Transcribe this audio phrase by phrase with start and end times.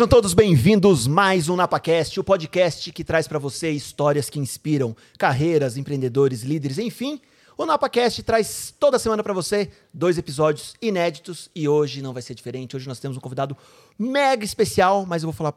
[0.00, 4.96] Sejam todos bem-vindos mais um NapaCast, o podcast que traz para você histórias que inspiram
[5.18, 7.20] carreiras, empreendedores, líderes, enfim.
[7.54, 12.34] O NapaCast traz toda semana para você dois episódios inéditos e hoje não vai ser
[12.34, 12.74] diferente.
[12.74, 13.54] Hoje nós temos um convidado
[13.98, 15.52] mega especial, mas eu vou falar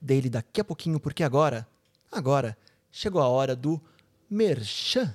[0.00, 1.64] dele daqui a pouquinho porque agora,
[2.10, 2.58] agora
[2.90, 3.80] chegou a hora do
[4.28, 5.14] merchan.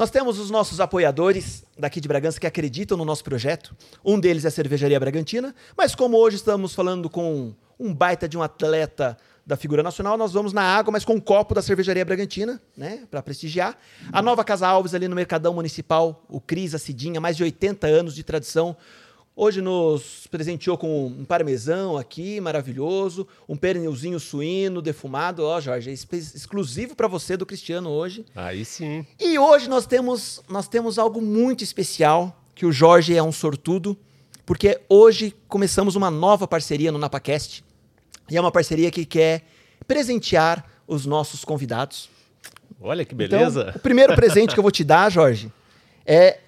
[0.00, 3.76] Nós temos os nossos apoiadores daqui de Bragança que acreditam no nosso projeto.
[4.02, 8.38] Um deles é a Cervejaria Bragantina, mas como hoje estamos falando com um baita de
[8.38, 12.02] um atleta da figura nacional, nós vamos na água, mas com um copo da Cervejaria
[12.02, 13.76] Bragantina, né, para prestigiar.
[14.10, 17.86] A Nova Casa Alves ali no Mercadão Municipal, o Cris, a Cidinha, mais de 80
[17.86, 18.74] anos de tradição.
[19.34, 25.92] Hoje nos presenteou com um parmesão aqui, maravilhoso, um pernilzinho suíno defumado, ó, Jorge, é
[25.92, 28.26] exclusivo para você do Cristiano hoje.
[28.34, 29.06] Aí sim.
[29.18, 33.96] E hoje nós temos nós temos algo muito especial, que o Jorge é um sortudo,
[34.44, 37.64] porque hoje começamos uma nova parceria no NapaCast.
[38.28, 39.44] E é uma parceria que quer
[39.86, 42.10] presentear os nossos convidados.
[42.80, 43.60] Olha que beleza.
[43.60, 45.52] Então, o primeiro presente que eu vou te dar, Jorge,
[46.04, 46.38] é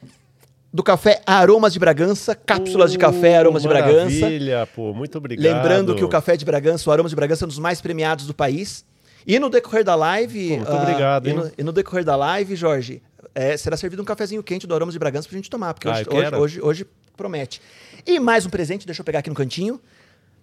[0.72, 4.20] do café Aromas de Bragança, cápsulas uh, de café Aromas de Bragança.
[4.20, 5.44] Maravilha, pô, muito obrigado.
[5.44, 8.26] Lembrando que o café de Bragança, o Aromas de Bragança, é um dos mais premiados
[8.26, 8.84] do país.
[9.26, 10.48] E no decorrer da live.
[10.48, 11.34] Pô, muito uh, obrigado, hein?
[11.34, 13.02] E no, e no, decorrer da live, Jorge,
[13.34, 15.92] é, será servido um cafezinho quente do Aromas de Bragança pra gente tomar, porque ah,
[15.92, 17.60] hoje, hoje, hoje, hoje, promete.
[18.06, 19.78] E mais um presente, deixa eu pegar aqui no cantinho.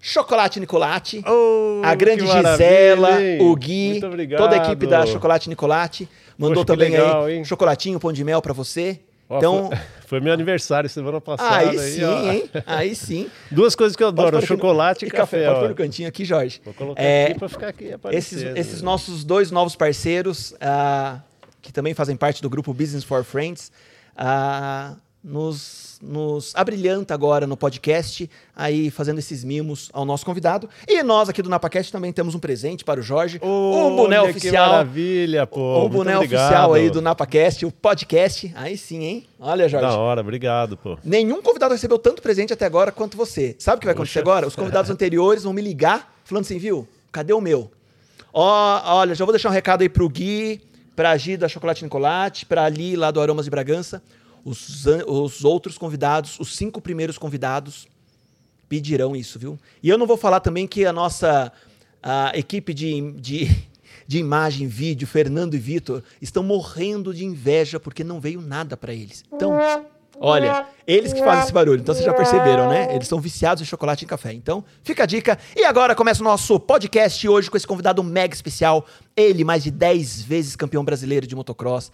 [0.01, 3.99] Chocolate Nicolate, oh, a grande Gisela, o Gui,
[4.37, 6.07] toda a equipe da Chocolate Nicolate.
[6.37, 7.43] Mandou Poxa, também legal, aí hein?
[7.43, 9.01] chocolatinho, pão de mel para você.
[9.29, 9.69] Então,
[10.07, 11.69] foi, meu aniversário semana passada.
[11.69, 12.31] Aí, aí sim, ó.
[12.31, 12.49] hein?
[12.65, 13.29] Aí sim.
[13.51, 15.45] Duas coisas que eu adoro, chocolate e, café.
[15.47, 16.61] Pode pôr no cantinho aqui, Jorge.
[16.63, 21.21] Vou colocar é, aqui para ficar aqui esses, esses nossos dois novos parceiros, uh,
[21.61, 23.71] que também fazem parte do grupo Business for Friends,
[24.15, 30.69] uh, nos nos abrilhanta agora no podcast, aí fazendo esses mimos ao nosso convidado.
[30.87, 33.39] E nós aqui do NapaCast também temos um presente para o Jorge.
[33.43, 34.65] um boné oficial.
[34.65, 35.85] Que maravilha, pô.
[35.85, 38.51] Um boné oficial aí do NapaCast, o podcast.
[38.55, 39.25] Aí sim, hein?
[39.39, 39.87] Olha, Jorge.
[39.87, 40.97] Da hora, obrigado, pô.
[41.03, 43.55] Nenhum convidado recebeu tanto presente até agora quanto você.
[43.59, 44.47] Sabe o que vai acontecer agora?
[44.47, 46.87] Os convidados anteriores vão me ligar falando assim, viu?
[47.11, 47.69] Cadê o meu?
[48.31, 50.61] Ó, olha, já vou deixar um recado aí pro Gui,
[50.95, 54.01] pra Gi da Chocolate Nicolate, pra Ali lá do Aromas de Bragança.
[54.45, 57.87] Os, os outros convidados, os cinco primeiros convidados,
[58.67, 59.59] pedirão isso, viu?
[59.81, 61.51] E eu não vou falar também que a nossa
[62.01, 63.49] a equipe de, de,
[64.07, 68.93] de imagem, vídeo, Fernando e Vitor, estão morrendo de inveja porque não veio nada para
[68.93, 69.23] eles.
[69.33, 69.51] Então,
[70.19, 72.95] olha, eles que fazem esse barulho, então vocês já perceberam, né?
[72.95, 74.31] Eles são viciados em chocolate e café.
[74.33, 75.37] Então, fica a dica.
[75.55, 78.85] E agora começa o nosso podcast hoje com esse convidado mega especial.
[79.15, 81.91] Ele, mais de 10 vezes campeão brasileiro de motocross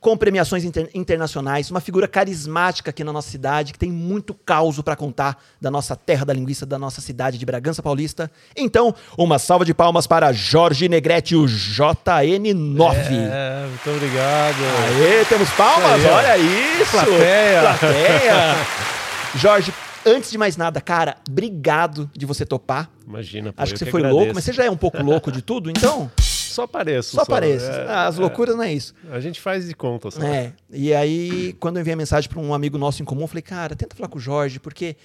[0.00, 4.80] com premiações inter internacionais, uma figura carismática aqui na nossa cidade, que tem muito caos
[4.80, 8.30] para contar da nossa terra da linguiça, da nossa cidade de Bragança Paulista.
[8.56, 12.94] Então, uma salva de palmas para Jorge Negrete, o JN9.
[13.10, 14.56] É, muito obrigado.
[14.86, 16.90] Aê, temos palmas, olha isso.
[16.90, 17.60] Plateia.
[17.60, 18.56] Plateia.
[19.36, 19.74] Jorge,
[20.06, 22.88] antes de mais nada, cara, obrigado de você topar.
[23.06, 24.18] Imagina, pô, Acho que você que foi agradeço.
[24.18, 26.10] louco, mas você já é um pouco louco de tudo, então...
[26.50, 27.10] Só apareço.
[27.10, 27.22] Só, só.
[27.22, 27.66] apareço.
[27.66, 28.56] É, ah, As loucuras é.
[28.56, 28.94] não é isso.
[29.10, 30.10] A gente faz de conta.
[30.10, 30.22] Só.
[30.22, 30.52] É.
[30.70, 33.42] E aí, quando eu enviei a mensagem para um amigo nosso em comum, eu falei,
[33.42, 34.96] cara, tenta falar com o Jorge, porque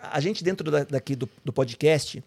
[0.00, 2.22] a gente dentro da, daqui do, do podcast,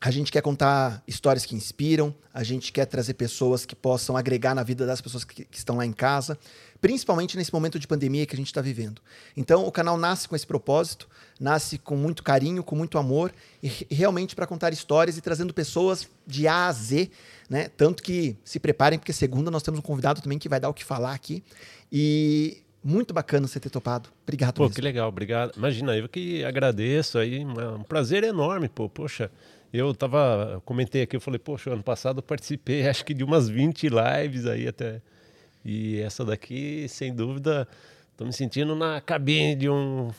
[0.00, 4.54] a gente quer contar histórias que inspiram, a gente quer trazer pessoas que possam agregar
[4.54, 6.38] na vida das pessoas que, que estão lá em casa,
[6.84, 9.00] principalmente nesse momento de pandemia que a gente está vivendo.
[9.34, 11.08] Então, o canal nasce com esse propósito,
[11.40, 16.06] nasce com muito carinho, com muito amor, e realmente para contar histórias e trazendo pessoas
[16.26, 17.10] de A a Z
[17.48, 17.68] né?
[17.76, 20.74] Tanto que se preparem, porque segunda nós temos um convidado também que vai dar o
[20.74, 21.42] que falar aqui.
[21.90, 24.10] E muito bacana você ter topado.
[24.22, 24.54] Obrigado.
[24.54, 24.74] Pô, mesmo.
[24.74, 25.52] que legal, obrigado.
[25.56, 28.88] Imagina, eu que agradeço aí, um prazer enorme, pô.
[28.88, 29.30] Poxa,
[29.72, 33.48] eu tava, comentei aqui, eu falei, poxa, ano passado eu participei, acho que de umas
[33.48, 35.00] 20 lives aí até.
[35.64, 37.66] E essa daqui, sem dúvida,
[38.16, 40.10] tô me sentindo na cabine de um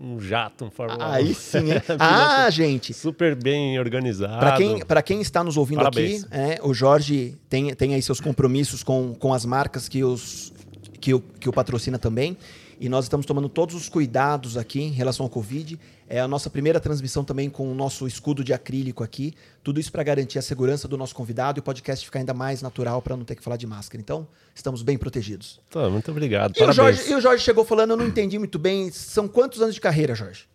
[0.00, 1.68] um jato, um Fórmula Aí sim,
[2.00, 2.92] ah, gente.
[2.92, 4.38] Super bem organizado.
[4.38, 6.24] Para quem, quem está nos ouvindo Parabéns.
[6.24, 10.52] aqui, é, o Jorge tem, tem aí seus compromissos com, com as marcas que, os,
[11.00, 12.36] que, o, que o patrocina também.
[12.80, 15.78] E nós estamos tomando todos os cuidados aqui em relação ao Covid.
[16.08, 19.34] É a nossa primeira transmissão também com o nosso escudo de acrílico aqui.
[19.62, 22.62] Tudo isso para garantir a segurança do nosso convidado e o podcast ficar ainda mais
[22.62, 24.00] natural para não ter que falar de máscara.
[24.00, 25.60] Então, estamos bem protegidos.
[25.70, 26.54] Tá, muito obrigado.
[26.56, 28.90] E o, Jorge, e o Jorge chegou falando, eu não entendi muito bem.
[28.90, 30.46] São quantos anos de carreira, Jorge?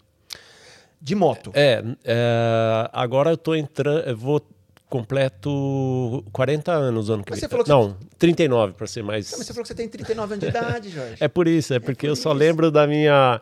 [1.01, 1.51] De moto?
[1.53, 4.15] É, é agora eu tô entrando.
[4.17, 4.41] Vou
[4.89, 7.41] completo 40 anos ano que vem.
[7.67, 7.95] Não, você...
[8.17, 9.31] 39 para ser mais.
[9.31, 11.15] Não, mas você falou que você tem 39 anos de idade, Jorge.
[11.19, 12.23] é por isso, é porque é por eu isso.
[12.23, 13.39] só lembro da minha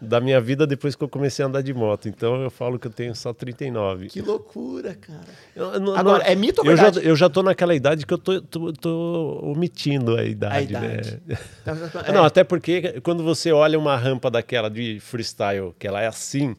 [0.00, 2.08] da minha vida depois que eu comecei a andar de moto.
[2.08, 4.08] Então eu falo que eu tenho só 39.
[4.08, 5.20] Que loucura, cara.
[5.54, 8.12] Eu, eu não- Agora, é mito ou eu já, eu já tô naquela idade que
[8.12, 11.20] eu tô, tô, tô omitindo a idade, idade.
[11.24, 11.38] né?
[12.04, 12.12] É.
[12.12, 16.56] Não, até porque quando você olha uma rampa daquela de freestyle, que ela é assim,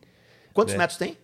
[0.54, 1.18] Quantos metros tem?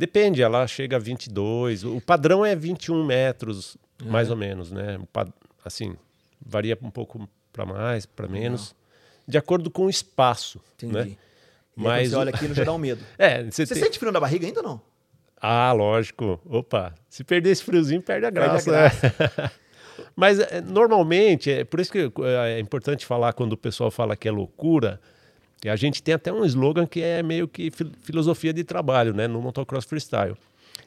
[0.00, 1.84] Depende, ela chega a 22.
[1.84, 4.98] O padrão é 21 metros, mais ou menos, né?
[5.64, 5.94] Assim,
[6.44, 8.74] varia um pouco para mais, para menos,
[9.28, 10.92] de acordo com o espaço, Entendi.
[10.94, 11.00] né?
[11.02, 11.16] E aí,
[11.76, 13.00] Mas você olha aquilo, já dá um medo.
[13.18, 14.80] É, você Você tem- sente frio na barriga ainda ou não?
[15.40, 16.40] Ah, lógico.
[16.46, 19.14] Opa, se perder esse friozinho, perde a Perde a graça.
[19.40, 19.50] né?
[20.16, 24.28] Mas é, normalmente, é por isso que é importante falar quando o pessoal fala que
[24.28, 25.00] é loucura.
[25.64, 29.12] E a gente tem até um slogan que é meio que fil- filosofia de trabalho,
[29.12, 30.34] né, no motocross freestyle,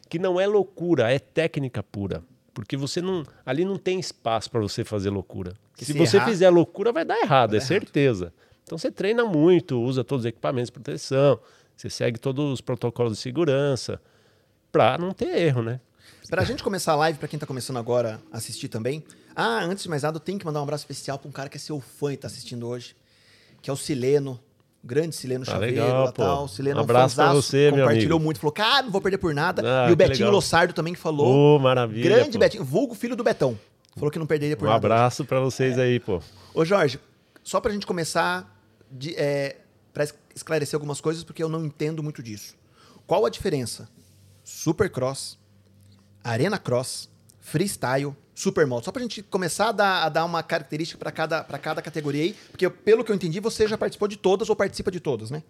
[0.10, 2.24] que não é loucura, é técnica pura,
[2.54, 5.54] porque você não, ali não tem espaço para você fazer loucura.
[5.76, 7.68] Se se você errar- fizer loucura, vai dar errado, Vai é dar errado.
[7.68, 8.34] certeza.
[8.64, 11.40] Então você treina muito, usa todos os equipamentos de proteção,
[11.76, 14.02] você segue todos os protocolos de segurança
[14.72, 15.80] para não ter erro, né?
[16.30, 19.04] Pra gente começar a live, pra quem tá começando agora a assistir também.
[19.36, 21.50] Ah, antes de mais nada, eu tenho que mandar um abraço especial pra um cara
[21.50, 22.96] que é seu fã e tá assistindo hoje,
[23.62, 24.40] que é o Sileno.
[24.84, 26.48] Grande Sileno Ah, Chaveiro, legal, tal.
[26.48, 29.62] Sileno Um abraço pra você, meu compartilhou muito, falou, cara, não vou perder por nada.
[29.86, 30.34] Ah, e o Betinho legal.
[30.34, 31.56] Lossardo também falou.
[31.56, 32.04] Ô, maravilha.
[32.04, 32.40] grande pô.
[32.40, 33.58] Betinho, vulgo filho do Betão.
[33.96, 34.86] Falou que não perderia por Um nada.
[34.86, 36.20] abraço para vocês aí, pô.
[36.54, 37.00] Ô, Jorge,
[37.44, 38.60] só pra gente começar,
[38.92, 39.58] de, é,
[39.94, 42.56] para esclarecer algumas coisas, porque eu não entendo muito disso.
[43.08, 43.88] Qual a diferença?
[44.44, 45.38] Supercross,
[46.24, 47.10] Arena Cross,
[47.44, 48.86] Freestyle, Supermoto.
[48.86, 52.24] Só pra gente começar a dar, a dar uma característica pra cada, pra cada categoria
[52.24, 55.30] aí, porque pelo que eu entendi, você já participou de todas ou participa de todas,
[55.30, 55.44] né?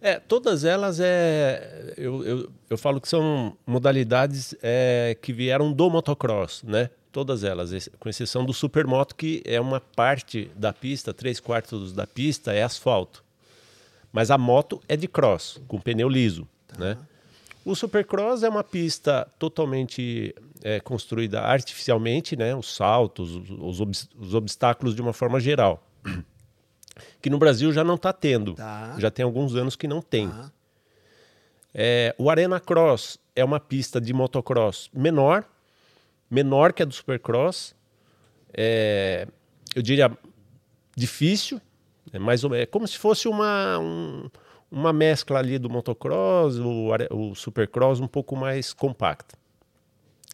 [0.00, 1.94] É, todas elas é.
[1.96, 6.90] Eu, eu, eu falo que são modalidades é, que vieram do motocross, né?
[7.12, 12.06] Todas elas, com exceção do supermoto, que é uma parte da pista, três quartos da
[12.06, 13.22] pista é asfalto.
[14.10, 16.96] Mas a moto é de cross, com pneu liso, né?
[17.64, 22.54] O supercross é uma pista totalmente é, construída artificialmente, né?
[22.54, 25.82] Os saltos, os, os obs- os obstáculos de uma forma geral.
[27.20, 28.54] Que no Brasil já não está tendo.
[28.54, 28.94] Tá.
[28.98, 30.28] Já tem alguns anos que não tem.
[30.28, 30.52] Tá.
[31.74, 35.44] É, o Arena Cross é uma pista de motocross menor,
[36.30, 37.74] menor que a do Supercross.
[38.52, 39.26] É,
[39.74, 40.16] eu diria
[40.96, 41.60] difícil,
[42.12, 44.30] é mais ou menos, é como se fosse uma, um-
[44.74, 49.36] uma mescla ali do motocross, o, o Supercross um pouco mais compacta.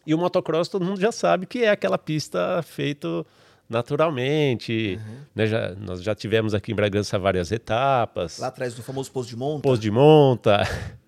[0.06, 3.24] E o motocross todo mundo já sabe que é aquela pista feita
[3.68, 4.98] naturalmente.
[5.34, 9.28] né, já- nós já tivemos aqui em Bragança várias etapas Lá atrás do famoso posto
[9.30, 9.76] de monta.
[9.78, 10.60] de monta.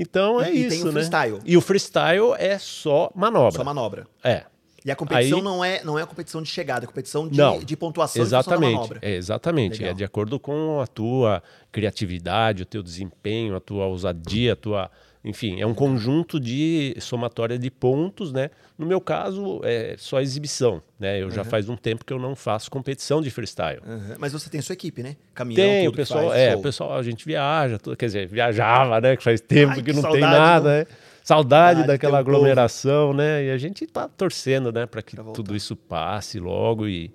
[0.00, 0.92] Então é E- isso, tem o né?
[0.92, 1.40] freestyle.
[1.44, 3.50] E o freestyle é só manobra.
[3.58, 4.06] Só manobra.
[4.22, 4.44] É.
[4.84, 7.28] E a competição Aí- não, é, não é a competição de chegada, é a competição
[7.28, 7.58] de, Não.
[7.58, 8.74] de pontuação Exatamente.
[8.74, 8.98] manobra.
[9.02, 9.78] É, exatamente.
[9.78, 9.90] Legal.
[9.90, 11.42] É de acordo com a tua
[11.72, 14.90] criatividade, o teu desempenho, a tua ousadia, a tua.
[15.24, 18.50] Enfim, é um conjunto de somatória de pontos, né?
[18.78, 21.20] No meu caso, é só exibição, né?
[21.20, 23.80] Eu já faz um tempo que eu não faço competição de freestyle.
[23.84, 24.14] Aham.
[24.18, 25.16] Mas você tem sua equipe, né?
[25.34, 26.60] Caminhão, Tem, o pessoal, faz, é, show.
[26.60, 29.16] o pessoal, a gente viaja, tudo, quer dizer, viajava, né?
[29.16, 30.76] Que faz tempo Ai, que que não tem saudade, nada, não?
[30.78, 30.86] né?
[31.28, 32.36] Saudade daquela ter o povo.
[32.36, 33.44] aglomeração, né?
[33.44, 37.12] E a gente tá torcendo, né, para que tudo isso passe logo e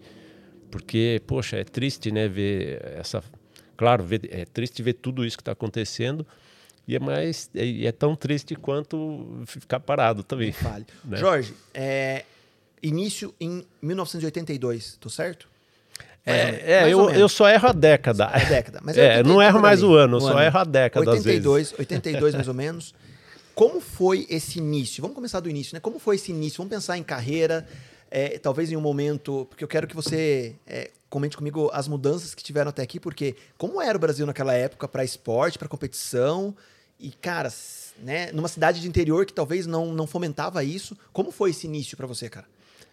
[0.69, 3.23] porque, poxa, é triste, né, ver essa,
[3.75, 6.25] claro, ver- é triste ver tudo isso que está acontecendo
[6.87, 10.51] e é mais é, e é tão triste quanto ficar parado também.
[10.51, 10.85] Fale.
[11.03, 11.17] né?
[11.17, 12.23] Jorge, é,
[12.83, 15.47] início em 1982, tô certo?
[16.23, 16.37] Mais.
[16.37, 18.27] É, é, eu, eu só erro a década.
[18.27, 18.79] A década.
[18.83, 21.45] Mas é, 80 não erro mais o ano, o só erro a década às vezes.
[21.45, 22.93] 82, 82 mais ou menos.
[23.55, 25.01] Como foi esse início?
[25.01, 25.79] Vamos começar do início, né?
[25.79, 26.57] Como foi esse início?
[26.57, 27.67] Vamos pensar em carreira,
[28.09, 32.33] é, talvez em um momento, porque eu quero que você é, comente comigo as mudanças
[32.33, 36.55] que tiveram até aqui, porque como era o Brasil naquela época para esporte, para competição,
[36.99, 37.51] e cara,
[37.99, 41.95] né, numa cidade de interior que talvez não, não fomentava isso, como foi esse início
[41.97, 42.47] para você, cara?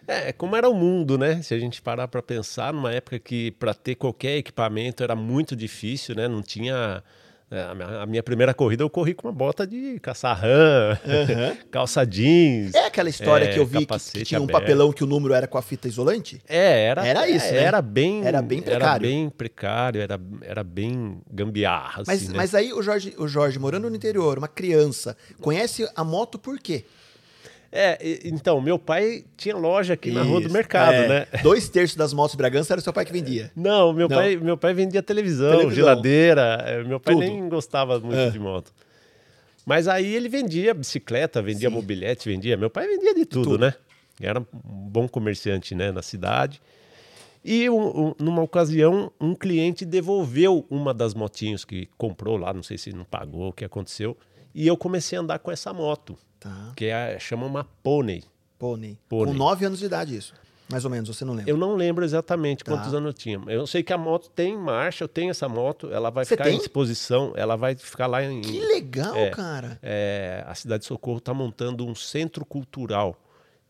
[0.06, 1.40] É, como era o mundo, né?
[1.42, 5.54] Se a gente parar para pensar, numa época que para ter qualquer equipamento era muito
[5.54, 6.26] difícil, né?
[6.26, 7.02] Não tinha.
[7.50, 10.96] É, a minha- A minha primeira corrida eu corri com uma bota de caçar rã,
[11.70, 12.74] calça jeans.
[12.74, 14.60] É aquela história É, que eu vi que, que tinha um aberto.
[14.60, 16.40] papelão que o número era com a fita isolante?
[16.48, 17.62] É, era, Era isso, é, né?
[17.64, 19.02] Era bem, Era bem Era precário.
[19.08, 22.34] bem precário, era, era bem gambiarra, Mas, assim, né?
[22.36, 26.58] mas aí o Jorge, o Jorge, morando no interior, uma criança, conhece a moto por
[26.58, 26.84] quê?
[27.72, 30.52] É, então, meu pai tinha loja aqui na rua do Isso.
[30.52, 31.26] mercado, É, né?
[31.40, 33.52] Dois terços das motos de Bragança era o seu pai que vendia.
[33.54, 34.16] Não, meu, Não.
[34.16, 35.74] Pai, meu pai vendia televisão, Televisão.
[35.76, 36.64] geladeira.
[36.66, 37.24] eh, Meu pai Tudo.
[37.24, 38.28] nem gostava muito É.
[38.30, 38.72] de moto.
[39.64, 41.74] Mas aí ele vendia bicicleta, vendia Sim.
[41.76, 42.56] mobilete, vendia.
[42.56, 43.58] Meu pai vendia de tudo, tudo.
[43.60, 43.74] né?
[44.20, 46.60] Era um bom comerciante né, na cidade.
[47.44, 52.62] E um- um- numa ocasião, um cliente devolveu uma das motinhos que comprou lá, não
[52.64, 54.16] sei se não pagou, o que aconteceu.
[54.54, 56.72] E eu comecei a andar com essa moto, Tá.
[56.74, 58.24] que é, chama uma Pônei.
[58.58, 58.98] Pônei.
[59.08, 60.34] Com 9 anos de idade, isso.
[60.70, 61.50] Mais ou menos, você não lembra.
[61.50, 62.70] Eu não lembro exatamente Tá.
[62.72, 63.40] quantos anos eu tinha.
[63.48, 66.54] Eu sei que a moto tem marcha, eu tenho essa moto, ela vai ficar tem?
[66.54, 68.40] em exposição, ela vai ficar lá em.
[68.40, 69.30] Que legal, É.
[69.30, 69.78] cara.
[69.82, 73.16] é, a cidade de Socorro está montando um centro cultural.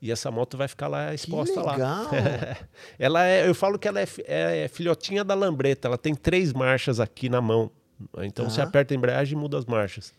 [0.02, 1.72] E essa moto vai ficar lá exposta lá.
[1.72, 2.06] legal.
[2.98, 5.88] ela é, eu falo que ela é, fi- é filhotinha da lambreta.
[5.88, 7.70] Ela tem três marchas aqui na mão.
[8.18, 8.50] Então Tá.
[8.50, 10.12] você aperta a embreagem e muda as marchas.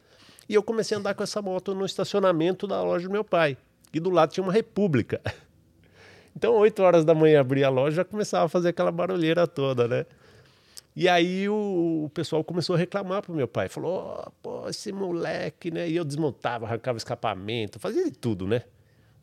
[0.51, 3.55] E eu comecei a andar com essa moto no estacionamento da loja do meu pai.
[3.93, 5.21] E do lado tinha uma República.
[6.33, 9.85] Então, 8 horas da manhã abria a loja já começava a fazer aquela barulheira toda,
[9.85, 10.05] né?
[10.95, 13.67] E aí o, o pessoal começou a reclamar pro meu pai.
[13.67, 15.89] Falou, "Ó, pô, esse moleque, né?
[15.89, 18.61] E eu desmontava, arrancava escapamento, fazia de tudo, né?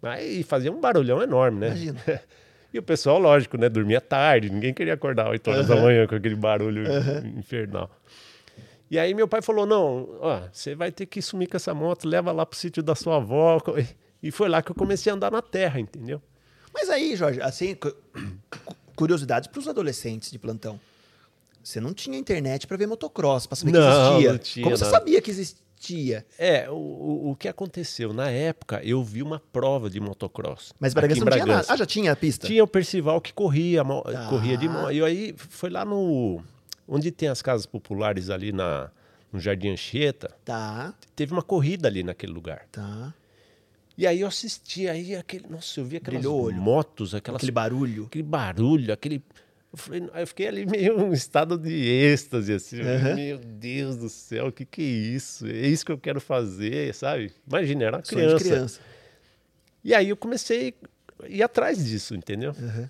[0.02, 1.66] Mas e fazia um barulhão enorme, né?
[1.68, 2.00] Imagina.
[2.75, 3.70] E o pessoal, lógico, né?
[3.70, 6.85] Dormia tarde, ninguém queria acordar 8 horas da manhã com aquele barulho
[7.38, 7.90] infernal.
[8.90, 12.09] E aí meu pai falou: não, ó, você vai ter que sumir com essa moto,
[12.09, 13.61] leva lá pro sítio da sua avó.
[14.21, 16.21] E foi lá que eu comecei a andar na terra, entendeu?
[16.75, 20.80] Mas aí, Jorge, assim, cu- cu- curiosidades para os adolescentes de plantão.
[21.62, 24.33] Você não tinha internet para ver motocross, para saber que Não, existia.
[24.33, 24.97] não tinha Como você nada.
[24.99, 26.26] sabia que existia?
[26.37, 28.12] É, o, o, que aconteceu?
[28.12, 30.73] Na época, eu vi uma prova de motocross.
[30.80, 31.47] Mas Bragança não tinha nada.
[31.47, 31.73] Bragança.
[31.73, 32.45] Ah, já tinha a pista?
[32.45, 34.26] Tinha o Percival que corria, Tá.
[34.28, 34.90] corria de moto.
[34.90, 36.42] E aí foi lá no.
[36.88, 38.90] Onde tem as casas populares ali na,
[39.30, 40.35] no Jardim Anchieta.
[40.45, 42.66] Tá, Teve uma corrida ali naquele lugar.
[42.73, 43.12] tá.
[43.97, 45.49] E aí eu assisti, aí aquele.
[45.49, 48.04] Nossa, eu vi aquelas Brilhou motos, aquelas, Aquele barulho.
[48.07, 49.21] aquele barulho, aquele.
[49.73, 52.80] Eu, falei, eu fiquei ali meio em estado de êxtase, assim.
[52.80, 53.14] Aham.
[53.16, 55.45] Meu Deus do céu, o que, que é isso?
[55.49, 57.33] É isso que eu quero fazer, sabe?
[57.45, 58.45] Imagina, era criança.
[58.45, 58.80] criança.
[59.83, 60.75] E aí eu comecei
[61.21, 62.52] a ir atrás disso, entendeu?
[62.52, 62.88] Aham.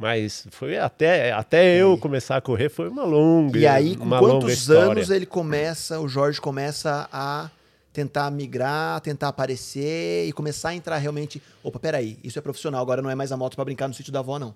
[0.00, 4.70] Mas foi até, até eu começar a correr, foi uma longa E aí, com quantos
[4.70, 7.50] anos ele começa, o Jorge começa a
[7.92, 11.42] tentar migrar, tentar aparecer e começar a entrar realmente.
[11.62, 14.10] Opa, peraí, isso é profissional, agora não é mais a moto para brincar no sítio
[14.10, 14.54] da avó, não.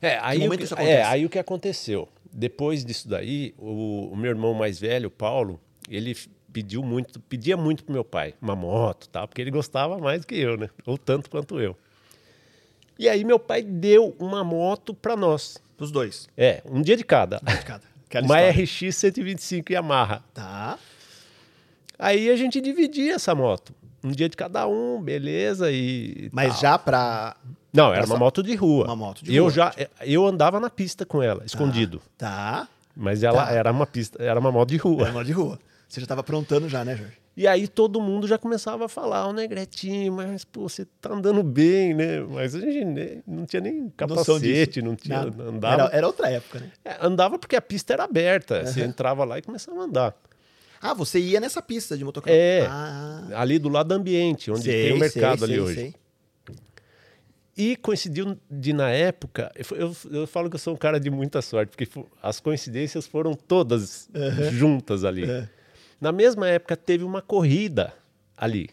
[0.00, 2.08] É, aí, o que, é, aí o que aconteceu?
[2.32, 6.16] Depois disso daí, o, o meu irmão mais velho, Paulo, ele
[6.50, 9.26] pediu muito, pedia muito pro meu pai uma moto, tá?
[9.26, 10.70] Porque ele gostava mais que eu, né?
[10.86, 11.76] Ou tanto quanto eu.
[12.98, 15.58] E aí meu pai deu uma moto para nós.
[15.76, 16.28] Pros dois.
[16.36, 17.38] É, um dia de cada.
[17.38, 17.82] De cada.
[18.08, 18.64] Aquela Uma história.
[18.64, 20.22] RX 125 Yamaha.
[20.34, 20.78] Tá.
[21.98, 23.74] Aí a gente dividia essa moto.
[24.02, 26.60] Um dia de cada um, beleza e Mas tal.
[26.60, 27.36] já pra.
[27.72, 28.84] Não, era Essa- uma moto de rua.
[28.86, 29.52] Uma moto de eu rua.
[29.52, 32.00] já eu andava na pista com ela, escondido.
[32.16, 32.66] Tá.
[32.96, 33.52] Mas ela Tá.
[33.52, 35.02] era uma pista, era uma moto de rua.
[35.02, 35.58] Era moto de rua.
[35.88, 37.14] Você já tava aprontando já, né, Jorge?
[37.38, 41.40] E aí todo mundo já começava a falar, ô Negretinho, mas pô, você tá andando
[41.40, 42.18] bem, né?
[42.18, 45.22] Mas a gente não tinha nem capacete, não tinha.
[45.22, 45.44] Nada.
[45.44, 46.72] Andava, Era, era outra época, né?
[46.84, 48.66] É, andava porque a pista era aberta.
[48.66, 50.16] Você entrava lá e começava a andar.
[50.82, 52.36] Ah, você ia nessa pista de motocross.
[52.36, 52.66] É.
[52.68, 55.94] Ah, Ali do lado do ambiente, onde sei, tem o mercado sei, ali sei, hoje.
[57.56, 61.40] E coincidiu de, na época, eu, eu, falo que eu sou um cara de muita
[61.40, 61.88] sorte, porque
[62.20, 64.10] as coincidências foram todas
[64.50, 65.22] juntas ali.
[66.00, 67.92] Na mesma época, teve uma corrida
[68.36, 68.70] ali.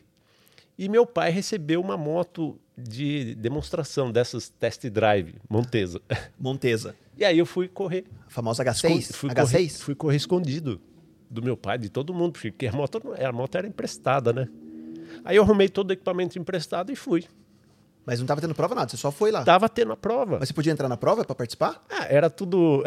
[0.77, 6.01] E meu pai recebeu uma moto de demonstração dessas test drive, Montesa.
[6.37, 6.95] Montesa.
[7.17, 8.03] E aí eu fui correr.
[8.27, 8.97] A famosa H6?
[8.97, 9.35] Escon- Fui H6?
[9.51, 10.81] correr, fui correr escondido
[11.29, 14.47] do meu pai, de todo mundo, porque a moto, não- a moto era emprestada, né?
[15.23, 17.23] Aí eu arrumei todo o equipamento emprestado e fui.
[18.05, 19.43] Mas não tava tendo prova nada, você só foi lá.
[19.43, 20.37] Tava tendo a prova.
[20.39, 21.81] Mas você podia entrar na prova pra participar?
[21.89, 22.83] Ah, era tudo.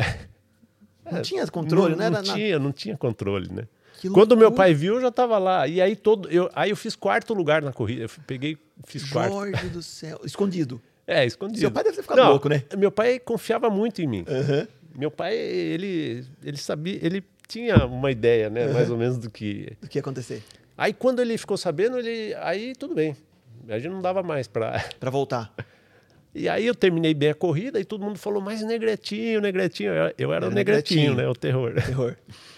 [1.11, 2.11] Não tinha controle, não, né?
[2.11, 3.66] não na- tinha, não tinha controle, né?
[4.00, 4.64] Que Quando meu loucura.
[4.67, 5.67] pai viu, eu já tava lá.
[5.67, 8.05] E aí todo, eu, aí eu fiz quarto lugar na corrida.
[8.05, 9.33] Eu peguei, fiz quarto.
[9.33, 10.21] Jorge do céu.
[10.25, 10.81] Escondido.
[11.07, 11.59] É, escondido.
[11.61, 12.62] Seu pai deve ter ficado Não, louco, né?
[12.76, 14.25] Meu pai confiava muito em mim.
[14.28, 14.69] Aham.
[14.97, 19.76] Meu pai, ele, ele sabia, ele tinha uma ideia, né, mais ou menos do que.
[19.81, 20.43] Do que ia acontecer.
[20.76, 23.17] Aí quando ele ficou sabendo, ele, aí tudo bem.
[23.69, 24.85] A gente não dava mais pra.
[25.00, 25.52] Pra voltar.
[26.35, 29.90] E aí eu terminei bem a corrida e todo mundo falou, mas negretinho, negretinho.
[29.93, 31.17] Eu, eu era, Era o negretinho, negretinho.
[31.17, 31.28] né?
[31.28, 31.75] O terror.
[31.75, 32.17] Terror.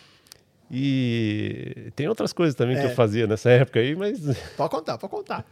[0.70, 2.86] E tem outras coisas também que É.
[2.86, 4.20] eu fazia nessa época aí, mas
[4.56, 5.44] Pode contar, pode contar.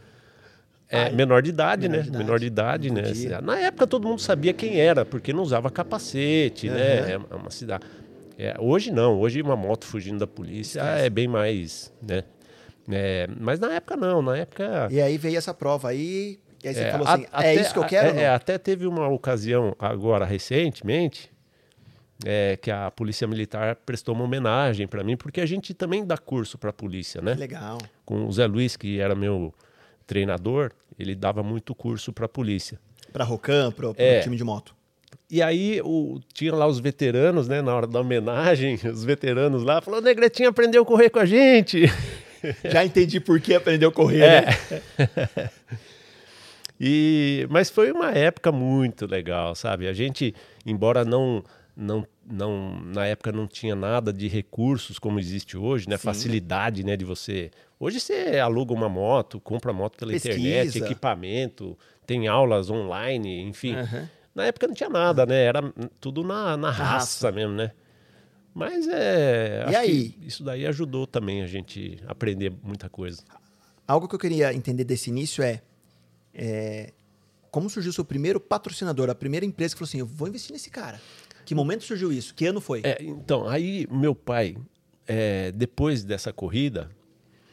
[0.89, 2.03] é Ai, menor de idade, menor né?
[2.03, 2.25] de idade.
[2.25, 3.03] Menor de idade, né?
[3.03, 3.41] podia.
[3.41, 7.01] Na época todo mundo sabia quem era, porque não usava capacete, né?
[7.01, 7.09] Aham.
[7.11, 7.85] É uma- uma cidade.
[8.39, 12.23] É, hoje não, hoje uma moto fugindo da polícia é bem mais, né?
[12.91, 16.39] É, mas na época não, na época E aí veio essa prova aí.
[16.65, 18.17] E aí você É, falou a- assim: é até- isso que eu quero?
[18.19, 21.31] é, é, até teve uma ocasião agora recentemente
[22.25, 26.17] é, que a polícia militar prestou uma homenagem para mim, porque a gente também dá
[26.19, 27.35] curso para a polícia, né?
[27.35, 27.79] Legal.
[28.05, 29.55] Com o Zé Luiz, que era meu
[30.07, 32.79] treinador, ele dava muito curso para a polícia.
[33.13, 34.21] Pra Rocan, pro, pro É.
[34.21, 34.75] time de moto.
[35.31, 39.81] e aí o, tinha lá os veteranos, né, na hora da homenagem, os veteranos lá,
[39.81, 41.85] falou, Negretinho aprendeu a correr com a gente.
[42.65, 44.41] Já entendi por que aprendeu a correr, é.
[44.47, 45.51] né?
[46.81, 49.89] e, mas foi uma época muito legal, sabe?
[49.89, 50.35] A gente,
[50.65, 51.43] embora não,
[51.79, 55.97] não, não na época não tinha nada de recursos como existe hoje, né?
[55.97, 56.03] Sim.
[56.03, 57.53] Facilidade, né, de você.
[57.79, 60.37] Hoje você aluga uma moto, compra moto pela Pesquisa.
[60.37, 63.77] internet, equipamento, tem aulas online, enfim.
[63.77, 64.09] Uhum.
[64.35, 65.45] Na época não tinha nada, né?
[65.45, 67.71] Era tudo na, na raça, raça mesmo, né?
[68.53, 69.67] Mas é.
[69.71, 70.19] E aí?
[70.21, 73.23] Isso daí ajudou também a gente aprender muita coisa.
[73.87, 75.63] Algo que eu queria entender desse início é,
[76.35, 76.93] é
[77.53, 80.53] como surgiu o seu primeiro patrocinador, a primeira empresa que falou assim: eu vou investir
[80.53, 81.01] nesse cara.
[81.49, 82.35] Que momento surgiu isso?
[82.35, 82.83] Que ano foi?
[82.85, 84.55] É, então, aí meu pai,
[85.07, 86.91] é, depois dessa corrida,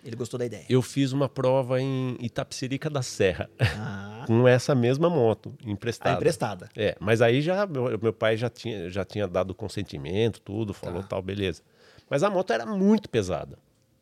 [0.04, 0.66] ele gostou da ideia.
[0.68, 4.26] Eu fiz uma prova em Itapsirica da Serra, ah.
[4.28, 6.10] com essa mesma moto emprestada.
[6.10, 6.70] Ah, emprestada.
[6.76, 11.02] É, mas aí já meu, meu, pai já tinha, já tinha dado consentimento, tudo, falou
[11.02, 11.08] tá.
[11.08, 11.62] tal, beleza.
[12.10, 13.58] Mas a moto era muito pesada.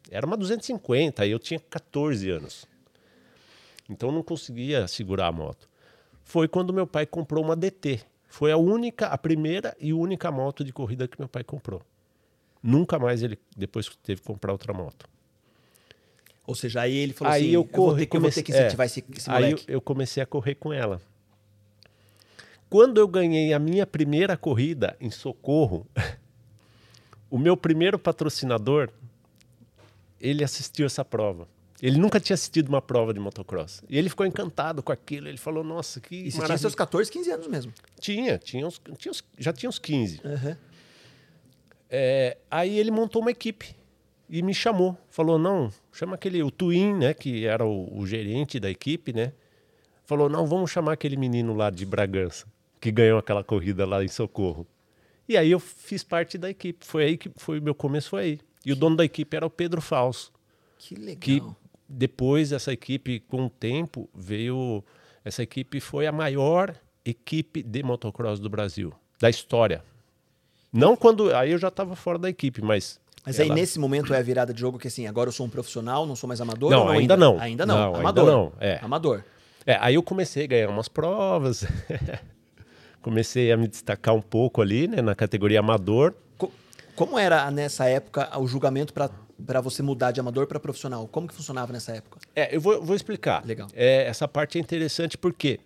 [0.10, 2.66] Era uma 250, aí eu tinha 14 anos.
[3.88, 5.70] Então eu não conseguia segurar a moto.
[6.24, 8.04] Foi quando meu pai comprou uma DT.
[8.34, 11.84] Foi a única, a primeira e única moto de corrida que meu pai comprou.
[12.64, 15.08] Nunca mais ele depois teve que comprar outra moto.
[16.48, 18.32] Ou seja, aí ele falou aí assim, eu, corri, eu, vou ter, comecei, eu vou
[18.32, 21.00] ter que incentivar é, esse, esse Aí eu, eu, comecei a correr com ela.
[22.72, 25.86] Quando eu ganhei a minha primeira corrida em Socorro,
[27.30, 28.90] o meu primeiro patrocinador,
[30.20, 31.48] ele assistiu essa prova.
[31.84, 33.84] Ele nunca tinha assistido uma prova de motocross.
[33.90, 35.28] E ele ficou encantado com aquilo.
[35.28, 37.74] Ele falou, nossa, que E você tinha seus 14, 15 anos mesmo?
[38.00, 40.22] Tinha, tinha, uns, tinha uns, já tinha uns 15.
[40.24, 40.56] Uhum.
[41.90, 43.76] É, aí ele montou uma equipe
[44.30, 44.98] e me chamou.
[45.10, 49.34] Falou, não, chama aquele, o Twin, né, que era o, o, gerente da equipe, né?
[50.06, 52.48] Falou, não, vamos chamar aquele menino lá de Bragança,
[52.80, 54.66] que ganhou aquela corrida lá em Socorro.
[55.28, 56.86] E aí eu fiz parte da equipe.
[56.86, 58.40] Foi aí que foi meu começo foi aí.
[58.66, 60.32] E o dono da equipe era o Pedro Falso.
[60.78, 61.20] Que legal.
[61.20, 61.44] Que
[61.88, 64.84] depois essa equipe, com o tempo, veio.
[65.24, 69.84] Essa equipe foi a maior equipe de motocross do Brasil, da história.
[70.72, 71.34] Não quando.
[71.36, 73.54] Aí eu já estava fora da equipe, mas mas ela...
[73.54, 76.06] aí nesse momento é a virada de jogo que assim, agora eu sou um profissional,
[76.06, 76.70] não sou mais amador?
[76.70, 77.40] Não, ainda, ainda, não.
[77.40, 77.76] Ainda não.
[77.76, 78.24] não amador.
[78.24, 78.54] Ainda não.
[78.60, 78.80] É.
[78.82, 79.24] Amador.
[79.66, 81.66] É, aí eu comecei a ganhar umas provas.
[83.02, 86.14] comecei a me destacar um pouco ali, né, na categoria amador.
[86.38, 86.52] Co
[86.96, 89.10] como era nessa época o julgamento para
[89.62, 91.08] você mudar de amador para profissional?
[91.08, 92.20] Como que funcionava nessa época?
[92.36, 93.46] É, eu vou, vou explicar.
[93.46, 93.68] Legal.
[93.74, 95.60] É, essa parte é interessante porque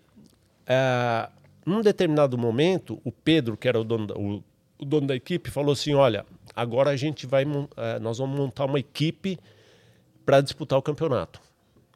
[0.66, 1.30] é,
[1.66, 4.44] num determinado momento o Pedro, que era o dono, o,
[4.80, 6.26] o dono da equipe, falou assim, olha,
[6.56, 9.38] agora a gente vai, é, nós vamos montar uma equipe
[10.26, 11.42] para disputar o campeonato.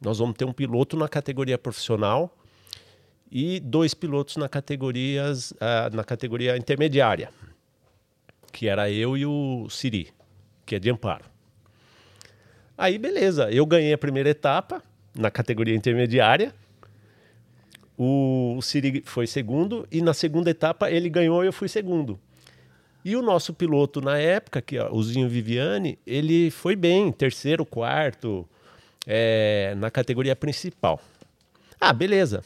[0.00, 2.34] Nós vamos ter um piloto na categoria profissional
[3.30, 7.30] e dois pilotos na, categorias, uh, na categoria intermediária,
[8.52, 10.12] que era eu e o Siri,
[10.66, 11.31] que é de Amparo.
[12.76, 14.82] Aí, beleza, eu ganhei a primeira etapa
[15.14, 16.54] na categoria intermediária,
[17.96, 22.18] o Siri foi segundo, e na segunda etapa ele ganhou e eu fui segundo.
[23.04, 27.66] E o nosso piloto na época, que é o Zinho Viviane, ele foi bem, terceiro,
[27.66, 28.48] quarto,
[29.06, 31.00] é, na categoria principal.
[31.80, 32.42] Ah, beleza.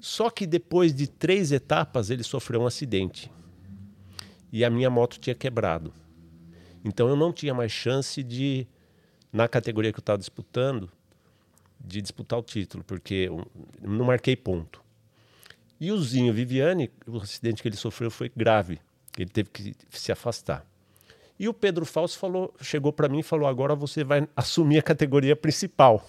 [0.00, 3.30] Só que depois de três etapas ele sofreu um acidente.
[4.52, 5.92] E a minha moto tinha quebrado.
[6.84, 8.66] Então eu não tinha mais chance de,
[9.32, 10.90] na categoria que eu estava disputando,
[11.78, 13.46] de disputar o título, porque eu
[13.80, 14.82] não marquei ponto.
[15.80, 18.80] E o Zinho Viviane, o acidente que ele sofreu foi grave.
[19.18, 20.64] Ele teve que se afastar.
[21.38, 24.82] E o Pedro Falso falou, chegou para mim e falou: agora você vai assumir a
[24.82, 26.06] categoria principal.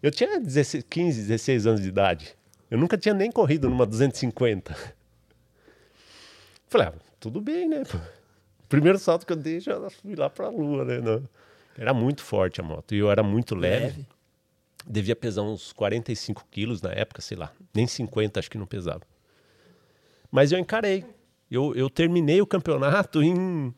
[0.00, 2.36] Eu tinha 16, 15, 16 anos de idade.
[2.70, 4.76] Eu nunca tinha nem corrido numa 250.
[6.68, 7.82] Falei, ah, tudo bem, né?
[8.68, 11.22] Primeiro salto que eu dei, já fui lá para a lua, né?
[11.78, 12.94] Era muito forte a moto.
[12.94, 13.84] E eu era muito leve.
[13.84, 14.06] leve.
[14.86, 17.52] Devia pesar uns 45 quilos na época, sei lá.
[17.74, 19.02] Nem 50 acho que não pesava.
[20.30, 21.04] Mas eu encarei.
[21.50, 23.74] Eu, eu terminei o campeonato em,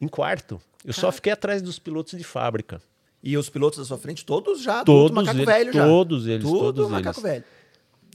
[0.00, 0.60] em quarto.
[0.84, 2.80] Eu só fiquei atrás dos pilotos de fábrica.
[3.22, 5.84] E os pilotos da sua frente, todos já, todos macaco eles, velho já.
[5.84, 7.30] Todos eles, tudo todos macaco eles.
[7.30, 7.44] velho.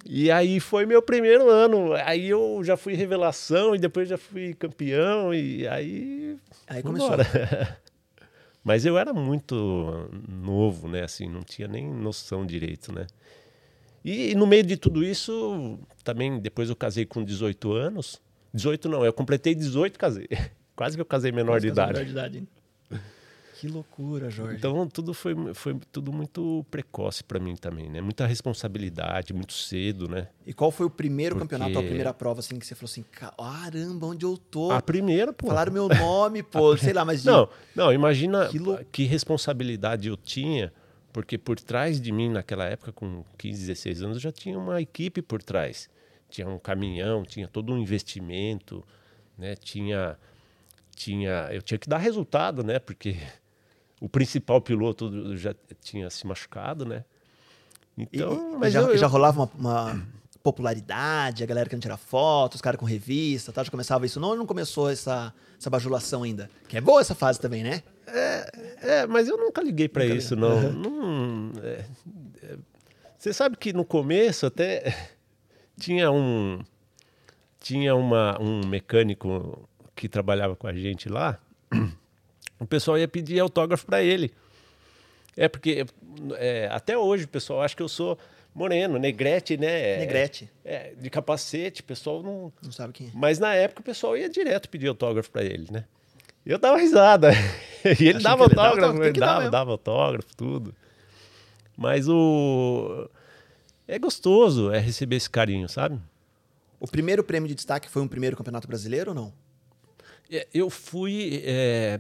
[0.06, 1.93] E aí foi meu primeiro ano.
[2.06, 7.12] Aí eu já fui revelação e depois já fui campeão e aí aí começou.
[8.63, 11.04] Mas eu era muito novo, né?
[11.04, 13.08] Assim, não tinha nem noção direito, né?
[14.04, 18.21] E, no meio de tudo isso, também depois eu casei com 18 anos.
[18.54, 20.28] 18 não, eu completei 18 casei.
[20.76, 21.93] Quase que eu casei menor, de idade.
[21.93, 22.47] menor de idade.
[23.62, 24.58] Que loucura, Jorge.
[24.58, 28.02] Então tudo foi, foi tudo muito precoce para mim também, né?
[28.02, 30.30] Muita responsabilidade, muito cedo, né?
[30.47, 33.04] E qual foi o primeiro Porque- campeonato, a primeira prova, assim, que você falou assim,
[33.12, 34.71] caramba, onde eu tô?
[34.71, 35.45] A primeira, pô.
[35.45, 38.58] Falaram meu nome, pô, sei lá, mas de- Não, não, imagina Que
[38.91, 40.74] que, responsabilidade eu tinha,
[41.13, 44.82] porque por trás de mim, naquela época, com 15, 16 anos, eu já tinha uma
[44.82, 45.88] equipe por trás.
[46.32, 48.84] Tinha um caminhão, tinha todo um investimento,
[49.38, 49.54] né?
[49.56, 50.17] Tinha,
[50.95, 52.80] tinha, eu tinha que dar resultado, né?
[52.80, 53.17] Porque
[54.01, 57.05] o principal piloto já tinha se machucado, né?
[57.97, 60.07] Então, e mas já, eu, eu- já rolava uma, uma
[60.43, 63.63] popularidade, a galera querendo tirar foto, os caras com revista, tá?
[63.63, 64.19] Já começava isso.
[64.19, 66.49] Não, não começou essa, essa bajulação ainda.
[66.67, 67.83] Que é boa essa fase também, né?
[68.81, 70.71] É, mas eu nunca liguei pra Nunca isso, não.
[70.73, 71.85] Não, é,
[72.43, 72.57] é,
[73.17, 74.97] você sabe que no começo até
[75.79, 76.59] tinha um
[77.59, 81.37] tinha uma, um mecânico que trabalhava com a gente lá.
[82.62, 84.32] O pessoal ia pedir autógrafo pra ele.
[85.36, 85.84] É porque
[86.38, 88.19] é, até hoje o pessoal acha que eu sou
[88.54, 89.95] moreno, negrete, né?
[89.95, 90.50] É, Negrete.
[90.63, 92.54] É, de capacete, o pessoal não.
[92.62, 93.12] Não sabe quem é.
[93.15, 95.86] Mas na época o pessoal ia direto pedir autógrafo pra ele, né?
[96.45, 97.32] E eu dava risada.
[97.84, 100.76] e ele Achei dava ele dava autógrafo, tem ele dava, dava autógrafo, tudo.
[101.76, 103.10] Mas o.
[103.88, 106.00] É gostoso é receber esse carinho, sabe?
[106.80, 109.34] O primeiro prêmio de destaque foi um primeiro campeonato brasileiro ou não?
[110.32, 111.41] É, Eu fui.
[111.44, 112.00] é,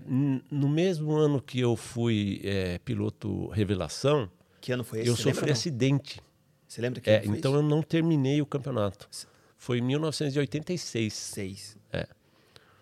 [0.49, 4.29] no mesmo ano que eu fui é, piloto revelação,
[4.61, 5.09] Que ano foi esse?
[5.09, 6.21] eu Você sofri acidente.
[6.67, 7.59] Você lembra que É, então isso?
[7.59, 9.09] eu não terminei o campeonato.
[9.57, 11.13] Foi em 1986.
[11.13, 11.77] Seis.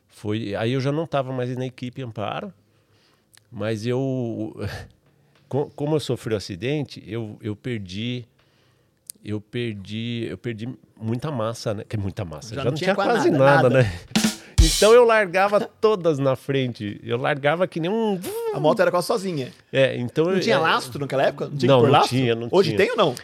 [0.07, 2.53] Foi, aí eu já não estava mais na equipe Amparo,
[3.51, 4.53] mas eu,
[5.47, 8.25] co- como eu sofri o acidente, eu, eu perdi,
[9.23, 10.67] eu perdi, eu perdi
[10.99, 11.83] muita massa, né?
[11.87, 13.83] Que é muita massa, Já já, não tinha tinha, quase nada, nada.
[13.83, 13.83] né?
[14.61, 18.19] Então eu largava todas na frente, eu largava que nem um,
[18.53, 19.51] A moto era quase sozinha.
[19.71, 21.47] é, então Não eu- tinha é, lastro naquela época?
[21.47, 22.17] Não tinha Não, não lastro?
[22.17, 22.77] tinha, não Hoje tinha.
[22.77, 23.15] tem ou não?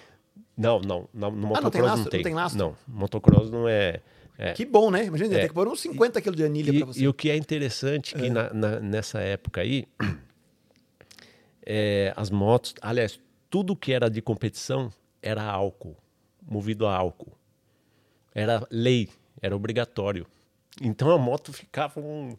[0.58, 1.98] Não, não, não, no Ah, não tem motocross lastro?
[1.98, 2.60] não Não tem, tem lastro?
[2.60, 4.00] não, motocross não é,
[4.38, 4.54] é.
[4.54, 5.06] Que bom, né?
[5.06, 5.42] Imagina, É.
[5.42, 7.00] ter que pôr uns 50 quilos de anilha E, pra você.
[7.02, 9.86] e o que é interessante que na- na- nessa época aí,
[11.66, 13.20] é, as motos, aliás,
[13.50, 14.90] tudo que era de competição
[15.22, 15.98] era álcool,
[16.42, 17.34] movido a álcool.
[18.34, 19.10] Era lei,
[19.42, 20.26] era obrigatório.
[20.82, 22.36] Então a moto ficava um,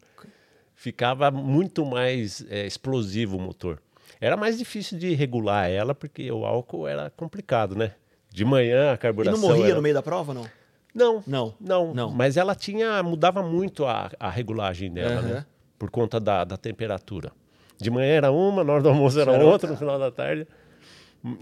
[0.75, 3.81] ficava muito mais é, explosivo o motor.
[4.21, 7.95] Era mais difícil de regular ela porque o álcool era complicado, né?
[8.31, 10.47] De manhã a E carburação não morria era- no meio da prova, não?
[10.95, 11.55] não, Não.
[11.61, 12.11] não, Não.
[12.11, 15.29] Mas ela tinha mudava muito a, a regulagem dela, Aham.
[15.35, 15.47] né?
[15.79, 17.33] Por conta da, da temperatura.
[17.79, 19.71] De manhã era uma, na hora do almoço era Era outra, outra.
[19.71, 20.47] no final da tarde.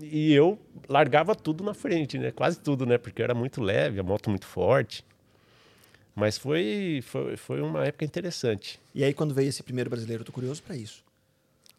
[0.03, 2.31] E eu largava tudo na frente, né?
[2.33, 2.97] Quase tudo, né?
[2.99, 5.05] Porque eu era muito leve, a moto muito forte.
[6.14, 8.79] Mas foi, foi, foi uma época interessante.
[8.94, 11.03] E aí, quando veio esse primeiro brasileiro, eu tô curioso pra isso.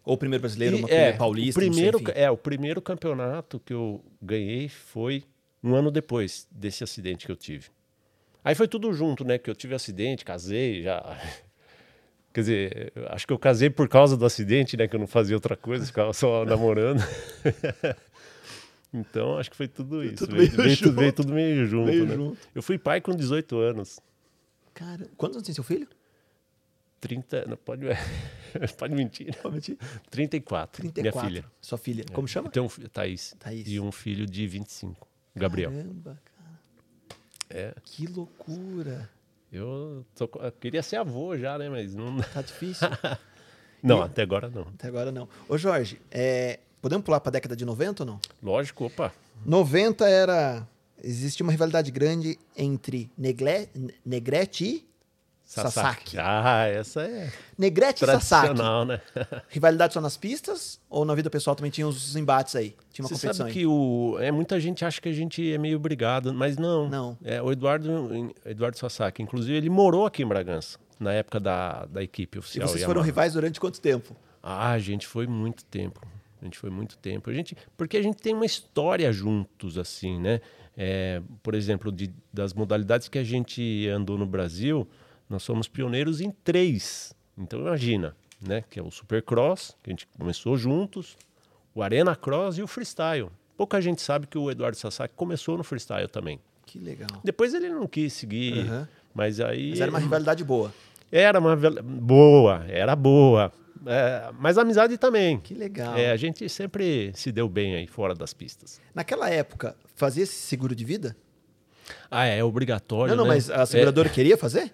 [0.04, 2.82] Ou o primeiro brasileiro, E, uma é, primeira paulista, o primeiro, sei, é, o primeiro
[2.82, 5.24] campeonato que eu ganhei foi
[5.64, 7.70] um ano depois desse acidente que eu tive.
[8.44, 9.40] Aí foi tudo junto, né?
[9.40, 11.02] Que eu tive acidente, casei, já.
[12.32, 14.88] Quer dizer, acho que eu casei por causa do acidente, né?
[14.88, 17.02] Que eu não fazia outra coisa, ficava só namorando.
[18.94, 20.18] então, acho que foi tudo isso.
[20.18, 22.14] tudo veio, veio veio tudo meio junto, Meio né?
[22.14, 22.38] junto.
[22.54, 24.00] Eu fui pai com 18 anos.
[24.76, 25.88] Cara, quantos anos tem seu filho?
[27.02, 27.46] 30.
[27.48, 27.84] Não, pode,
[28.78, 29.36] pode mentir.
[29.42, 29.78] Vou mentir.
[30.10, 30.82] 34.
[30.82, 31.02] 34.
[31.02, 31.52] Minha filha.
[31.62, 32.06] Sua filha.
[32.14, 32.50] Como chama?
[32.50, 33.36] Tenho um fi- Thaís.
[33.40, 33.68] Thaís.
[33.68, 35.08] E um filho de 25.
[35.36, 35.72] Gabriel.
[35.72, 37.20] Caramba, cara.
[37.50, 37.74] É.
[37.84, 39.10] Que loucura.
[39.52, 41.70] Eu, tô eu queria ser avô já, né?
[41.70, 42.18] Mas não.
[42.22, 42.88] Tá difícil.
[43.84, 44.64] Não, E- até agora não.
[44.64, 45.30] Até agora não.
[45.48, 48.20] Ô, Jorge, é, podemos pular pra década de 90 ou não?
[48.42, 49.14] Lógico, opa.
[49.46, 50.68] 90 era.
[51.04, 53.70] Existia uma rivalidade grande entre Negle,
[54.06, 54.86] Negrete e
[55.44, 56.18] Sasaki.
[56.18, 58.60] Ah, essa é Negrete e Sasaki.
[58.88, 59.00] né?
[59.50, 60.80] Rivalidade só nas pistas?
[60.90, 62.76] Ou na vida pessoal também tinha uns embates aí?
[62.92, 63.54] Tinha uma Você competição sabe aí?
[63.54, 66.90] que o, é, muita gente acha que a gente é meio obrigado, mas não.
[66.90, 67.18] Não.
[67.24, 72.02] É, o Eduardo, Eduardo Sasaki, inclusive, ele morou aqui em Bragança, na época da, da
[72.02, 72.68] equipe E oficial.
[72.68, 72.94] vocês Yamaha.
[72.96, 74.16] foram rivais durante quanto tempo?
[74.42, 76.02] Ah, a gente foi muito tempo.
[76.42, 77.30] A gente foi muito tempo.
[77.30, 80.42] A gente, porque a gente tem uma história juntos, assim, né?
[80.78, 84.88] É, por exemplo, de, das modalidades que a gente andou no Brasil,
[85.30, 87.16] nós somos pioneiros em três.
[87.38, 88.64] Então imagina, né?
[88.70, 91.18] Que é o Supercross, que a gente começou juntos,
[91.74, 93.30] o Arena Cross e o Freestyle.
[93.58, 96.40] Pouca gente sabe que o Eduardo Sasaki começou no Freestyle também.
[96.66, 97.22] Que legal.
[97.24, 98.88] Depois ele não quis seguir, Aham.
[99.14, 99.70] mas aí...
[99.70, 100.74] Mas era uma rivalidade boa.
[101.12, 103.52] Era uma boa, era boa.
[103.86, 105.40] É, mas amizade também.
[105.40, 105.96] Que legal.
[105.98, 108.80] É, a gente sempre se deu bem aí fora das pistas.
[108.94, 111.16] Naquela época, fazia esse seguro de vida?
[112.10, 113.16] Ah, é obrigatório.
[113.16, 113.36] não, não, né?
[113.36, 114.74] mas a seguradora queria fazer?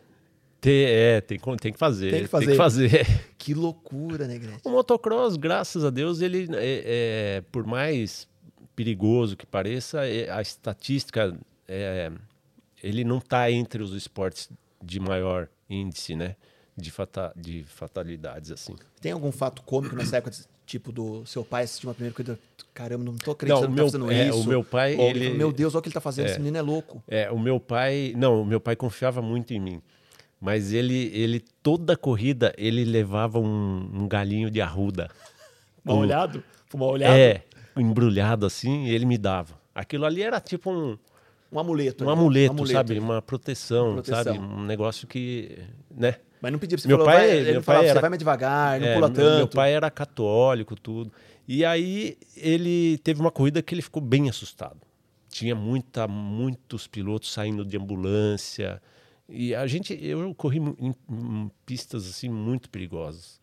[0.62, 2.12] Tem, é, tem, tem que fazer.
[2.12, 2.46] Tem que fazer.
[2.46, 3.08] Tem que fazer.
[3.42, 4.60] Que loucura, Negrete.
[4.64, 8.28] O motocross, graças a Deus, ele é, é, por mais
[8.76, 11.36] perigoso que pareça, é, a estatística
[11.68, 12.12] é,
[12.84, 14.48] ele não está entre os esportes
[14.84, 16.36] de maior índice, né,
[16.78, 18.76] de, fata, de fatalidades assim.
[19.00, 22.40] Tem algum fato cômico nessa época, tipo do seu pai assistir uma primeira corrida?
[22.74, 24.40] Caramba, não tô acreditando Não, que o tá meu- fazendo é, isso.
[24.42, 26.58] o meu pai, Ou ele- Meu Deus, olha o que ele tá fazendo, esse menino
[26.58, 27.04] é louco.
[27.08, 29.82] É, o meu pai, não, o meu pai confiava muito em mim.
[30.40, 35.10] Mas ele, ele toda corrida, ele levava um, um galinho de arruda.
[35.84, 36.44] Mal Com- olhado?
[36.68, 37.14] Foi mal olhado?
[37.14, 37.44] É,
[37.78, 39.60] embrulhado assim, e ele me dava.
[39.76, 40.98] Aquilo ali era tipo um,
[41.52, 42.06] Um amuleto.
[42.06, 42.18] um ali.
[42.20, 42.98] amuleto, sabe?
[42.98, 44.24] Uma proteção, Proteção.
[44.24, 44.40] sabe?
[44.40, 45.60] Um negócio que,
[45.94, 46.16] né?
[46.42, 48.02] Mas não pedia pra você Meu falar, pai- vai, ele meu falava, pai você era-
[48.02, 49.38] vai mais devagar, não É, pula meu- tanto.
[49.38, 51.12] Meu pai era católico, tudo.
[51.48, 54.78] E aí ele teve uma corrida que ele ficou bem assustado.
[55.30, 58.82] Tinha muita, muitos pilotos saindo de ambulância.
[59.30, 63.40] E a gente, eu corri em, em pistas assim muito perigosas.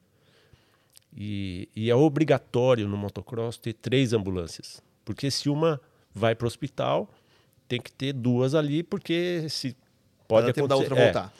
[1.17, 5.81] E, e é obrigatório no motocross ter três ambulâncias, porque se uma
[6.15, 7.09] vai para o hospital,
[7.67, 9.75] tem que ter duas ali, porque se
[10.29, 10.93] pode Dá tempo da acontecer.
[10.93, 11.35] outra é, voltar.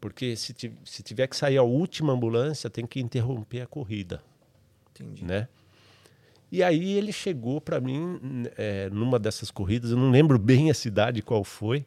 [0.00, 4.22] Porque se, se tiver que sair a última ambulância, tem que interromper a corrida,
[4.94, 5.24] Entendi.
[5.24, 5.48] né?
[6.50, 8.18] E aí ele chegou para mim
[8.58, 11.84] é, numa dessas corridas, eu não lembro bem a cidade qual foi.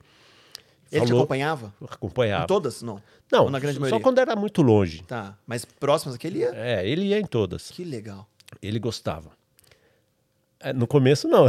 [0.92, 1.74] Ele te falou- acompanhava?
[1.90, 2.44] Acompanhava.
[2.44, 2.82] Em todas?
[2.82, 3.02] Não.
[3.32, 4.04] Não, Ou na grande só maioria?
[4.04, 5.02] quando era muito longe.
[5.04, 6.52] Tá, mas próximas aqui ele ia?
[6.54, 7.72] É, ele ia em todas.
[7.72, 8.30] Que legal.
[8.62, 9.32] Ele gostava.
[10.60, 11.48] É, no começo não.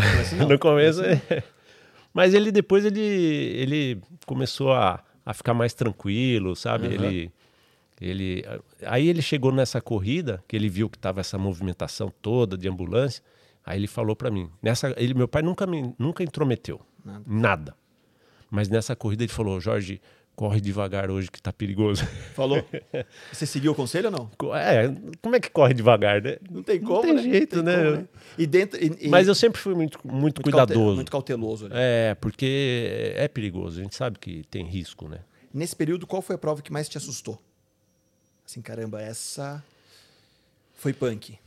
[0.48, 1.02] no começo.
[2.12, 6.86] Mas ele depois ele, ele começou a, a ficar mais tranquilo, sabe?
[6.86, 6.94] Aham.
[6.94, 7.32] Ele,
[8.00, 8.44] ele,
[8.84, 13.22] aí ele chegou nessa corrida que ele viu que tava essa movimentação toda de ambulância.
[13.64, 14.50] Aí ele falou para mim.
[14.62, 17.24] Nessa, ele, meu pai nunca me, nunca intrometeu, Nada.
[17.26, 17.76] nada.
[18.50, 20.00] Mas nessa corrida ele falou: Jorge,
[20.36, 22.04] corre devagar hoje que tá perigoso.
[22.34, 22.64] Falou?
[23.32, 24.54] Você seguiu o conselho ou não?
[24.56, 24.92] É,
[25.22, 26.36] como é que corre devagar, né?
[26.50, 27.22] Não tem Não como, tem né?
[27.22, 27.92] jeito, Não tem né?
[27.92, 28.82] como, E dentro...
[28.84, 30.78] e- e- Mas eu sempre fui muito, muito, muito cuidadoso.
[30.80, 31.66] caute- Muito cauteloso.
[31.66, 31.74] ali.
[31.76, 33.80] É, porque é perigoso.
[33.80, 35.20] A gente sabe que tem risco, né?
[35.52, 37.40] Nesse período, qual foi a prova que mais te assustou?
[38.46, 39.62] Assim, caramba, essa
[40.74, 41.38] foi punk.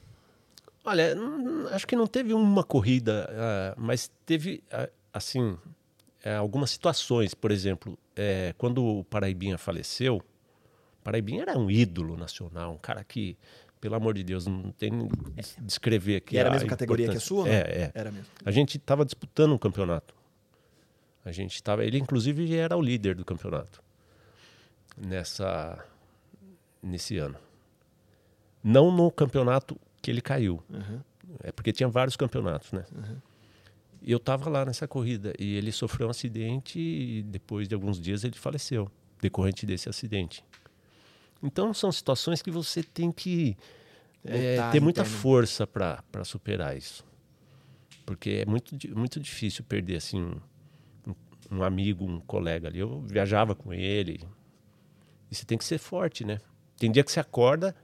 [0.85, 5.57] Olha, não- acho que não teve uma corrida, ah, mas teve, ah, assim,
[6.23, 7.33] eh, algumas situações.
[7.33, 13.03] Por exemplo, eh, quando o Paraibinha faleceu, o Paraibinha era um ídolo nacional, um cara
[13.03, 13.37] que,
[13.79, 16.35] pelo amor de Deus, não tem nem des- descrever aqui.
[16.35, 17.45] E era a mesma categoria que a sua?
[17.45, 17.51] não?
[17.51, 17.91] É, é.
[17.93, 18.27] Era mesmo.
[18.43, 20.15] A gente estava disputando um campeonato.
[21.23, 23.81] A gente estava, ele inclusive era o líder do campeonato
[24.95, 25.83] nessa
[26.81, 27.35] nesse ano.
[28.63, 30.63] Não no campeonato que ele caiu.
[30.69, 30.99] Uhum.
[31.43, 32.85] É porque tinha vários campeonatos, né?
[32.91, 33.36] E
[34.11, 38.23] eu estava lá nessa corrida e ele sofreu um acidente e depois de alguns dias
[38.23, 38.89] ele faleceu
[39.21, 40.43] decorrente desse acidente.
[41.43, 43.55] Então são situações que você tem que
[44.23, 45.17] é, ter muita interna.
[45.19, 47.05] força para superar isso,
[48.05, 50.39] porque é muito muito difícil perder assim um,
[51.07, 52.79] um- um amigo, um colega ali.
[52.79, 54.19] Eu viajava com ele
[55.31, 56.39] e você tem que ser forte, né?
[56.77, 57.75] Tem dia que você acorda,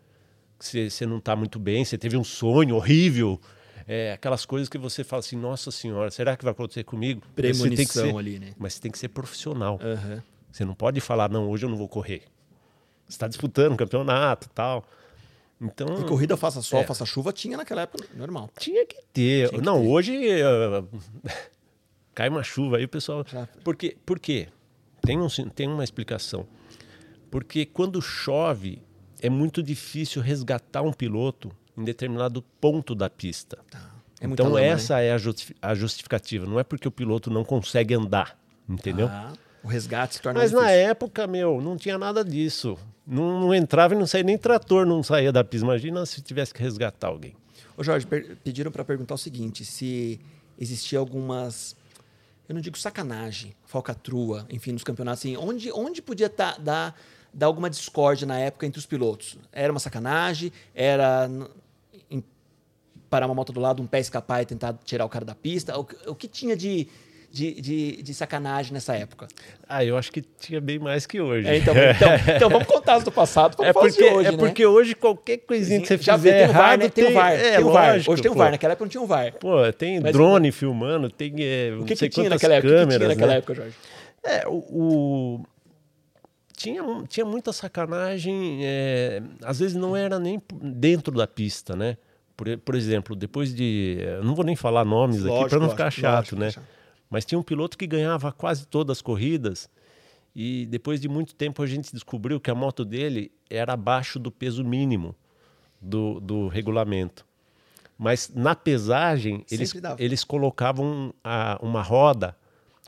[0.60, 3.40] que você, você não está muito bem, você teve um sonho horrível,
[3.88, 7.22] é, aquelas coisas que você fala assim, nossa senhora, será que vai acontecer comigo?
[7.36, 8.54] Premonição ser- ali, né?
[8.58, 9.80] Mas você tem que ser profissional.
[9.82, 10.24] Aham.
[10.52, 12.24] Você não pode falar, não, hoje eu não vou correr.
[13.08, 14.84] Você está disputando um campeonato e tal.
[15.62, 15.88] Então.
[16.02, 16.84] E corrida faça sol, É.
[16.86, 18.50] faça chuva, tinha naquela época, normal.
[18.60, 19.50] Tinha que ter.
[19.50, 19.88] Tinha que não, ter.
[19.88, 20.28] hoje.
[20.30, 20.84] eh,
[22.13, 23.26] cai uma chuva aí, o pessoal.
[23.28, 23.98] Já- Por quê?
[24.06, 24.48] Por quê?
[25.02, 26.46] Tem, um, tem uma explicação.
[27.32, 28.82] Porque quando chove,
[29.22, 33.58] é muito difícil resgatar um piloto em determinado ponto da pista.
[34.22, 34.72] É muita então, lama, né?
[34.72, 36.46] essa é a justi- a justificativa.
[36.46, 38.38] Não é porque o piloto não consegue andar.
[38.70, 39.08] Entendeu?
[39.10, 40.90] Ah, o resgate se torna Mas mais na difícil.
[40.90, 42.78] época, meu, não tinha nada disso.
[43.06, 45.66] Não, não entrava e não saía nem trator, não saía da pista.
[45.66, 47.36] Imagina se tivesse que resgatar alguém.
[47.76, 48.06] Ô Jorge,
[48.44, 50.22] pediram para perguntar o seguinte: se
[50.58, 51.76] existia algumas,
[52.48, 56.96] eu não digo sacanagem, falcatrua, enfim, nos campeonatos, assim, onde, onde podia tá, dar,
[57.34, 59.38] dar alguma discórdia na época entre os pilotos?
[59.52, 60.54] Era uma sacanagem?
[60.74, 61.30] Era
[63.13, 65.78] parar uma moto do lado, um pé escapar e tentar tirar o cara da pista?
[65.78, 66.88] O, que- o que tinha de,
[67.32, 69.28] de, de, de sacanagem nessa época?
[69.69, 71.47] Ah, eu acho que tinha bem mais que hoje.
[71.47, 74.32] É, então, então, então vamos contar as do passado para É falar porque, hoje, é
[74.32, 74.38] né?
[74.38, 76.89] porque hoje qualquer coisinha que você já fizer tem o VAR, errado, né?
[76.89, 77.91] Tem o VAR, é, tem o VAR.
[77.93, 78.39] lógico, Hoje tem o pô.
[78.39, 79.34] VAR, naquela época não tinha o VAR.
[79.34, 82.67] Pô, tem Mas- drone filmando, tem é, O que, que tinha naquela época?
[82.67, 83.38] O que que câmeras, tinha naquela né?
[83.38, 83.76] época, Jorge?
[84.23, 85.45] É, o, o-
[86.56, 91.97] Tinha, tinha muita sacanagem, é, às vezes não era nem dentro da pista, né?
[92.36, 93.98] Por, por exemplo, depois de.
[94.00, 96.52] eu Não vou nem falar nomes aqui Lógico, para não lógico, ficar chato, lógico, né?
[96.52, 96.65] chato.
[97.10, 99.69] Mas tinha um piloto que ganhava quase todas as corridas
[100.36, 104.32] E depois de muito tempo a gente descobriu que a moto dele era abaixo do
[104.32, 105.15] peso mínimo
[105.80, 107.24] do, do regulamento.
[107.96, 110.02] Mas na pesagem, eles, dava.
[110.02, 112.36] eles colocavam a- uma roda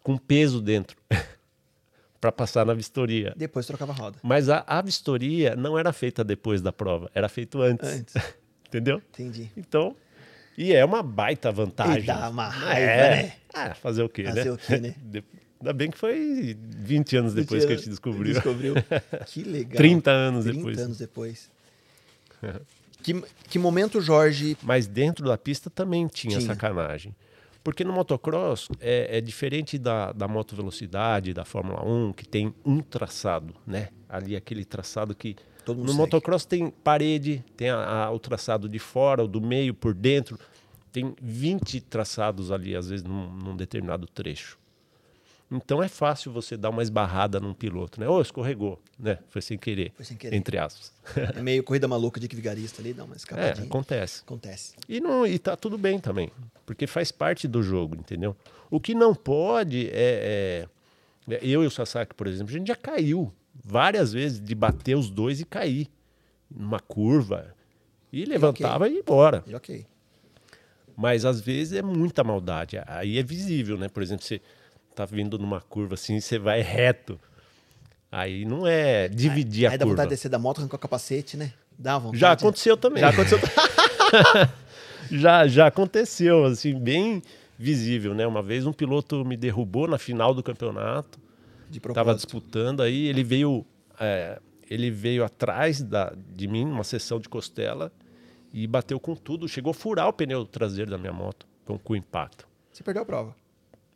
[0.01, 0.97] com peso dentro
[2.19, 3.33] para passar na vistoria.
[3.37, 4.17] Depois trocava a roda.
[4.23, 7.87] Mas a, a vistoria não era feita depois da prova, era feito antes.
[7.87, 8.15] Antes.
[8.75, 9.01] Entendeu?
[9.13, 9.49] Entendi.
[9.55, 9.95] Então,
[10.57, 12.03] e é uma baita vantagem.
[12.03, 13.23] E dá uma raiva, é.
[13.23, 13.33] né?
[13.53, 14.51] Ah, fazer o quê, Fazer né?
[14.51, 14.95] o quê, né?
[15.59, 18.33] Ainda bem que foi 20 anos depois que a gente descobriu.
[18.33, 18.75] Descobriu.
[19.25, 19.77] Que legal.
[19.77, 20.79] 30 anos 30 depois.
[20.79, 21.51] anos depois.
[23.01, 24.57] que, que momento, Jorge.
[24.61, 26.53] Mas dentro da pista também tinha, Tinha.
[26.53, 27.15] sacanagem.
[27.63, 32.53] Porque no motocross é, é diferente da, da moto velocidade, da Fórmula 1, que tem
[32.63, 33.89] um traçado, né?
[34.07, 35.35] Ali aquele traçado que.
[35.65, 36.01] Todo mundo no segue.
[36.01, 40.39] motocross tem parede, tem a- a- o traçado de fora, o do meio, por dentro.
[40.91, 44.57] Tem 20 traçados ali, às vezes, num, num determinado trecho.
[45.51, 48.07] Então é fácil você dar uma esbarrada num piloto, né?
[48.09, 49.19] Ou escorregou, né?
[49.29, 49.91] Foi sem querer.
[49.95, 50.35] Foi sem querer.
[50.35, 50.91] Entre aspas.
[51.35, 53.67] É meio corrida maluca de que vigarista ali, dá uma é, escapadinha.
[53.67, 54.21] acontece.
[54.25, 54.73] Acontece.
[54.89, 56.31] E, não, e tá tudo bem também,
[56.65, 58.35] porque faz parte do jogo, entendeu?
[58.71, 60.65] O que não pode é,
[61.29, 63.31] é- é- Eu e o Sasaki, por exemplo, a gente já caiu
[63.63, 65.87] várias vezes de bater os dois e cair
[66.49, 67.53] numa curva.
[68.11, 69.43] E levantava e ia embora.
[69.47, 69.85] E ok.
[70.95, 72.81] Mas às vezes é muita maldade.
[72.87, 73.89] Aí é visível, né?
[73.89, 74.41] Por exemplo, você
[74.95, 77.19] tá vindo numa curva assim, você vai reto.
[78.11, 79.91] Aí não é dividir Aí a dá curva.
[79.95, 81.51] vontade de descer da moto, arrancar o capacete, né?
[81.77, 82.19] Dá vontade.
[82.19, 83.01] Já aconteceu também.
[83.01, 83.39] Já aconteceu.
[85.11, 87.21] já, já aconteceu, assim, bem
[87.59, 88.25] visível, né?
[88.25, 91.19] Uma vez um piloto me derrubou na final do campeonato,
[91.71, 92.25] estava propósito.
[92.25, 93.65] disputando, aí ele veio,
[93.99, 97.91] é, ele veio atrás da, de mim, numa sessão de costela,
[98.53, 101.93] e bateu com tudo, chegou a furar o pneu traseiro da minha moto com, com
[101.93, 102.47] o impacto.
[102.71, 103.35] Você perdeu a prova.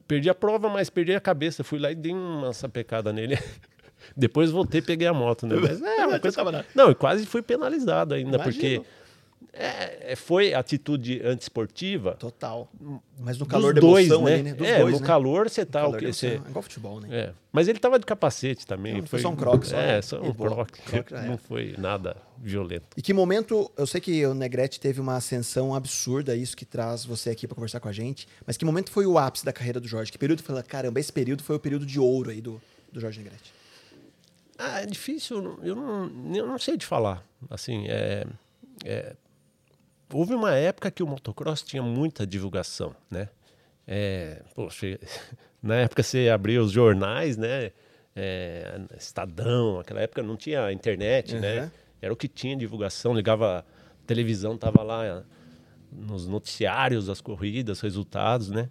[0.08, 1.63] Perdi a prova, mas perdi a cabeça.
[1.63, 3.38] Fui lá e dei uma sapecada nele.
[4.17, 5.55] Depois voltei e peguei a moto, né?
[5.62, 6.38] Mas, é, uma coisa...
[6.38, 8.53] tava Não, e quase fui penalizado ainda, Imagino.
[8.53, 8.82] porque
[9.53, 12.15] é, é, foi atitude antiesportiva.
[12.15, 12.69] Total.
[13.19, 14.33] Mas no Dos calor da dois, emoção né?
[14.33, 14.53] ali, né?
[14.53, 15.07] Dos é, dois, no né?
[15.07, 16.13] calor você tá Calor o emoção.
[16.13, 16.27] Você...
[16.27, 17.07] É igual futebol, né?
[17.12, 17.33] É.
[17.51, 18.97] Mas ele tava de capacete também.
[18.97, 19.77] Não, foi só um croque, só.
[19.77, 20.33] É, só um.
[20.33, 20.79] Croque
[21.12, 22.88] já Não foi nada violento.
[22.95, 27.03] E que momento, eu sei que o Negrete teve uma ascensão absurda, isso que traz
[27.03, 29.79] você aqui para conversar com a gente, mas que momento foi o ápice da carreira
[29.79, 30.12] do Jorge?
[30.12, 33.19] Que período foi, caramba, esse período foi o período de ouro aí do, do Jorge
[33.19, 33.53] Negrete.
[34.57, 37.23] Ah, é difícil, eu não, eu não sei te falar.
[37.49, 38.25] Assim, é,
[38.83, 39.15] é,
[40.13, 43.30] houve uma época que o motocross tinha muita divulgação, né?
[43.88, 45.00] É, poxa,
[45.62, 47.72] na época você abria os jornais, né?
[48.15, 51.63] É, Estadão, aquela época não tinha internet, né?
[51.63, 51.69] Uhum.
[52.02, 53.63] Era o que tinha divulgação, ligava a
[54.06, 55.24] televisão, tava lá
[55.91, 58.69] nos noticiários, as corridas, resultados, né?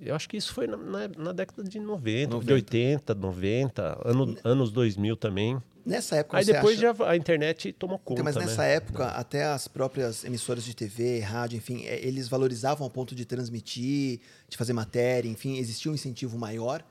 [0.00, 2.52] Eu acho que isso foi na, na- na década de 90, de 90.
[2.54, 5.60] 80, 90, ano, anos 2000 também.
[5.88, 6.94] Nessa época Aí depois acha...
[6.94, 8.74] já a internet tomou conta, Então, mas nessa né?
[8.74, 13.24] época, até as próprias emissoras de TV, rádio, enfim, é, eles valorizavam ao ponto de
[13.24, 16.84] transmitir, de fazer matéria, enfim, existia um incentivo maior.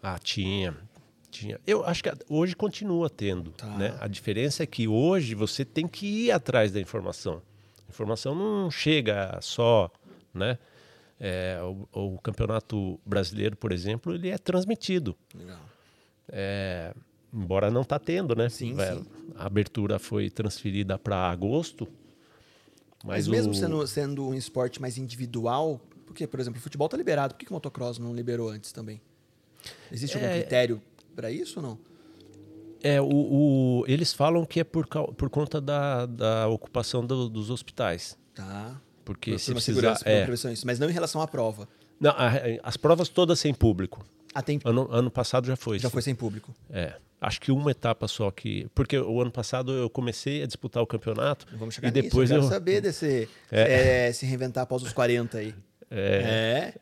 [0.00, 0.76] Ah, tinha.
[1.28, 1.60] Tinha.
[1.66, 3.50] Eu acho que hoje continua tendo.
[3.50, 3.66] Tá.
[3.66, 3.96] Né?
[4.00, 7.42] A diferença é que hoje você tem que ir atrás da informação.
[7.88, 9.90] A informação não chega só.
[10.32, 10.56] Né?
[11.18, 11.58] É,
[11.92, 15.16] o, o campeonato brasileiro, por exemplo, ele é transmitido.
[15.34, 15.58] Legal.
[16.28, 16.94] É,
[17.36, 18.48] embora não está tendo, né?
[18.48, 19.04] Sim, Vai- sim.
[19.36, 21.86] A abertura foi transferida para agosto.
[23.04, 26.88] Mas, Mas, mesmo o- sendo, sendo um esporte mais individual, porque, por exemplo, o futebol
[26.88, 29.00] tá liberado, por que, que o motocross não liberou antes também?
[29.92, 30.80] Existe algum É- critério
[31.14, 31.78] para isso ou não?
[32.82, 37.50] É, o, o- eles falam que é por, por conta da, da ocupação do- dos
[37.50, 38.16] hospitais.
[38.34, 38.80] Tá.
[39.04, 39.98] Porque Por- se por precisar.
[40.04, 40.66] É, isso.
[40.66, 41.68] Mas não em relação à prova.
[42.00, 44.04] não, a- as provas todas sem público.
[44.42, 44.60] Tem...
[44.64, 45.78] Ano, ano passado já foi.
[45.78, 45.92] Já sim.
[45.92, 46.54] foi sem público.
[46.70, 46.94] É.
[47.20, 48.66] Acho que uma etapa só que.
[48.74, 51.46] Porque o ano passado eu comecei a disputar o campeonato.
[51.56, 52.34] Vamos chegar e depois nisso.
[52.34, 52.42] Eu eu.
[52.42, 53.28] quero saber desse...
[53.50, 55.54] é, se reinventar após os 40 aí.
[55.90, 56.74] É,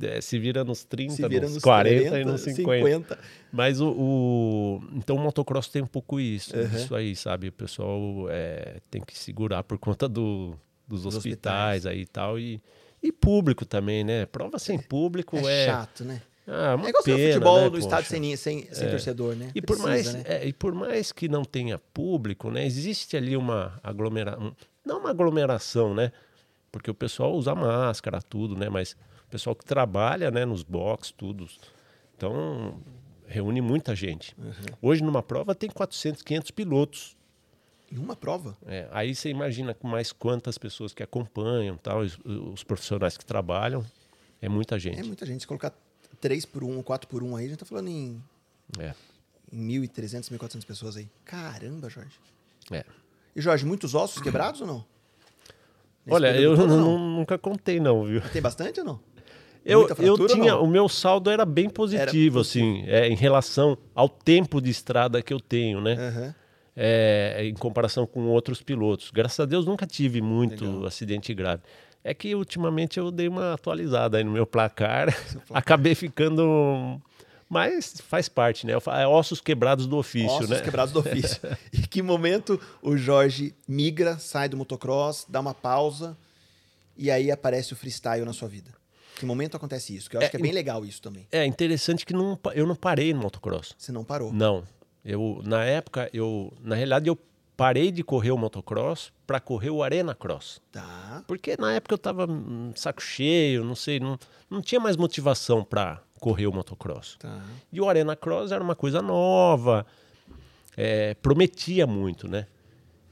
[0.00, 0.06] É.
[0.16, 2.86] é, se vira nos 30, Se vira nos, nos 40, 40, e nos 50.
[2.86, 3.18] 50.
[3.50, 6.64] Mas o, o- Então o motocross tem um pouco isso, Uhum.
[6.76, 7.48] isso aí, sabe?
[7.48, 10.54] O pessoal é, tem que segurar por conta do,
[10.86, 12.38] dos hospitais, aí e tal.
[12.38, 12.62] E,
[13.02, 14.24] e público também, né?
[14.26, 15.66] Prova sem público É, é.
[15.66, 16.22] chato, né?
[16.46, 19.50] Ah, É igual pena, futebol né, do estádio sem, sem, sem torcedor, né?
[19.54, 20.22] E por, Precisa, mais, né?
[20.26, 25.10] é, e por mais que não tenha público, né, existe ali uma aglomeração, não uma
[25.10, 26.12] aglomeração, né,
[26.72, 31.12] porque o pessoal usa máscara, tudo, né, mas o pessoal que trabalha, né, nos box,
[31.12, 31.46] tudo,
[32.16, 32.80] então
[33.26, 34.34] reúne muita gente.
[34.36, 34.52] Uhum.
[34.82, 37.16] Hoje numa prova tem 400, 500 pilotos.
[37.92, 38.56] Em uma prova?
[38.66, 43.84] É, aí você imagina mais quantas pessoas que acompanham, tal, os, os profissionais que trabalham,
[44.40, 45.00] é muita gente.
[45.00, 45.40] É muita gente.
[45.40, 45.72] Se colocar
[46.20, 48.22] 3 por 1 ou 4 por 1 aí, a gente tá falando em,
[48.78, 48.94] É,
[49.52, 51.08] em 1.300, 1.400 pessoas aí.
[51.24, 52.12] Caramba, Jorge.
[52.70, 52.84] é.
[53.34, 54.84] E, Jorge, muitos ossos quebrados ou não?
[56.04, 56.98] Nesse Olha, eu todo, não?
[56.98, 58.20] nunca contei não, viu?
[58.32, 59.00] Tem bastante ou não?
[59.64, 64.60] Eu, eu tinha, o meu saldo era bem positivo, assim, é, em relação ao tempo
[64.60, 65.92] de estrada que eu tenho, né?
[65.94, 66.34] Aham.
[66.74, 69.10] É, em comparação com outros pilotos.
[69.10, 70.86] Graças a Deus nunca tive muito Legal.
[70.86, 71.62] acidente grave.
[72.02, 75.08] É que ultimamente eu dei uma atualizada aí no meu placar,
[75.52, 77.00] acabei ficando.
[77.48, 78.78] Mas faz parte, né?
[78.80, 80.60] Fa- É ossos quebrados do ofício, Ossos né?
[80.60, 81.40] quebrados do ofício.
[81.72, 86.16] e que momento o Jorge migra, sai do motocross, dá uma pausa
[86.96, 88.70] e aí aparece o freestyle na sua vida?
[89.16, 90.08] Que momento acontece isso?
[90.08, 91.26] Que eu acho É, que é bem legal isso também.
[91.30, 93.74] É interessante que não, eu não parei no motocross.
[93.76, 94.32] Você não parou.
[94.32, 94.62] Não.
[95.04, 97.18] Eu, na época, eu, na realidade, eu
[97.60, 100.62] parei de correr o motocross para correr o Arena Cross.
[100.72, 101.22] Tá.
[101.26, 105.62] Porque na época eu tava hum, saco cheio, não sei, não, não tinha mais motivação
[105.62, 107.18] para correr o motocross.
[107.18, 107.44] Tá.
[107.70, 109.84] E o Arena Cross era uma coisa nova,
[110.74, 112.46] é, prometia muito, né?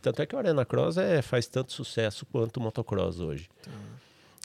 [0.01, 3.51] Tanto é que o Arena Cross é, faz tanto sucesso quanto o motocross hoje.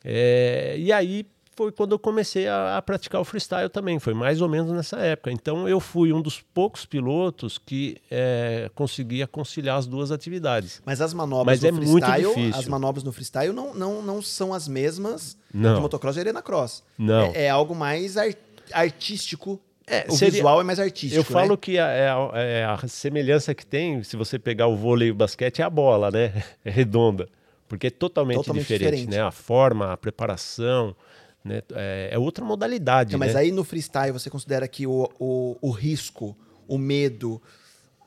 [0.04, 1.26] É, e aí
[1.56, 4.97] foi quando eu comecei a, a praticar o freestyle também, foi mais ou menos nessa
[4.99, 5.32] época.
[5.32, 10.82] Então eu fui um dos poucos pilotos que é, conseguia conciliar as duas atividades.
[10.86, 12.60] Mas as manobras Mas no é muito difícil.
[12.60, 15.76] as manobras no freestyle não, não, não são as mesmas Não.
[15.76, 16.84] de motocross e arena cross.
[16.97, 17.32] Não.
[17.34, 18.34] É, é algo mais ar-
[18.72, 19.60] artístico.
[19.86, 21.20] É, o seria- visual é mais artístico.
[21.20, 21.58] Eu falo né?
[21.60, 25.12] que a, é a- é a semelhança que tem, se você pegar o vôlei e
[25.12, 26.43] o basquete, é a bola, né?
[26.64, 27.28] É redonda.
[27.68, 29.10] Porque é totalmente, Totalmente diferente, diferente.
[29.16, 29.22] né?
[29.22, 30.95] A forma, a preparação,
[31.44, 31.62] né?
[31.74, 33.41] É, é outra modalidade, Então, mas né?
[33.41, 36.36] aí no freestyle você considera que o, o, o risco,
[36.68, 37.41] o medo,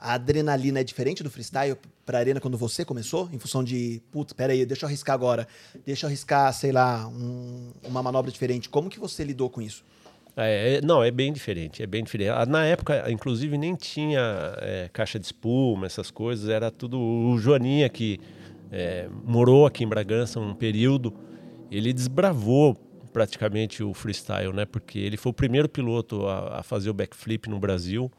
[0.00, 3.28] a adrenalina é diferente do freestyle pra arena quando você começou?
[3.32, 5.46] Em função de, putz, peraí, deixa eu arriscar agora.
[5.84, 8.68] Deixa eu arriscar, sei lá, um- uma manobra diferente.
[8.68, 9.84] Como que você lidou com isso?
[10.36, 12.28] É, é- não, é bem diferente, é bem diferente.
[12.30, 14.20] Ah, Na época, inclusive, nem tinha
[14.58, 18.20] é, caixa de espuma, essas coisas, era tudo o Joaninha que
[18.70, 21.12] é, morou aqui em Bragança um período,
[21.70, 22.76] ele desbravou
[23.16, 24.66] praticamente o freestyle, né?
[24.66, 28.12] Porque ele foi o primeiro piloto a, a fazer o backflip no Brasil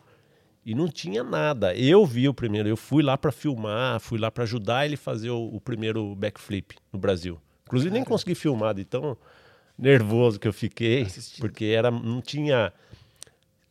[0.66, 1.76] e não tinha nada.
[1.76, 4.98] Eu vi o primeiro, eu fui lá para filmar, fui lá para ajudar ele a
[4.98, 7.40] fazer o, o primeiro backflip no Brasil.
[7.68, 9.16] Inclusive nem consegui filmar de tão
[9.78, 11.42] nervoso que eu fiquei, Assistindo.
[11.42, 12.74] porque era não tinha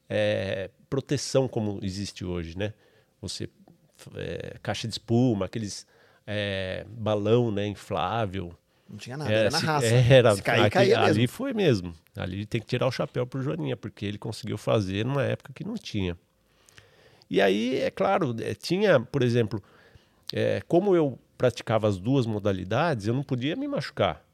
[0.08, 2.72] é, proteção como existe hoje, né?
[3.20, 3.50] Você
[4.14, 5.88] é, caixa de espuma, aqueles
[6.24, 8.56] é, balão, né, inflável.
[8.88, 9.86] Não tinha nada, É, era na se- raça.
[10.14, 11.14] Era, Se cair, aqui- caía mesmo.
[11.14, 11.92] ali foi mesmo.
[12.16, 15.64] Ali tem que tirar o chapéu pro Joaninha, porque ele conseguiu fazer numa época que
[15.64, 16.16] não tinha.
[17.28, 19.60] E aí, é claro, eh, tinha, por exemplo,
[20.32, 24.24] eh, como eu praticava as duas modalidades, eu não podia me machucar,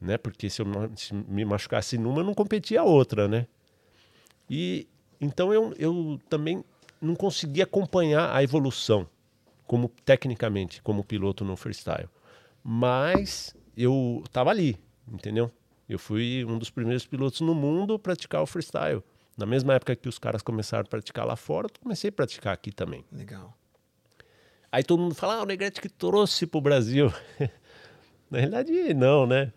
[0.00, 0.18] né?
[0.18, 3.46] Porque se eu se me machucasse numa, eu não competia a outra, né?
[4.48, 4.86] E
[5.20, 6.62] então eu, eu também
[7.00, 9.08] não conseguia acompanhar a evolução
[9.66, 12.08] como tecnicamente como piloto no freestyle.
[12.62, 15.50] Mas eu estava ali, entendeu?
[15.88, 19.02] Eu fui um dos primeiros pilotos no mundo a praticar o freestyle.
[19.36, 22.54] Na mesma época que os caras começaram a praticar lá fora, eu comecei a praticar
[22.54, 23.04] aqui também.
[23.12, 23.56] Legal.
[24.72, 27.12] Aí todo mundo fala, ah, o Negrete que trouxe pro Brasil.
[28.30, 29.52] Na realidade, não, né?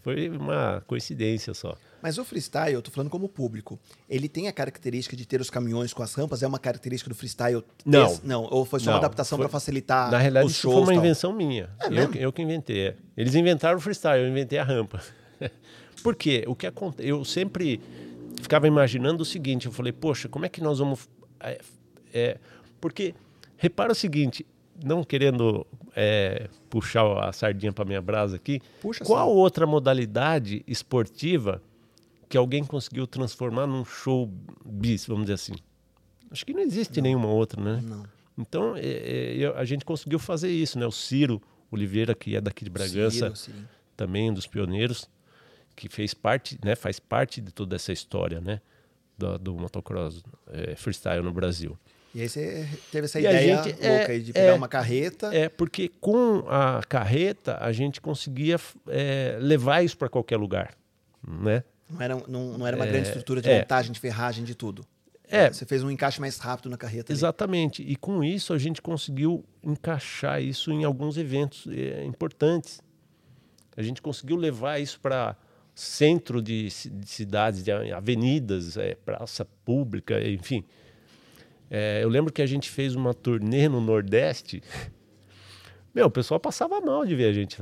[0.00, 1.76] Foi uma coincidência só.
[2.02, 3.78] Mas o freestyle, eu tô falando como público,
[4.08, 6.42] ele tem a característica de ter os caminhões com as rampas?
[6.42, 7.64] É uma característica do freestyle?
[7.84, 8.06] Não.
[8.06, 10.74] Esse- não, ou foi só uma Não, adaptação foi- para facilitar Na realidade, os shows?
[10.74, 11.04] foi uma tal?
[11.04, 11.68] invenção minha.
[11.80, 12.94] É eu, eu que inventei.
[13.16, 15.02] Eles inventaram o freestyle, eu inventei a rampa.
[16.02, 16.44] Por quê?
[16.46, 17.04] O que aconte...
[17.06, 17.80] Eu sempre
[18.40, 21.08] ficava imaginando o seguinte, eu falei, poxa, como é que nós vamos...
[21.40, 21.58] é,
[22.14, 22.36] é,
[22.80, 23.14] Porque,
[23.56, 24.46] repara o seguinte,
[24.84, 29.34] não querendo é, puxar a sardinha para minha brasa aqui, Puxa qual sim.
[29.36, 31.60] outra modalidade esportiva
[32.28, 34.30] que alguém conseguiu transformar num show
[34.64, 35.54] bis, vamos dizer assim?
[36.30, 37.80] Acho que não existe nenhuma outra, né?
[37.82, 38.04] Não.
[38.36, 40.86] Então, é, é, a gente conseguiu fazer isso, né?
[40.86, 43.56] O Ciro Oliveira, que é daqui de Bragança, Ciro,
[43.96, 45.08] também um dos pioneiros,
[45.74, 46.76] que fez parte, né?
[46.76, 48.60] Faz parte de toda essa história, né?
[49.16, 51.76] Do, do motocross é, freestyle no Brasil.
[52.14, 54.68] E aí você teve essa E ideia gente- louca é- aí de pegar é- uma
[54.68, 55.34] carreta.
[55.34, 58.56] É porque com a carreta a gente conseguia
[58.86, 60.74] é, levar isso para qualquer lugar,
[61.26, 61.64] né?
[61.90, 63.60] Não, era, não, não era uma grande estrutura de é.
[63.60, 64.86] montagem, de ferragem, de tudo.
[65.30, 65.52] É.
[65.52, 67.12] Você fez um encaixe mais rápido na carreta.
[67.12, 67.18] ali.
[67.18, 67.82] Exatamente.
[67.82, 72.80] E com isso a gente conseguiu encaixar isso em alguns eventos eh, importantes.
[73.76, 75.36] A gente conseguiu levar isso para
[75.74, 80.64] centro de, de cidades, de avenidas, eh, praça pública, enfim.
[81.70, 84.62] Eh, eu lembro que a gente fez uma turnê no Nordeste.
[85.94, 87.58] Meu, o pessoal passava mal de ver a gente.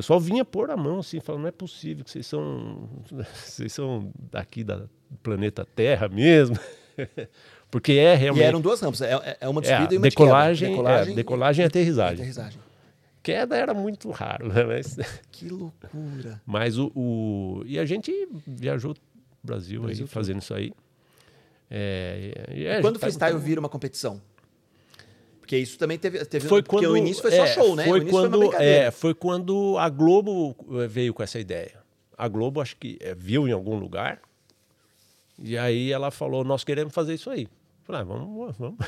[0.00, 2.88] O pessoal vinha pôr a mão assim, falando, não é possível que vocês são,
[3.34, 4.88] vocês são daqui da, do
[5.22, 6.58] planeta Terra mesmo.
[7.70, 8.42] Porque é realmente.
[8.42, 10.82] E eram duas rampas, é, é uma de é, e uma decolagem, de queda.
[10.88, 12.14] Decolagem, é, decolagem e, e aterrissagem.
[12.14, 12.60] aterrissagem.
[13.22, 14.64] Queda era muito raro, né?
[14.64, 14.96] Mas,
[15.30, 16.40] Que loucura.
[16.46, 18.10] mas o, o- E a gente
[18.46, 18.94] viajou
[19.44, 20.72] Brasil, Brasil aí, fazendo isso aí.
[21.70, 22.32] É,
[22.80, 24.20] Quando o gente tá- freestyle vira uma competição?
[25.50, 26.24] Porque isso também teve.
[26.26, 27.84] teve Foi porque quando, o início foi só é, show, né?
[27.84, 31.82] Foi quando, foi é, foi quando a Globo eh, veio com essa ideia.
[32.16, 34.20] A Globo, acho que eh, viu em algum lugar.
[35.36, 37.48] E aí ela falou: Nós queremos fazer isso aí.
[37.82, 38.78] Falei: ah, vamos, vamos.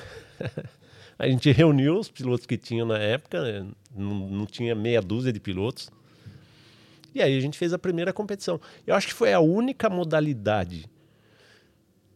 [1.19, 3.69] a gente reuniu os pilotos que tinham na época, né?
[3.93, 5.91] não, não tinha meia dúzia de pilotos.
[7.13, 8.61] E aí a gente fez a primeira competição.
[8.87, 10.89] Eu acho que foi a única modalidade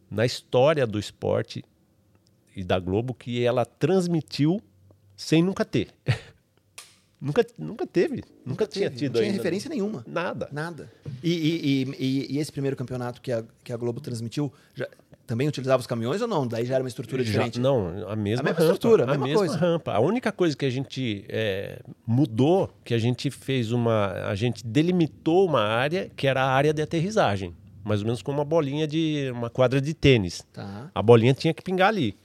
[0.09, 1.65] na história do esporte
[2.57, 4.59] e da Globo que ela transmitiu
[5.15, 5.89] sem nunca ter.
[7.21, 8.23] nunca, nunca teve.
[8.45, 9.37] Nunca, tinha teve, tido Não tinha ainda.
[9.37, 10.03] referência nenhuma.
[10.07, 10.49] Nada.
[10.51, 10.91] Nada.
[11.23, 14.87] E, e- e- e- esse primeiro campeonato que a, que a Globo transmitiu, já-
[15.25, 16.47] também utilizava os caminhões ou não?
[16.47, 17.59] Daí já era uma estrutura Já- diferente?
[17.59, 19.57] não, a mesma, A mesma rampa, estrutura, a a mesma mesma coisa.
[19.57, 19.91] rampa.
[19.93, 24.65] A única coisa que a gente é, mudou, que a gente fez uma, a gente
[24.65, 27.53] delimitou uma área que era a área de aterrissagem,
[27.83, 30.45] mais ou menos como uma bolinha de uma quadra de tênis.
[30.53, 30.89] Tá.
[30.95, 32.15] A bolinha tinha que pingar ali.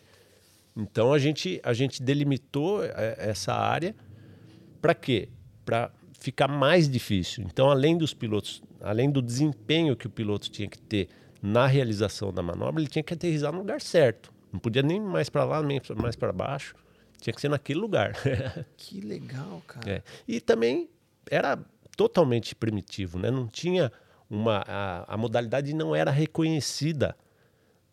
[0.76, 3.94] Então a gente, a gente delimitou é, essa área
[4.80, 5.28] para quê?
[5.64, 7.44] Para ficar mais difícil.
[7.44, 11.08] Então, além dos pilotos, além do desempenho que o piloto tinha que ter
[11.42, 14.32] na realização da manobra, ele tinha que aterrissar no lugar certo.
[14.52, 16.74] Não podia nem mais para lá, nem mais para baixo.
[17.20, 18.12] Tinha que ser naquele lugar.
[18.76, 19.90] Que legal, cara.
[19.90, 20.02] É.
[20.26, 20.88] E também
[21.30, 21.58] era
[21.96, 23.30] totalmente primitivo, né?
[23.30, 23.92] Não tinha
[24.28, 27.16] uma a, a modalidade não era reconhecida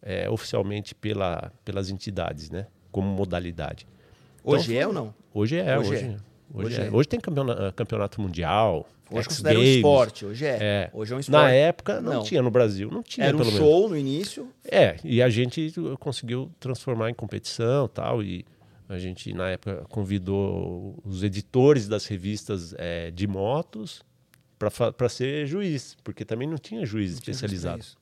[0.01, 2.67] é, oficialmente pela, pelas entidades, né?
[2.91, 3.87] Como modalidade.
[4.43, 5.13] Hoje Então, é ou não?
[5.33, 6.07] Hoje é, Hoje hoje, é.
[6.07, 6.11] é.
[6.53, 6.85] Hoje, Hoje é.
[6.87, 6.91] é.
[6.91, 8.87] Hoje tem campeona- campeonato mundial.
[9.11, 10.25] Hoje X considera um esporte.
[10.25, 10.57] Hoje é.
[10.61, 10.89] É.
[10.93, 11.41] Hoje é um esporte.
[11.43, 12.23] Na época não, Não.
[12.23, 13.55] tinha no Brasil, não tinha Era um menos.
[13.55, 14.47] show no início.
[14.63, 18.45] É, e a gente conseguiu transformar em competição tal, e
[18.87, 24.01] a gente, na época, convidou os editores das revistas eh, de motos
[24.57, 27.79] para ser juiz, porque também não tinha juiz Não tinha especializado.
[27.81, 27.97] isso.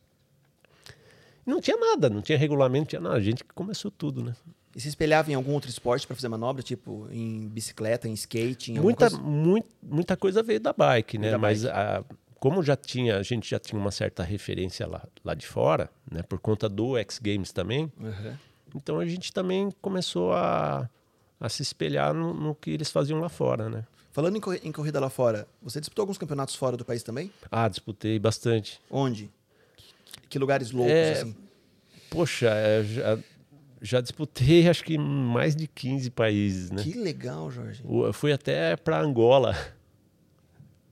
[1.48, 3.16] Não tinha nada, não tinha regulamento, não tinha nada.
[3.16, 4.36] A gente que começou tudo, né?
[4.76, 8.74] E se espelhava em algum outro esporte para fazer manobra, tipo em bicicleta, em skate,
[8.74, 9.24] em Muita, coisa?
[9.24, 11.32] muito, muita coisa veio da bike, né?
[11.32, 11.76] Da Mas bike.
[11.76, 12.04] a-
[12.40, 16.22] como já tinha, a gente já tinha uma certa referência lá, lá de fora, né?
[16.22, 18.34] Por conta do X Games também, Uhum.
[18.76, 20.88] Então a gente também começou a,
[21.40, 23.86] a se espelhar no, no que eles faziam lá fora, né?
[24.12, 27.32] Falando em, em corrida lá fora, você disputou alguns campeonatos fora do país também?
[27.50, 28.80] Ah, disputei bastante.
[28.92, 29.32] Onde?
[30.30, 31.36] Que lugares loucos, É, assim?
[32.10, 33.20] Poxa, é, já,
[33.82, 36.82] já disputei acho que mais de 15 países, né?
[36.84, 37.84] Que legal, Jorge.
[37.84, 39.56] Eu fui até para Angola.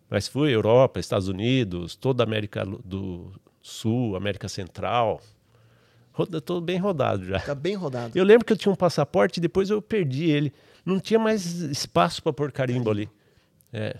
[0.10, 5.20] Mas fui Europa, Estados Unidos, toda a América do Sul, América Central.
[6.14, 7.40] Roda, tô bem rodado já.
[7.40, 8.18] Tá bem rodado.
[8.18, 10.54] Eu lembro que eu tinha um passaporte e depois eu perdi ele.
[10.86, 13.10] Não tinha mais espaço para pôr carimbo ali.
[13.74, 13.98] É.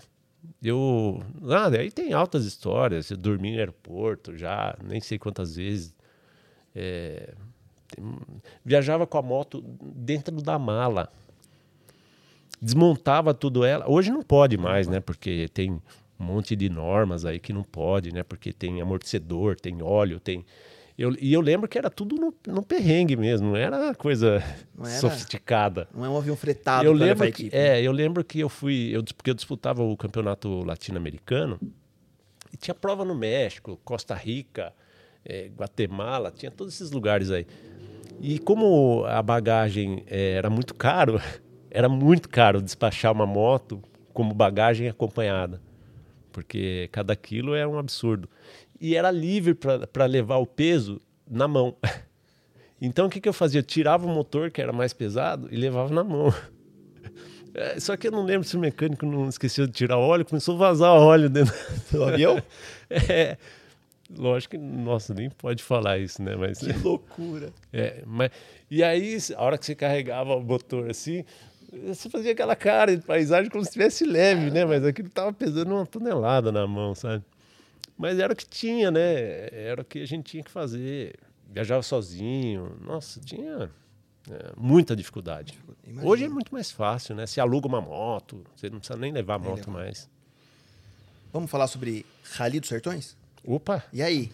[0.62, 1.22] Eu.
[1.50, 3.10] Ah, aí tem altas histórias.
[3.10, 5.94] Eu dormi no aeroporto já, nem sei quantas vezes.
[6.74, 7.34] É,
[8.64, 11.10] viajava com a moto dentro da mala.
[12.60, 13.88] Desmontava tudo ela.
[13.88, 15.00] Hoje não pode mais, né?
[15.00, 15.72] Porque tem
[16.18, 18.22] um monte de normas aí que não pode, né?
[18.22, 20.44] Porque tem amortecedor, tem óleo, tem.
[20.98, 24.42] Eu, e eu lembro que era tudo no, no perrengue mesmo, não era coisa
[24.74, 25.86] Não era- sofisticada.
[25.94, 27.56] Não é um avião fretado eu levar lembro que, equipe.
[27.56, 27.80] né?
[27.80, 31.60] é, eu lembro que eu fui, eu, porque eu disputava o campeonato latino-americano
[32.52, 34.72] e tinha prova no México, Costa Rica,
[35.24, 37.46] eh, Guatemala, tinha todos esses lugares aí.
[38.18, 41.20] E como a bagagem eh, era muito caro,
[41.70, 43.82] era muito caro despachar uma moto
[44.14, 45.60] como bagagem acompanhada,
[46.32, 48.30] porque cada quilo é um absurdo.
[48.80, 51.76] E era livre para levar o peso na mão.
[52.78, 53.60] Então o que, que eu fazia?
[53.60, 56.32] Eu tirava o motor, que era mais pesado, e levava na mão.
[57.54, 60.56] É, Só que eu não lembro se o mecânico não esqueceu de tirar óleo, começou
[60.56, 61.54] a vazar óleo dentro
[61.90, 62.36] Do avião?
[62.90, 63.38] É,
[64.14, 66.36] lógico que, nossa, nem pode falar isso, né?
[66.36, 67.48] Mas, Que loucura.
[67.72, 68.30] é, mas,
[68.70, 71.24] e aí, a hora que você carregava o motor assim,
[71.86, 74.66] você fazia aquela cara de paisagem como se estivesse leve, né?
[74.66, 77.24] Mas aquilo tava pesando uma tonelada na mão, sabe?
[77.96, 79.48] Mas era o que tinha, né?
[79.52, 81.14] Era o que a gente tinha que fazer.
[81.50, 82.76] Viajava sozinho.
[82.84, 83.70] Nossa, tinha
[84.30, 85.58] é, muita dificuldade.
[85.86, 86.10] Imagino.
[86.12, 87.26] Hoje é muito mais fácil, né?
[87.26, 89.72] Você aluga uma moto, você não precisa nem levar a moto levar.
[89.72, 90.08] mais.
[91.32, 93.16] Vamos falar sobre Rally dos Sertões?
[93.44, 93.84] Opa!
[93.92, 94.30] E aí?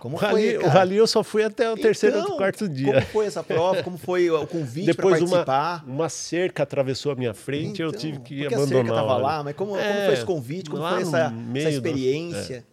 [0.00, 2.68] Como O rally, foi, o rally eu só fui até o terceiro Então, ou quarto
[2.68, 2.92] dia.
[2.92, 3.82] Como foi essa prova?
[3.82, 5.84] Como foi o convite para Depois uma, participar?
[5.88, 8.64] uma cerca atravessou a minha frente eu Então, tive que abandonar.
[8.64, 9.22] a cerca o tava rally.
[9.22, 10.68] lá, mas como, como É, foi esse convite?
[10.70, 12.66] Como foi essa, essa do- experiência?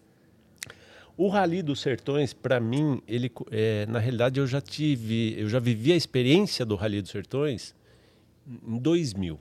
[1.17, 5.59] O Rally dos Sertões, para mim, ele, é, na realidade, eu já tive, eu já
[5.59, 7.73] vivi a experiência do Rally dos Sertões
[8.47, 9.39] em 2000,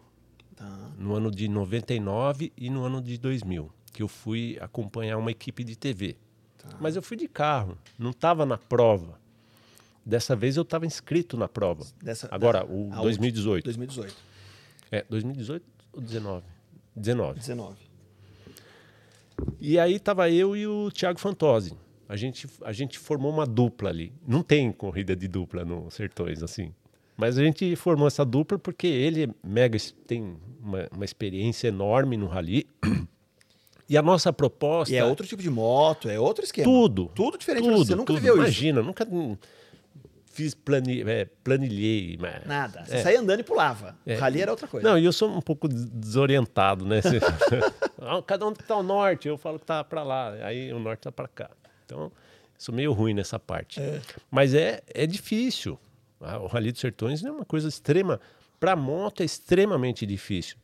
[0.54, 0.92] Tá.
[0.96, 5.64] no ano de 99 e no ano de 2000, que eu fui acompanhar uma equipe
[5.64, 6.16] de TV.
[6.58, 6.76] Tá.
[6.80, 9.18] Mas eu fui de carro, não estava na prova.
[10.06, 11.84] Dessa vez eu estava inscrito na prova.
[12.00, 13.64] Dessa- Agora, da- o a 2018.
[13.64, 14.14] 2018,
[14.92, 16.44] É, 2018 ou 19?
[16.94, 17.38] 19.
[17.40, 17.78] 19.
[19.66, 21.72] E aí tava eu e o Thiago Fantozzi.
[22.06, 24.12] A gente, a gente formou uma dupla ali.
[24.28, 26.70] Não tem corrida de dupla no Sertões, assim.
[27.16, 32.14] Mas a gente formou essa dupla porque ele é mega, tem uma, uma experiência enorme
[32.18, 32.66] no rally.
[33.86, 34.94] E a nossa proposta...
[34.94, 36.64] E é outro tipo de moto, é outro esquema.
[36.64, 37.10] Tudo.
[37.14, 37.64] Tudo diferente.
[37.64, 38.16] Tudo, você nunca tudo.
[38.16, 38.42] viveu isso.
[38.44, 39.06] Imagina, nunca
[40.34, 42.16] fiz plane, é, planilhei.
[42.20, 42.84] Mas, Nada.
[42.84, 43.02] Você É.
[43.02, 43.96] saía andando e pulava.
[44.04, 44.14] É.
[44.16, 44.88] Rally era outra coisa.
[44.88, 47.00] Não, e eu sou um pouco des- desorientado, né?
[47.00, 47.20] Você-
[48.06, 50.78] Ah, Cada um que tá ao norte, eu falo que tá para lá, aí o
[50.78, 51.48] norte tá para cá.
[51.86, 52.12] Então,
[52.58, 53.80] sou meio ruim nessa parte.
[54.30, 55.78] Mas é, é difícil.
[56.20, 58.20] O Rally dos Sertões é uma coisa extrema.
[58.60, 60.56] Para moto é extremamente difícil.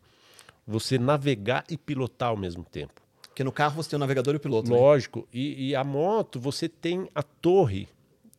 [0.66, 2.94] Você navegar e pilotar ao mesmo tempo.
[3.22, 4.70] Porque no carro você tem o navegador e o piloto.
[4.70, 4.76] né?
[4.76, 5.26] Lógico.
[5.32, 7.88] E, e a moto, você tem a torre,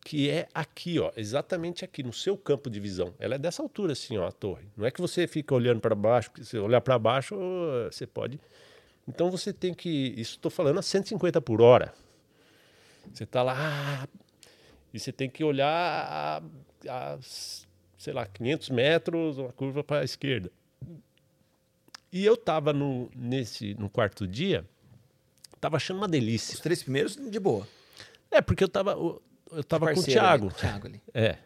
[0.04, 3.14] que é aqui, ó, exatamente aqui, no seu campo de visão.
[3.20, 4.66] Ela é dessa altura, assim, ó, a torre.
[4.76, 7.36] Não é que você fica olhando para baixo, porque se olhar para baixo,
[7.92, 8.40] você pode.
[9.08, 10.14] Então você tem que.
[10.18, 11.94] Isso estou falando a 150 por hora.
[13.12, 14.08] Você está lá
[14.94, 16.42] e você tem que olhar a,
[16.88, 17.20] a,
[17.98, 20.52] sei lá, 500 metros, uma curva para a esquerda.
[22.12, 24.66] E eu estava no, nesse, no quarto dia,
[25.56, 26.56] estava achando uma delícia.
[26.56, 27.68] Os três primeiros, de boa.
[28.30, 28.96] É, porque eu estava
[29.52, 30.48] eu, tava com o Thiago.
[30.48, 31.02] ali, Thiago ali.
[31.14, 31.38] É.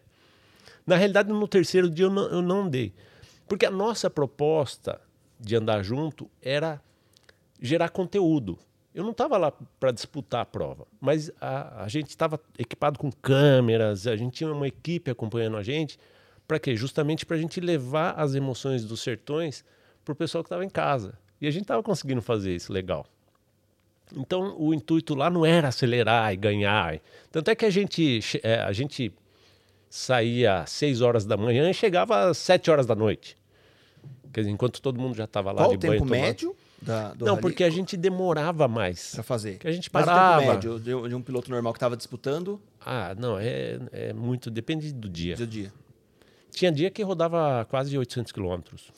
[0.86, 2.94] Na realidade, no terceiro dia eu não, eu não andei.
[3.48, 5.02] Porque a nossa proposta
[5.40, 6.82] de andar junto era
[7.62, 8.58] gerar conteúdo.
[8.94, 13.12] Eu não estava lá para disputar a prova, mas a, a gente estava equipado com
[13.12, 16.00] câmeras, a gente tinha uma equipe acompanhando a gente.
[16.48, 16.76] Para quê?
[16.76, 19.66] Justamente para a gente levar as emoções dos sertões
[20.04, 21.18] para o pessoal que estava em casa.
[21.42, 23.06] E a gente estava conseguindo fazer isso legal.
[24.16, 27.00] Então o intuito lá não era acelerar e ganhar.
[27.32, 29.12] Tanto é que a gente, é, a gente
[29.90, 33.38] saía às 6 horas da manhã e chegava às 7 horas da noite.
[34.34, 36.22] Quer dizer, enquanto todo mundo já estava lá Qual de o banho tempo tomando.
[36.22, 39.12] médio da, Não, rally porque a gente demorava mais.
[39.16, 39.58] pra fazer?
[39.58, 40.42] que a gente Mas o parava.
[40.42, 44.52] tempo médio de, de um piloto normal que estava disputando Ah, não, é, é muito,
[44.52, 45.36] depende do dia.
[45.38, 45.72] do dia.
[46.52, 48.92] Tinha dia que rodava quase 800 quilômetros.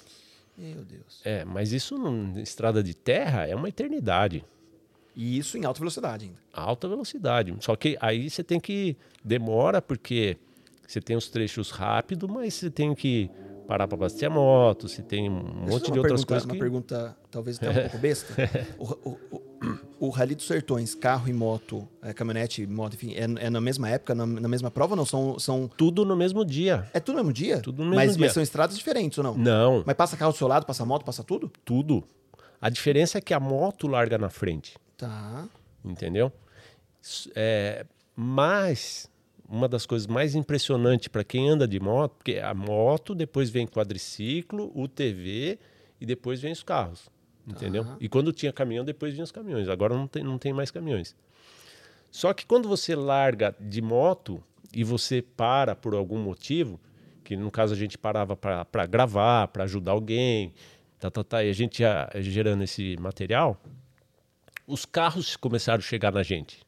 [0.58, 1.22] Meu Deus.
[1.24, 4.43] É, mas isso em estrada de terra é uma eternidade.
[5.18, 6.38] E isso em alta velocidade ainda.
[6.53, 7.55] alta velocidade.
[7.59, 10.38] Só que aí você tem que demora porque
[10.88, 13.30] você tem os trechos rápidos, mas você tem que
[13.68, 16.45] parar para abastecer a moto, você tem um Deixa monte de uma outras pergunta, coisas
[16.45, 18.34] Uma que pergunta talvez até um pouco besta.
[18.78, 19.18] O, o,
[19.99, 23.59] o, o Rally dos Sertões, carro e moto, é, caminhonete, moto, enfim, é, é na
[23.59, 25.05] mesma época, na, na mesma prova ou não?
[25.05, 26.88] São, são, tudo no mesmo dia.
[26.93, 27.59] é tudo no mesmo dia?
[27.59, 28.26] Tudo no mesmo mas, dia.
[28.28, 29.36] mas são estradas diferentes ou não?
[29.36, 31.51] Não, Mas passa carro do seu lado, passa moto, passa tudo?
[31.65, 32.03] tudo.
[32.61, 35.47] A diferença é que a moto larga na frente, Tá.
[35.85, 36.31] entendeu?
[37.35, 37.85] É,
[38.15, 39.09] mas
[39.47, 43.65] uma das coisas mais impressionantes para quem anda de moto, porque a moto depois vem
[43.65, 45.57] quadriciclo, UTV
[46.01, 47.09] e depois vem os carros,
[47.47, 47.85] entendeu?
[47.99, 49.69] E quando tinha caminhão, depois vinham os caminhões.
[49.69, 51.15] Agora não tem, não tem mais caminhões.
[52.11, 54.43] Só que quando você larga de moto
[54.73, 56.79] e você para por algum motivo,
[57.23, 60.53] que no caso a gente parava para gravar, para ajudar alguém,
[60.99, 63.61] tá, tá, tá, e a gente ia gerando esse material,
[64.68, 66.59] os carros começaram a chegar na gente.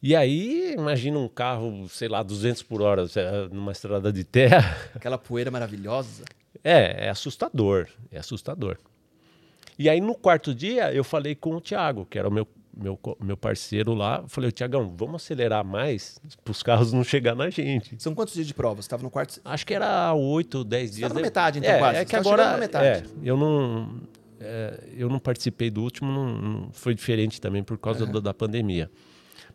[0.00, 3.04] E aí, imagina um carro, sei lá, 200 por hora
[3.50, 4.76] numa estrada de terra.
[4.94, 6.24] Aquela poeira maravilhosa.
[6.62, 8.76] É, é assustador, é assustador.
[9.78, 12.46] E aí no quarto dia eu falei com o Thiago, que era o meu,
[12.76, 14.20] meu, meu parceiro lá.
[14.22, 17.94] Eu falei, Tiagão, vamos acelerar mais para os carros não chegar na gente.
[17.98, 18.76] São quantos dias de prova?
[18.82, 19.40] Você estava no quarto.
[19.44, 21.02] Acho que era oito, dez dias.
[21.08, 21.98] tava na de- metade, então, é, quase.
[21.98, 22.86] É que agora, metade.
[22.86, 24.00] é, eu não,
[24.40, 28.32] é, eu não participei do último, não, não- foi diferente também por causa do- da
[28.34, 28.90] pandemia.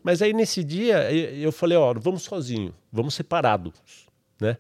[0.04, 3.74] Mas aí nesse dia eu, falei, ó, vamos sozinho, vamos separados,
[4.40, 4.58] né?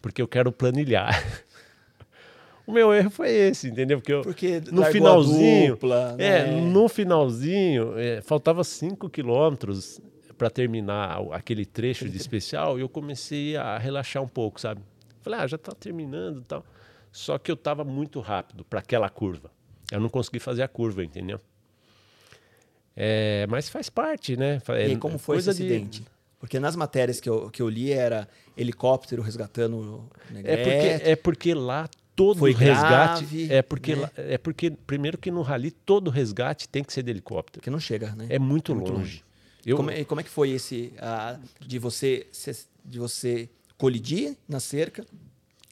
[0.00, 1.10] Porque eu quero planilhar.
[2.66, 3.98] o meu erro foi esse, entendeu?
[3.98, 6.60] Porque, eu, Porque no finalzinho, dupla, é, né?
[6.70, 10.00] no finalzinho, é, faltava 5 quilômetros
[10.38, 14.80] para terminar aquele trecho de especial e eu comecei a relaxar um pouco, sabe?
[15.22, 16.64] Falei, ah, já tá terminando tal.
[17.10, 19.50] Só que eu tava muito rápido para aquela curva.
[19.90, 21.40] Eu não consegui fazer a curva, entendeu?
[22.96, 24.62] É, mas faz parte, né?
[24.68, 26.04] E aí, é como foi esse coisa de- acidente?
[26.38, 30.08] Porque nas matérias que eu, que eu li era helicóptero resgatando
[30.44, 33.24] É porque, é porque lá todo Foi resgate.
[33.24, 34.02] grave, é, porque né?
[34.02, 37.62] lá- é porque, primeiro, que no rally todo resgate tem que ser de helicóptero.
[37.62, 38.26] Que não chega, né?
[38.28, 39.02] É muito, É muito longe.
[39.04, 39.24] longe.
[39.66, 42.26] Eu, Como, é, como é que foi esse ah, de você
[42.84, 45.06] de você colidir na cerca,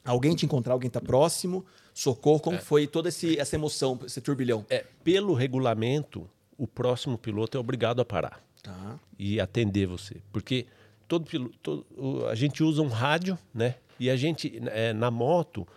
[0.03, 4.19] alguém te encontrar, alguém tá próximo, socorro, como que foi toda esse, essa emoção, esse
[4.21, 4.65] turbilhão?
[4.69, 8.99] é, pelo regulamento, o próximo piloto é obrigado a parar Tá.
[9.19, 10.17] e atender você.
[10.31, 10.65] Porque
[11.07, 13.75] todo piloto, todo- a gente usa um rádio, né?
[13.99, 15.67] E a gente, é, na moto,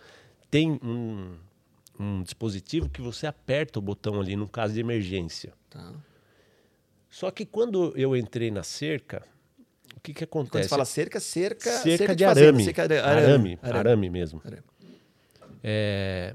[0.49, 1.35] tem um,
[1.99, 5.53] um dispositivo que você aperta o botão ali no caso de emergência.
[5.69, 5.93] Tá.
[7.09, 9.23] Só que quando eu entrei na cerca,
[9.95, 10.65] o que, que Quando acontece?
[10.65, 12.63] você fala cerca, cerca, cerca, de fazenda, arame.
[12.63, 14.41] cerca de arame, arame, mesmo.
[14.45, 14.63] Arame.
[15.69, 16.33] É,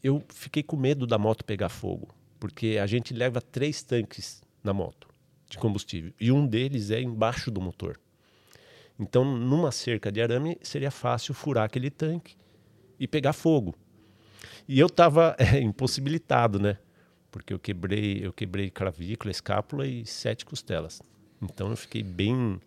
[0.00, 4.72] eu fiquei com medo da moto pegar fogo, porque a gente leva três tanques na
[4.72, 5.08] moto
[5.48, 7.98] de combustível e um deles é embaixo do motor.
[8.96, 12.36] Então, numa cerca de arame, seria fácil furar aquele tanque
[13.00, 13.74] e pegar fogo.
[14.68, 16.78] E eu estava impossibilitado, né?
[17.28, 21.02] Porque eu quebrei, eu quebrei clavícula, escápula e sete costelas.
[21.42, 22.60] Então eu fiquei bem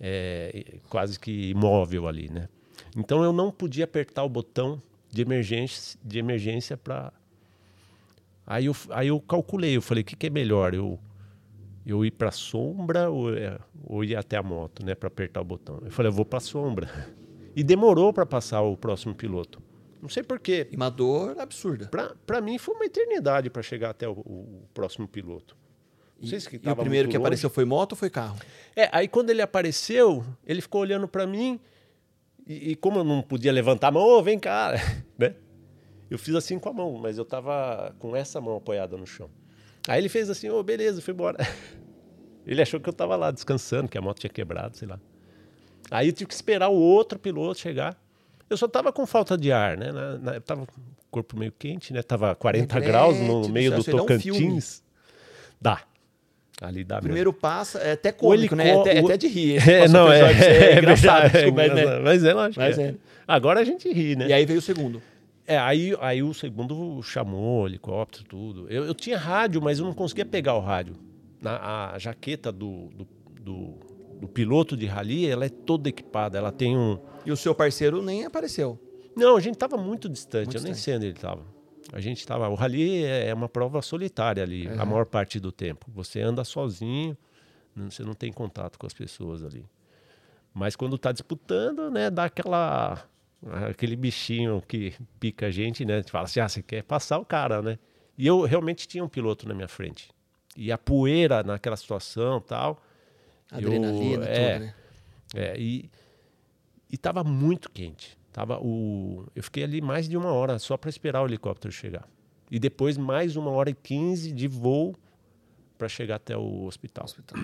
[0.00, 2.48] é, quase que imóvel ali, né?
[2.96, 4.80] Então eu não podia apertar o botão
[5.10, 7.12] de emergência, de emergência para.
[8.46, 10.74] Aí eu, aí eu calculei, eu falei, o que, que é melhor?
[10.74, 10.98] Eu,
[11.86, 15.44] eu ir para sombra ou, é, ou ir até a moto, né, para apertar o
[15.44, 15.80] botão?
[15.84, 16.88] Eu falei, eu vou para sombra.
[17.56, 19.62] E demorou para passar o próximo piloto.
[20.02, 20.66] Não sei porquê.
[20.72, 21.88] E uma dor absurda.
[22.26, 25.56] Para mim foi uma eternidade para chegar até o, o próximo piloto.
[26.18, 27.24] Não E, sei se que e o primeiro que longe.
[27.24, 28.36] apareceu foi moto ou foi carro?
[28.74, 31.60] É, aí quando ele apareceu, ele ficou olhando para mim
[32.46, 34.74] e, e como eu não podia levantar a mão, ô, vem cá,
[35.18, 35.34] né?
[36.10, 39.30] Eu fiz assim com a mão, mas eu tava com essa mão apoiada no chão.
[39.88, 41.38] Aí ele fez assim, ô, beleza, foi embora.
[42.46, 45.00] Ele achou que eu tava lá descansando, que a moto tinha quebrado, sei lá.
[45.90, 47.98] Aí eu tive que esperar o outro piloto chegar.
[48.48, 49.90] Eu só tava com falta de ar, né?
[49.90, 52.02] Na, na, eu tava com o corpo meio quente, né?
[52.02, 54.82] Tava 40 Negrete graus no meio do dá um Tocantins.
[55.58, 55.82] Dá.
[56.60, 57.08] Ali dá mesmo.
[57.08, 58.68] Primeiro passa, é até cômico, né?
[58.68, 59.60] É até, é até de rir.
[59.68, 61.98] É, não, é, isso é, engraçado, desculpa, é mas, né?
[61.98, 62.60] Mas é lógico.
[62.60, 62.82] Mas é.
[62.82, 62.94] é.
[63.26, 64.28] Agora a gente ri, né?
[64.28, 65.02] E aí veio o segundo.
[65.46, 68.66] É, aí, aí o segundo chamou, helicóptero, tudo.
[68.70, 70.94] Eu, eu tinha rádio, mas eu não conseguia pegar o rádio.
[71.40, 73.06] Na, a jaqueta do, do,
[73.40, 73.74] do,
[74.20, 76.38] do piloto de rally, ela é toda equipada.
[76.38, 76.98] Ela tem um.
[77.26, 78.78] E o seu parceiro nem apareceu.
[79.14, 80.84] Não, a gente estava muito distante, Muito eu nem distante.
[80.84, 81.53] sei onde ele estava.
[81.92, 82.48] A gente estava.
[82.48, 85.86] O rally é é uma prova solitária ali, a maior parte do tempo.
[85.94, 87.16] Você anda sozinho,
[87.74, 89.64] não- você não tem contato com as pessoas ali.
[90.52, 93.04] Mas quando está disputando, né, dá aquela
[93.68, 96.02] aquele bichinho que pica a gente, né?
[96.02, 97.78] Te fala assim, ah, você quer passar o cara, né?
[98.16, 100.08] E eu realmente tinha um piloto na minha frente.
[100.56, 102.82] E a poeira naquela situação, tal.
[103.52, 104.74] eu- Adrenalina, é, tudo, né?
[105.34, 105.90] é, e
[106.90, 108.16] e estava muito quente.
[108.34, 112.04] Tava o, eu fiquei ali mais de uma hora só para esperar o helicóptero chegar.
[112.50, 114.96] E depois mais uma hora e quinze de voo
[115.78, 117.04] para chegar até o hospital.
[117.04, 117.40] Hospital.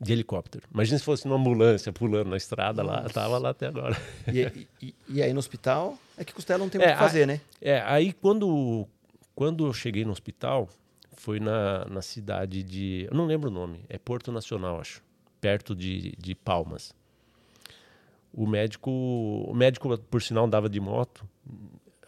[0.00, 0.66] De helicóptero.
[0.74, 3.02] Imagina se fosse numa ambulância pulando na estrada lá.
[3.02, 3.14] Nossa.
[3.14, 3.96] Tava lá até agora.
[4.26, 7.24] E, e- e aí no hospital, é que costela não tem É, o que fazer,
[7.24, 7.40] né?
[7.60, 8.88] É, aí quando,
[9.32, 10.68] quando eu cheguei no hospital,
[11.12, 13.06] foi na, na cidade de.
[13.08, 15.00] Eu não lembro o nome, é Porto Nacional, acho.
[15.40, 16.92] Perto de, de Palmas.
[18.36, 21.24] O médico, o médico, por sinal, andava de moto,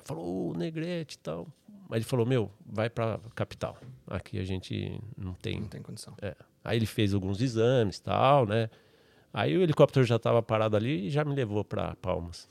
[0.05, 1.47] falou, ô, Negrete e tal.
[1.89, 3.79] Mas ele falou, meu, vai pra capital.
[4.09, 5.61] Aqui a gente não tem.
[5.61, 6.15] Não tem condição.
[6.21, 6.35] É.
[6.65, 8.69] Aí ele fez alguns exames tal, né?
[9.33, 12.49] Aí o helicóptero já estava parado ali e já me levou para Palmas.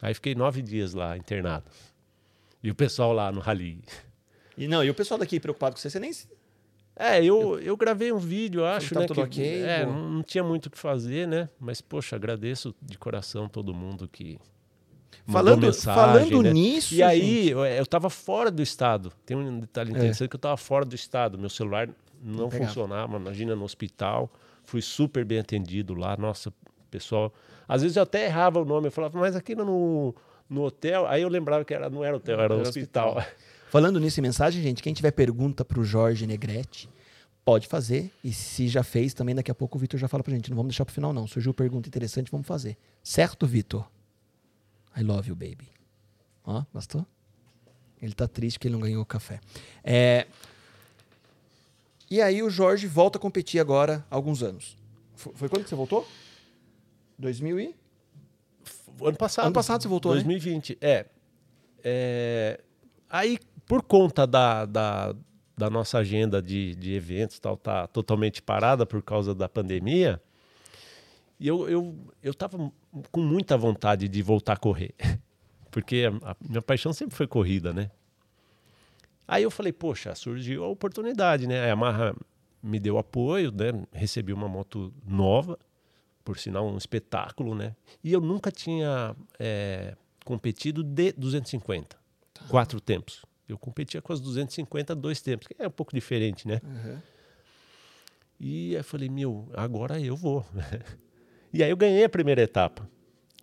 [0.00, 1.66] Aí fiquei nove dias lá, internado.
[2.62, 3.82] E o pessoal lá no rally.
[4.56, 6.10] E não, e o pessoal daqui preocupado com você, você nem.
[6.96, 9.06] É, eu, eu gravei um vídeo, acho, tá né?
[9.06, 11.48] tudo que, ok, é, não, não tinha muito o que fazer, né?
[11.58, 14.38] Mas, poxa, agradeço de coração todo mundo que.
[15.26, 16.52] Falando, mensagem, falando né?
[16.52, 16.94] nisso.
[16.94, 19.12] E aí, gente, eu, eu tava fora do estado.
[19.24, 21.38] Tem um detalhe interessante que eu tava fora do estado.
[21.38, 21.88] Meu celular
[22.22, 22.68] não pegava.
[22.68, 24.30] funcionava, imagina no hospital.
[24.64, 26.16] Fui super bem atendido lá.
[26.16, 26.52] Nossa,
[26.90, 27.32] pessoal.
[27.66, 28.88] Às vezes eu até errava o nome.
[28.88, 30.14] Eu falava, mas aqui no,
[30.48, 31.06] no hotel.
[31.06, 33.24] Aí eu lembrava que era, não era hotel, era, Era hospital.
[33.74, 36.88] Falando nisso em mensagem, gente, quem tiver pergunta pro Jorge Negrete,
[37.44, 38.08] pode fazer.
[38.22, 40.48] E se já fez, também daqui a pouco o Vitor já fala pra gente.
[40.48, 41.26] Não vamos deixar pro final, não.
[41.26, 42.76] Surgiu pergunta interessante, vamos fazer.
[43.02, 43.84] Certo, Vitor?
[44.96, 45.66] I love you, baby.
[46.44, 47.04] Ó, gostou?
[48.00, 49.40] Ele tá triste que ele não ganhou o café.
[49.82, 50.28] É...
[52.08, 54.76] E aí o Jorge volta a competir agora há alguns anos.
[55.16, 56.06] Foi, foi quando que você voltou?
[57.18, 57.74] 2000 e...
[59.02, 59.46] Ano passado.
[59.46, 60.22] Ano passado você voltou, né?
[60.22, 60.78] 2020.
[60.80, 61.06] É.
[61.82, 62.60] É,
[63.14, 65.14] Aí, por conta da, da,
[65.56, 70.20] da nossa agenda de, de eventos tal tá totalmente parada por causa da pandemia.
[71.38, 72.72] E eu, eu, eu tava
[73.10, 74.94] com muita vontade de voltar a correr.
[75.70, 77.90] Porque a, a minha paixão sempre foi corrida, né?
[79.26, 81.60] Aí eu falei, poxa, surgiu a oportunidade, né?
[81.60, 82.14] A Yamaha
[82.62, 83.72] me deu apoio, né?
[83.92, 85.58] Recebi uma moto nova,
[86.24, 87.74] por sinal um espetáculo, né?
[88.02, 91.96] E eu nunca tinha é, competido de 250,
[92.32, 92.44] tá.
[92.48, 93.24] quatro tempos.
[93.48, 96.60] Eu competia com as 250 dois tempos, que é um pouco diferente, né?
[96.62, 96.98] Uhum.
[98.40, 100.44] E aí eu falei, meu, agora eu vou.
[101.52, 102.88] e aí eu ganhei a primeira etapa,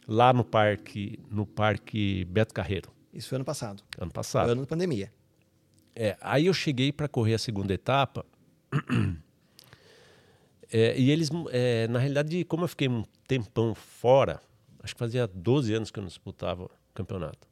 [0.08, 2.92] lá no parque, no parque Beto Carreiro.
[3.14, 3.84] Isso foi ano passado.
[3.98, 4.46] Ano passado.
[4.46, 5.12] Foi ano da pandemia.
[5.96, 8.26] É, aí eu cheguei para correr a segunda etapa.
[10.72, 14.42] é, e eles, é, na realidade, como eu fiquei um tempão fora,
[14.82, 17.48] acho que fazia 12 anos que eu não disputava campeonato,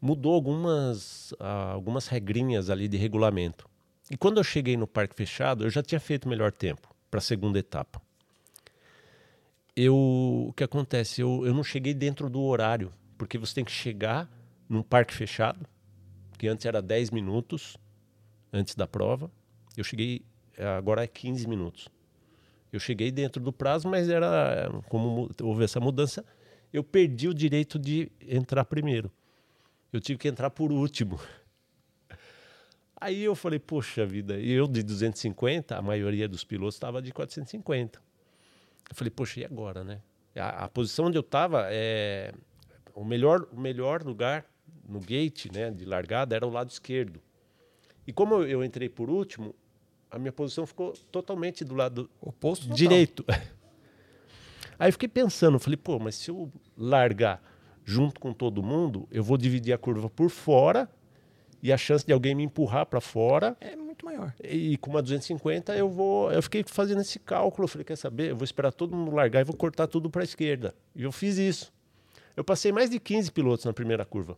[0.00, 3.68] mudou algumas, ah, algumas regrinhas ali de regulamento.
[4.10, 7.22] E quando eu cheguei no parque fechado, eu já tinha feito melhor tempo para a
[7.22, 8.00] segunda etapa.
[9.74, 9.94] Eu,
[10.48, 11.20] o que acontece?
[11.20, 14.30] Eu, eu não cheguei dentro do horário, porque você tem que chegar
[14.68, 15.66] num parque fechado,
[16.38, 17.76] que antes era 10 minutos
[18.52, 19.30] antes da prova.
[19.76, 20.24] Eu cheguei,
[20.78, 21.88] agora é 15 minutos.
[22.72, 26.24] Eu cheguei dentro do prazo, mas era como houve essa mudança,
[26.72, 29.10] eu perdi o direito de entrar primeiro.
[29.96, 31.18] Eu tive que entrar por último.
[33.00, 37.98] Aí eu falei, poxa vida, eu de 250, a maioria dos pilotos estava de 450.
[38.90, 40.00] Eu falei, poxa, e agora, né?
[40.34, 42.32] A, a posição onde eu estava, é,
[42.94, 44.44] o, melhor, o melhor lugar
[44.86, 47.20] no gate né, de largada era o lado esquerdo.
[48.06, 49.54] E como eu, eu entrei por último,
[50.10, 53.24] a minha posição ficou totalmente do lado oposto direito.
[54.78, 57.42] Aí eu fiquei pensando, falei, pô, mas se eu largar
[57.86, 60.90] junto com todo mundo, eu vou dividir a curva por fora
[61.62, 64.34] e a chance de alguém me empurrar para fora é muito maior.
[64.42, 68.30] E com uma 250 eu vou, eu fiquei fazendo esse cálculo, eu falei, quer saber?
[68.30, 70.74] Eu vou esperar todo mundo largar e vou cortar tudo para a esquerda.
[70.96, 71.72] E eu fiz isso.
[72.36, 74.36] Eu passei mais de 15 pilotos na primeira curva.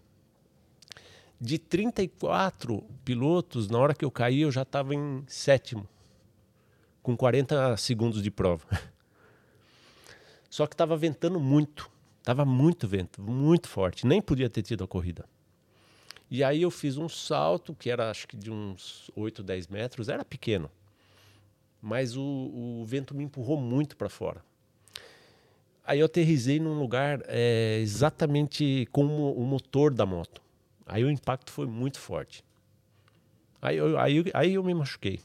[1.41, 5.89] De 34 pilotos, na hora que eu caí, eu já estava em sétimo,
[7.03, 8.67] com 40 segundos de prova.
[10.51, 11.91] Só que estava ventando muito,
[12.29, 15.25] estava muito vento, muito forte, nem podia ter tido a corrida.
[16.31, 20.11] E aí eu fiz um salto, que era acho que de uns 8, 10 metros,
[20.11, 20.71] era pequeno,
[21.81, 24.45] mas o, o vento me empurrou muito para fora.
[25.83, 30.43] Aí eu aterrisei num lugar é, exatamente como o motor da moto.
[30.85, 32.45] Aí o impacto foi muito forte.
[33.63, 35.19] Aí eu, aí, aí eu me machuquei.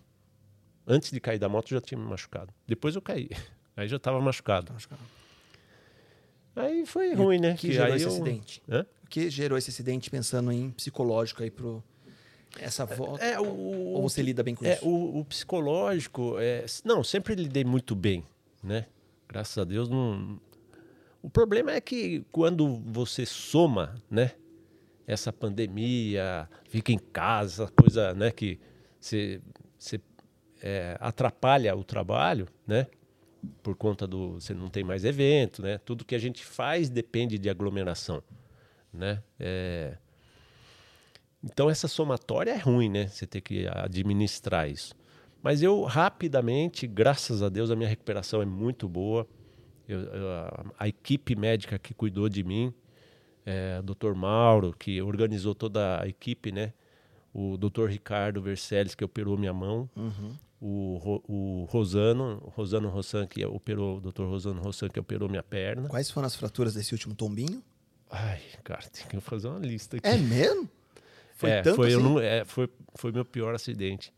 [0.87, 2.53] Antes de cair da moto, eu já tinha me machucado.
[2.65, 3.29] Depois eu caí.
[3.75, 4.67] Aí já estava machucado.
[4.67, 5.01] Tá machucado.
[6.55, 7.53] Aí foi e ruim, né?
[7.53, 8.11] Que, que gerou esse eu...
[8.11, 8.63] acidente?
[8.69, 8.85] Hã?
[9.03, 11.83] O que gerou esse acidente pensando em psicológico aí pro
[12.59, 13.23] essa volta?
[13.23, 14.87] É, o, ou você lida bem com é, isso?
[14.87, 18.23] O, o psicológico, é, não, sempre lidei muito bem,
[18.63, 18.85] né?
[19.27, 20.39] Graças a Deus não.
[21.21, 24.31] O problema é que quando você soma, né?
[25.07, 28.59] essa pandemia, fica em casa, coisa né, que
[28.99, 29.41] você,
[30.61, 32.87] é, atrapalha o trabalho, né?
[33.61, 35.77] Por conta do você não tem mais evento, né?
[35.77, 38.23] Tudo que a gente faz depende de aglomeração,
[38.93, 39.21] né?
[39.39, 39.97] É,
[41.43, 43.07] então essa somatória é ruim, né?
[43.07, 44.95] Você ter que administrar isso.
[45.41, 49.27] Mas eu rapidamente, graças a Deus, a minha recuperação é muito boa.
[49.85, 52.73] Eu, eu, a, a equipe médica que cuidou de mim,
[53.45, 54.13] é, o Dr.
[54.15, 56.71] Mauro, que organizou toda a equipe, né?
[57.33, 57.87] O Dr.
[57.87, 59.89] Ricardo Vercelles, que operou minha mão.
[59.97, 60.33] Uhum.
[60.65, 64.23] O, o Rosano, Rosano Rossan, que operou, o Dr.
[64.23, 65.89] Rosano Rossan, que operou minha perna.
[65.89, 67.61] Quais foram as fraturas desse último tombinho?
[68.09, 70.07] Ai, cara, tem que fazer uma lista aqui.
[70.07, 70.69] É mesmo?
[71.35, 72.01] Foi é, tanto foi, assim?
[72.01, 74.13] não, é, foi, foi meu pior acidente.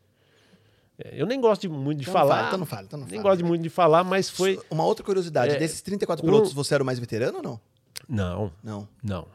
[1.00, 2.36] É, eu nem gosto de, muito de então falar.
[2.36, 3.30] Fala, então não fala, então não Nem fala.
[3.32, 4.60] gosto de muito de falar, mas foi.
[4.70, 7.60] Uma outra curiosidade: é, desses 34 pilotos, você era o mais veterano ou não?
[8.08, 8.52] Não.
[8.64, 8.88] Não.
[9.02, 9.28] Não.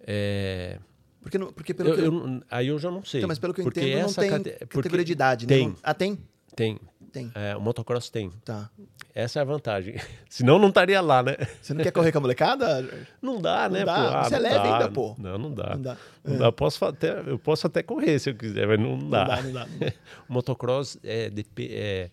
[0.00, 0.78] É...
[1.26, 3.18] Porque, porque pelo eu, que eu, aí eu já não sei.
[3.18, 4.66] Então, mas pelo que eu porque entendo, essa não tem cate...
[4.66, 5.44] categoria de idade.
[5.44, 5.70] Tem.
[5.70, 5.74] Né?
[5.82, 6.16] Ah, tem?
[6.54, 6.78] Tem.
[7.12, 7.32] Tem.
[7.34, 8.30] É, o motocross tem.
[8.44, 8.70] Tá.
[9.12, 9.96] Essa é a vantagem.
[10.30, 11.36] Senão não estaria lá, né?
[11.60, 12.88] Você não quer correr com a molecada?
[13.20, 13.84] Não dá, não né?
[13.84, 13.94] Dá.
[13.94, 14.16] Pô?
[14.16, 14.72] Ah, Você é leve dá.
[14.74, 15.16] ainda, pô.
[15.18, 15.70] Não, não dá.
[15.74, 15.96] Não dá.
[16.22, 16.38] Não é.
[16.38, 16.44] dá.
[16.44, 19.24] Eu, posso até, eu posso até correr se eu quiser, mas não dá.
[19.24, 19.66] Não dá, não dá.
[19.66, 19.92] Não dá.
[20.28, 22.10] o motocross é, é,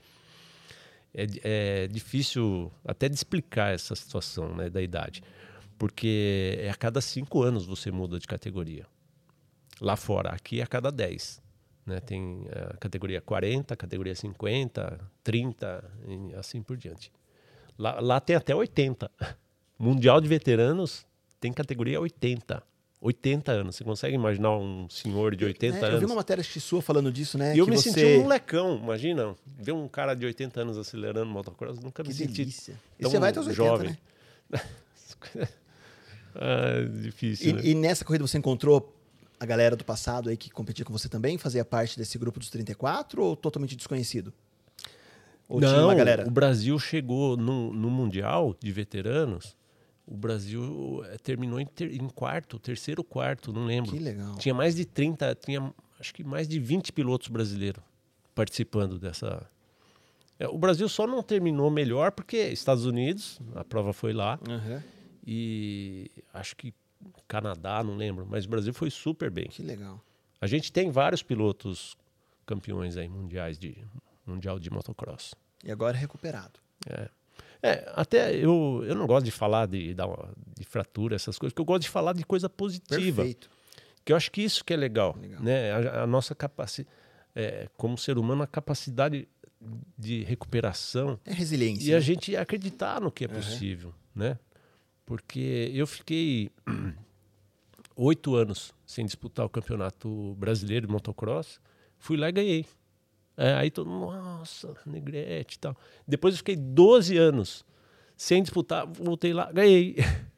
[1.14, 5.22] é, é difícil até de explicar essa situação né, da idade
[5.78, 8.86] porque é a cada cinco anos você muda de categoria.
[9.84, 11.42] Lá fora, aqui é a cada dez.
[11.86, 12.00] Né?
[12.00, 17.12] Tem a categoria 40, categoria 50, 30 e assim por diante.
[17.78, 19.12] Lá, lá tem até 80.
[19.78, 21.06] Mundial de veteranos
[21.38, 22.64] tem categoria 80.
[23.02, 23.76] 80 anos.
[23.76, 25.94] Você consegue imaginar um senhor de 80 É, anos?
[25.96, 27.54] Eu vi uma matéria sua falando disso, né?
[27.54, 27.92] E eu que me você...
[27.92, 29.36] senti um molecão, imagina.
[29.46, 32.80] Ver um cara de 80 anos acelerando motocross, nunca Que me senti delícia.
[32.98, 33.98] E você vai até os 80, jovem.
[34.50, 34.62] né?
[36.36, 37.62] ah, difícil, né?
[37.62, 38.93] E, e nessa corrida você encontrou
[39.44, 41.38] a galera do passado aí que competia com você também?
[41.38, 44.34] Fazia parte desse grupo dos 34 ou totalmente desconhecido?
[45.50, 46.26] Ou tinha Não, uma galera?
[46.26, 49.56] o Brasil chegou no, no Mundial de Veteranos,
[50.08, 53.92] o Brasil eh, terminou em, ter- em quarto, terceiro quarto, não lembro.
[53.92, 54.36] Que legal.
[54.38, 57.84] Tinha mais de 30, tinha acho que mais de 20 pilotos brasileiros
[58.34, 59.46] participando dessa.
[60.40, 64.82] É, O Brasil só não terminou melhor porque Estados Unidos, a prova foi lá, Aham.
[65.28, 66.74] e acho que
[67.28, 69.48] Canadá, não lembro, mas o Brasil foi super bem.
[69.48, 70.02] Que legal.
[70.40, 71.96] A gente tem vários pilotos
[72.46, 73.78] campeões aí mundiais de
[74.26, 75.34] mundial de motocross.
[75.64, 76.60] E agora é recuperado.
[76.90, 77.10] É.
[77.66, 81.66] É, até eu, eu não gosto de falar de, de fratura, essas coisas, porque eu
[81.66, 83.24] gosto de falar de coisa positiva.
[83.24, 83.50] Perfeito.
[84.04, 85.16] Que eu acho que isso que é legal.
[85.20, 85.42] Legal.
[85.42, 85.72] Né?
[85.72, 86.90] A, a nossa capacidade,
[87.78, 89.28] como ser humano, a capacidade
[89.98, 91.90] de recuperação É resiliência.
[91.90, 94.38] e a gente acreditar no que é possível, né?
[95.06, 96.50] Porque eu fiquei
[97.96, 101.60] oito anos sem disputar o campeonato brasileiro de motocross,
[101.98, 102.66] fui lá e ganhei.
[103.36, 105.76] É, aí todo mundo, nossa, Negrete e tal.
[106.08, 107.66] Depois eu fiquei 12 anos
[108.16, 109.96] sem disputar, voltei lá, ganhei.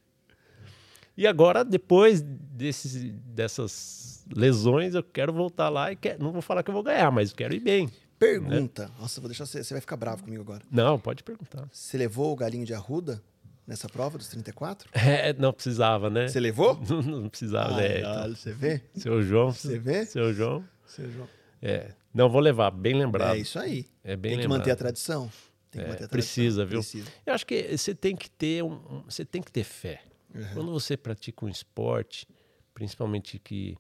[1.18, 6.62] E agora, depois desses, dessas lesões, eu quero voltar lá e quero, não vou falar
[6.62, 7.90] que eu vou ganhar, mas quero ir bem.
[8.20, 8.92] Pergunta.
[9.00, 9.64] Nossa, vou deixar você.
[9.64, 10.62] Você vai ficar bravo comigo agora.
[10.70, 11.70] Não, pode perguntar.
[11.72, 13.24] Você levou o galinho de arruda
[13.68, 14.90] nessa prova dos 34?
[14.96, 16.28] É, não precisava, né?
[16.28, 16.80] Você levou?
[16.90, 18.00] Não, não precisava, né?
[18.00, 18.82] Então, você vê?
[18.96, 19.52] seu João.
[19.52, 20.06] Você vê?
[20.06, 20.64] Seu João.
[20.86, 21.28] Seu João.
[21.62, 21.92] É.
[22.14, 23.36] Não, vou levar, bem lembrado.
[23.36, 23.86] É isso aí.
[24.04, 24.60] É bem Tem que lembrado.
[24.60, 25.32] manter a tradição.
[25.72, 26.10] Tem que É, manter a tradição.
[26.10, 26.80] precisa, viu?
[26.80, 27.12] Precisa.
[27.26, 30.02] Eu acho que você tem que ter um, um- você tem que ter fé.
[30.34, 30.44] Uhum.
[30.54, 32.28] Quando você pratica um esporte,
[32.74, 33.76] principalmente que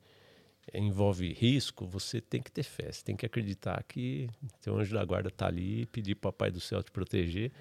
[0.74, 2.92] envolve risco, você tem que ter fé.
[2.92, 4.28] Você tem que acreditar que
[4.62, 7.52] seu anjo da guarda está ali, pedir para o papai do céu te proteger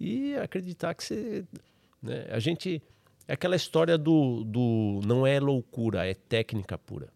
[0.00, 1.44] e acreditar que você,
[2.02, 2.26] né?
[2.30, 2.82] A gente
[3.26, 7.08] é aquela história do, do não é loucura, é técnica pura.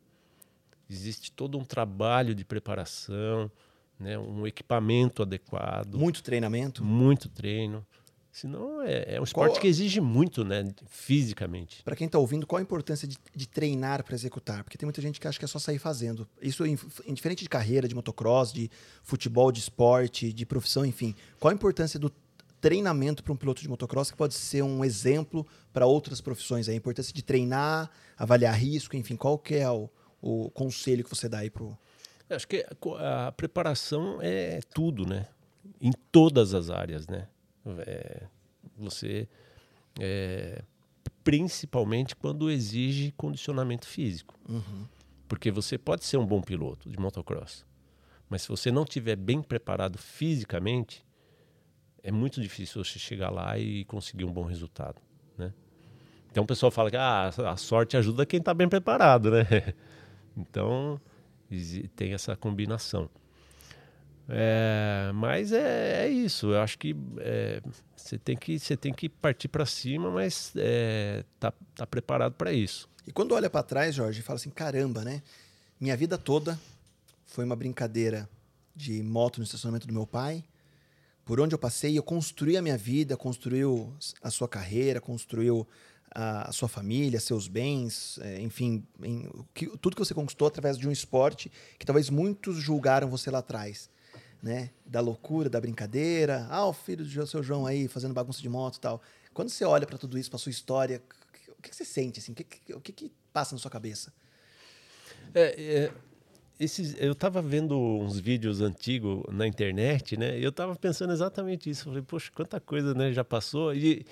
[0.91, 3.51] Existe todo um trabalho de preparação,
[3.99, 4.19] né?
[4.19, 6.85] Um equipamento adequado Muito treinamento.
[6.85, 7.87] muito treino.
[8.31, 10.65] Senão é, é um esporte Qual- que exige muito, né?
[10.87, 11.83] Fisicamente.
[11.83, 14.65] Para quem está ouvindo, qual a importância de, de treinar para executar?
[14.65, 16.27] Porque tem muita gente que acha que é só sair fazendo.
[16.41, 18.71] Isso em- indiferente de carreira, de motocross, de
[19.03, 21.15] futebol, de esporte, de profissão, enfim.
[21.39, 22.11] Qual a importância do
[22.63, 26.69] treinamento para um piloto de motocross que pode ser um exemplo para outras profissões?
[26.69, 29.17] A importância de treinar, avaliar risco, enfim.
[29.17, 29.91] Qual que é o,
[30.23, 31.53] o conselho que você dá aí.
[31.57, 32.65] Eu Acho que
[32.99, 35.27] a a preparação é tudo, né?
[35.81, 37.29] Em todas as áreas, né?
[37.81, 38.23] É,
[38.77, 39.29] você,
[40.01, 40.63] é,
[41.23, 44.39] principalmente quando exige condicionamento físico.
[45.29, 47.65] Porque você pode ser um bom piloto de motocross,
[48.29, 51.05] mas se você não estiver bem preparado fisicamente,
[52.03, 55.01] é muito difícil você chegar lá e conseguir um bom resultado,
[55.39, 55.53] né?
[56.31, 59.47] Então o pessoal fala que ah, a sorte ajuda quem está bem preparado, né?
[60.35, 60.99] Então
[61.95, 63.11] tem essa combinação.
[64.29, 66.53] É, mas é, é isso.
[66.53, 67.61] Eu acho que é,
[67.95, 72.51] você tem que você tem que partir para cima, mas é, tá, tá preparado para
[72.51, 72.89] isso.
[73.07, 75.23] E quando olha para trás, Jorge, fala assim, caramba, né?
[75.81, 76.59] Minha vida toda
[77.27, 78.29] foi uma brincadeira
[78.75, 80.45] de moto no estacionamento do meu pai.
[81.25, 85.67] Por onde eu passei, eu construí a minha vida, construiu a sua carreira, construiu
[86.15, 90.77] a, a sua família, seus bens, é, enfim, em- que- tudo que você conquistou através
[90.77, 93.89] de um esporte que talvez muitos julgaram você lá atrás,
[94.43, 94.71] né?
[94.85, 98.77] Da loucura, da brincadeira, ah, o filho do seu João aí fazendo bagunça de moto
[98.77, 99.01] e tal.
[99.33, 101.01] Quando você olha para tudo isso, para sua história,
[101.57, 102.33] o que, que você sente assim?
[102.33, 104.13] O que, que- o que, que passa na sua cabeça?
[105.35, 105.93] É, é,
[106.61, 110.39] esses, eu estava vendo uns vídeos antigos na internet, né?
[110.39, 111.83] E eu estava pensando exatamente isso.
[111.83, 113.75] Eu falei, poxa, quanta coisa né, já passou.
[113.75, 114.05] E,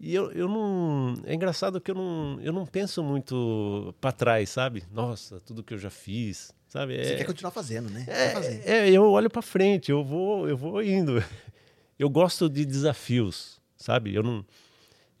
[0.00, 1.14] e eu, eu não.
[1.24, 4.82] É engraçado que eu não, eu não penso muito para trás, sabe?
[4.92, 6.94] Nossa, tudo que eu já fiz, sabe?
[7.04, 8.04] Você É- quer continuar fazendo, né?
[8.08, 11.22] É, é, eu olho para frente, eu vou, eu vou indo.
[11.98, 14.12] Eu gosto de desafios, sabe?
[14.12, 14.44] Eu não,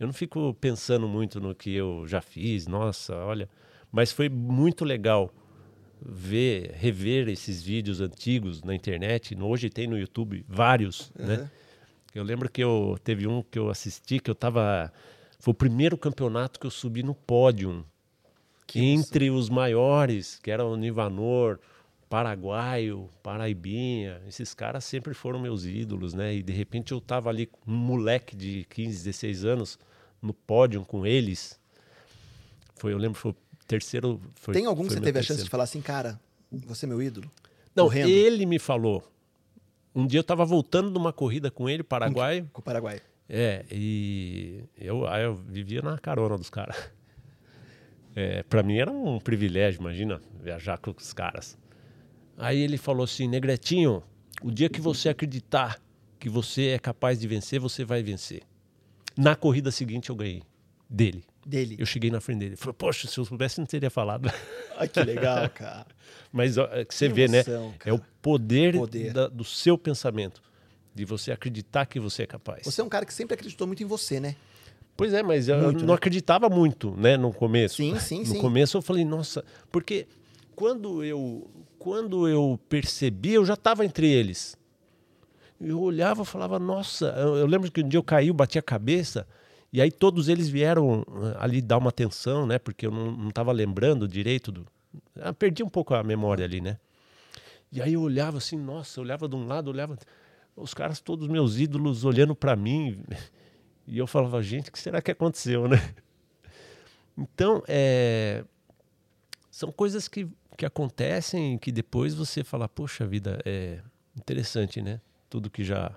[0.00, 3.48] eu não fico pensando muito no que eu já fiz, nossa, olha.
[3.92, 5.30] Mas foi muito legal
[6.04, 9.36] ver, rever esses vídeos antigos na internet.
[9.40, 11.26] Hoje tem no YouTube vários, Uhum.
[11.26, 11.50] né?
[12.14, 14.92] Eu lembro que eu teve um que eu assisti que eu tava
[15.38, 17.84] foi o primeiro campeonato que eu subi no pódio
[18.74, 21.58] entre os maiores, que era o Nivanor,
[22.08, 26.34] Paraguaio, Paraibinha, esses caras sempre foram meus ídolos, né?
[26.34, 29.78] E de repente eu tava ali, um moleque de 15, 16 anos,
[30.20, 31.58] no pódio com eles.
[32.76, 33.34] Foi, eu lembro, foi
[33.66, 34.54] terceiro foi.
[34.54, 35.44] Tem algum que você teve a chance terceiro.
[35.44, 37.30] de falar assim, cara, você é meu ídolo?
[37.74, 38.08] Não, Correndo.
[38.08, 39.02] ele me falou.
[39.94, 42.46] Um dia eu tava voltando de uma corrida com ele, Paraguai.
[42.52, 43.00] Com o Paraguai.
[43.28, 46.76] É, e eu, aí eu vivia na carona dos caras.
[48.14, 51.56] É, para mim era um privilégio, imagina, viajar com os caras.
[52.36, 54.02] Aí ele falou assim, Negretinho,
[54.42, 55.80] o dia que você acreditar
[56.18, 58.42] que você é capaz de vencer, você vai vencer.
[59.16, 60.42] Na corrida seguinte eu ganhei
[60.90, 61.24] dele.
[61.44, 61.76] Dele.
[61.78, 62.56] Eu cheguei na frente dele.
[62.56, 64.30] Falei, poxa, se eu soubesse, não teria falado.
[64.78, 65.86] Ai, que legal, cara.
[66.32, 67.38] Mas ó, é que você Que vê, né?
[67.38, 68.10] emoção, É o cara.
[68.22, 69.12] poder, Poder.
[69.12, 70.40] da- do seu pensamento.
[70.94, 72.64] De você acreditar que você é capaz.
[72.64, 74.36] Você é um cara que sempre acreditou muito em você, né?
[74.96, 75.94] Pois é, mas eu Muito, não né?
[75.94, 77.76] acreditava muito, né, no começo.
[77.76, 78.38] Sim, sim, no sim.
[78.40, 80.06] começo eu falei, nossa, porque
[80.54, 84.54] quando eu quando eu percebi, eu já estava entre eles.
[85.60, 88.58] Eu olhava e falava, nossa, eu, eu lembro que um dia eu caí, eu bati
[88.58, 89.26] a cabeça,
[89.72, 93.50] e aí todos eles vieram eh, ali dar uma atenção, né, porque eu não estava
[93.52, 94.66] lembrando direito do.
[95.18, 96.78] Ah, perdi um pouco a memória ali, né?
[97.72, 99.98] E aí eu olhava assim, nossa, eu olhava de um lado, olhava
[100.54, 103.02] os caras todos meus ídolos olhando para mim,
[103.88, 105.94] e eu falava, gente, o que será que aconteceu, né?
[107.16, 108.44] Então, é,
[109.50, 113.80] são coisas que, que acontecem que depois você fala, poxa vida, é
[114.16, 115.00] interessante, né?
[115.30, 115.94] Tudo que já,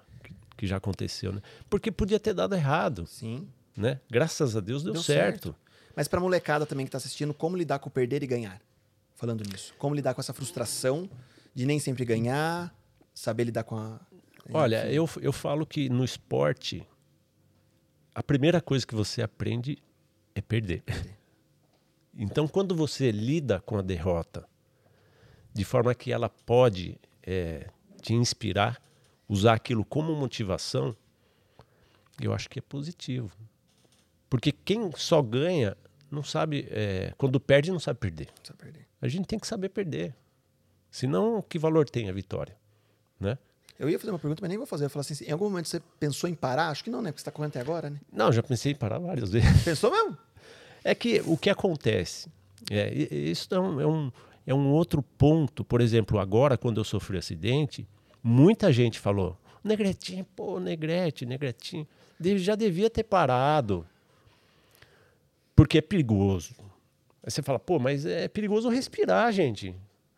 [0.57, 1.41] que, já aconteceu, né?
[1.69, 3.47] Porque podia ter dado errado, Sim.
[3.75, 3.99] Né?
[4.09, 5.55] Graças a Deus deu, Deu certo.
[5.95, 8.61] Mas pra molecada também que tá assistindo, como lidar com perder e ganhar?
[9.15, 9.73] Falando nisso.
[9.77, 11.09] Como lidar com essa frustração
[11.53, 12.75] de nem sempre ganhar,
[13.13, 13.99] saber lidar com a.
[14.51, 16.85] Olha, eu, eu falo que no esporte,
[18.13, 19.77] a primeira coisa que você aprende
[20.33, 20.83] é perder.
[22.17, 24.47] Então, quando você lida com a derrota
[25.53, 27.69] de forma que ela pode é,
[28.01, 28.81] te inspirar,
[29.27, 30.95] usar aquilo como motivação,
[32.21, 33.29] eu acho que é positivo.
[34.35, 35.77] Porque quem só ganha
[36.11, 38.27] não sabe, é, quando perde, não sabe perder.
[38.43, 38.85] Só perder.
[39.01, 40.13] A gente tem que saber perder.
[40.91, 42.53] Senão, que valor tem a vitória?
[43.17, 43.37] Né?
[43.79, 44.83] Eu ia fazer uma pergunta, mas nem vou fazer.
[44.83, 46.67] Eu falar assim, em algum momento você pensou em parar?
[46.67, 47.13] Acho que não, né?
[47.13, 47.97] Porque você tá correndo até agora, né?
[48.11, 49.63] Não, já pensei em parar várias vezes.
[49.63, 50.17] Pensou mesmo?
[50.83, 52.29] É que o que acontece,
[52.69, 54.11] é, isso é um, é, um,
[54.47, 55.63] é um outro ponto.
[55.63, 57.87] Por exemplo, agora, quando eu sofri acidente,
[58.21, 61.87] muita gente falou: Negretinho, pô, Negrete, Negretinho,
[62.19, 63.87] já devia ter parado.
[65.55, 66.53] Porque é perigoso.
[67.23, 69.75] Aí você fala, pô, mas é perigoso respirar, gente.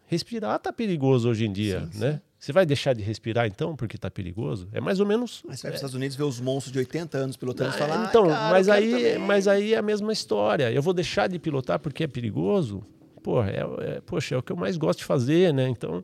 [0.07, 2.21] Respirar tá perigoso hoje em dia, Sim, né?
[2.39, 4.69] Você vai deixar de respirar então porque tá perigoso?
[4.71, 5.43] É mais ou menos.
[5.45, 7.71] Mas você vai para os é, Estados Unidos ver os monstros de 80 anos pilotando
[7.71, 7.99] e ah, falar.
[7.99, 10.71] "Ai, então, cara, mas, aí, também." mas aí é a mesma história.
[10.71, 12.83] Eu vou deixar de pilotar porque é perigoso?
[13.23, 15.67] Porra, é, é- poxa, é o que eu mais gosto de fazer, né?
[15.67, 16.03] Então,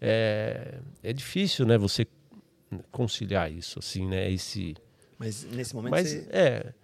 [0.00, 1.76] é, é difícil, né?
[1.76, 2.06] Você
[2.90, 4.30] conciliar isso, assim, né?
[4.30, 4.74] Esse,
[5.18, 6.26] Mas nesse momento mas você.
[6.30, 6.74] é, é,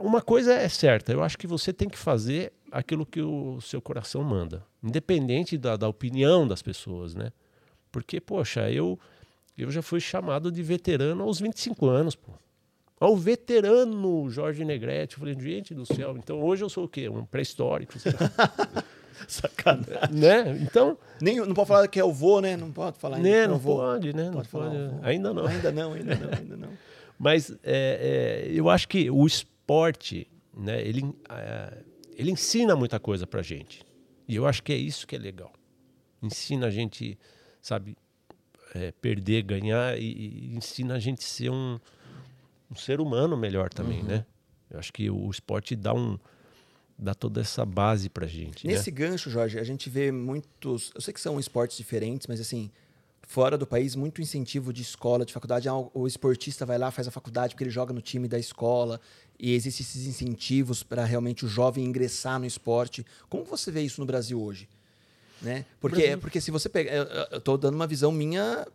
[0.00, 1.12] uma coisa é certa.
[1.12, 5.76] Eu acho que você tem que fazer aquilo que o seu coração manda, independente da,
[5.76, 7.32] da opinião das pessoas, né?
[7.90, 8.98] Porque, poxa, eu
[9.58, 12.32] eu já fui chamado de veterano aos 25 anos, pô.
[12.98, 15.14] Ao veterano Jorge Negrete.
[15.14, 17.08] Eu falei, gente do céu, então hoje eu sou o quê?
[17.08, 17.94] Um pré-histórico,
[19.28, 20.14] Sacanagem.
[20.14, 20.58] né?
[20.62, 22.56] Então, Nem, não pode falar que é o vô, né?
[22.56, 23.76] Não pode falar ainda né, é não vô.
[23.76, 24.24] pode, né?
[24.24, 24.88] Não Pode falar pode.
[24.88, 24.98] vô.
[25.02, 25.46] Ainda não.
[25.46, 26.68] Ainda não, ainda não, ainda não.
[27.18, 29.26] Mas é, é, eu acho que o
[29.70, 31.76] esporte, né, ele, ah,
[32.16, 33.84] ele ensina muita coisa pra gente.
[34.26, 35.52] E eu acho que é isso que é legal.
[36.20, 37.16] Ensina a gente,
[37.62, 37.96] sabe,
[38.74, 41.78] é, perder, ganhar e, e ensina a gente ser um,
[42.70, 44.26] um ser humano melhor também, né?
[44.68, 46.18] Eu acho que o esporte dá um
[46.98, 48.74] dá toda essa base pra gente, né?
[48.74, 50.92] Nesse gancho, Jorge, a gente vê muitos.
[50.94, 52.70] Eu sei que são esportes diferentes, mas assim,
[53.22, 55.68] fora do país, muito incentivo de escola, de faculdade.
[55.68, 59.00] Ah, o esportista vai lá, faz a faculdade porque ele joga no time da escola.
[59.42, 63.04] E existem esses incentivos para realmente o jovem ingressar no esporte.
[63.28, 64.68] Como você vê isso no Brasil hoje?
[65.40, 65.64] Né?
[65.80, 66.92] Porque, Brasil- porque se você pegar.
[67.30, 68.66] Eu, tô dando uma visão minha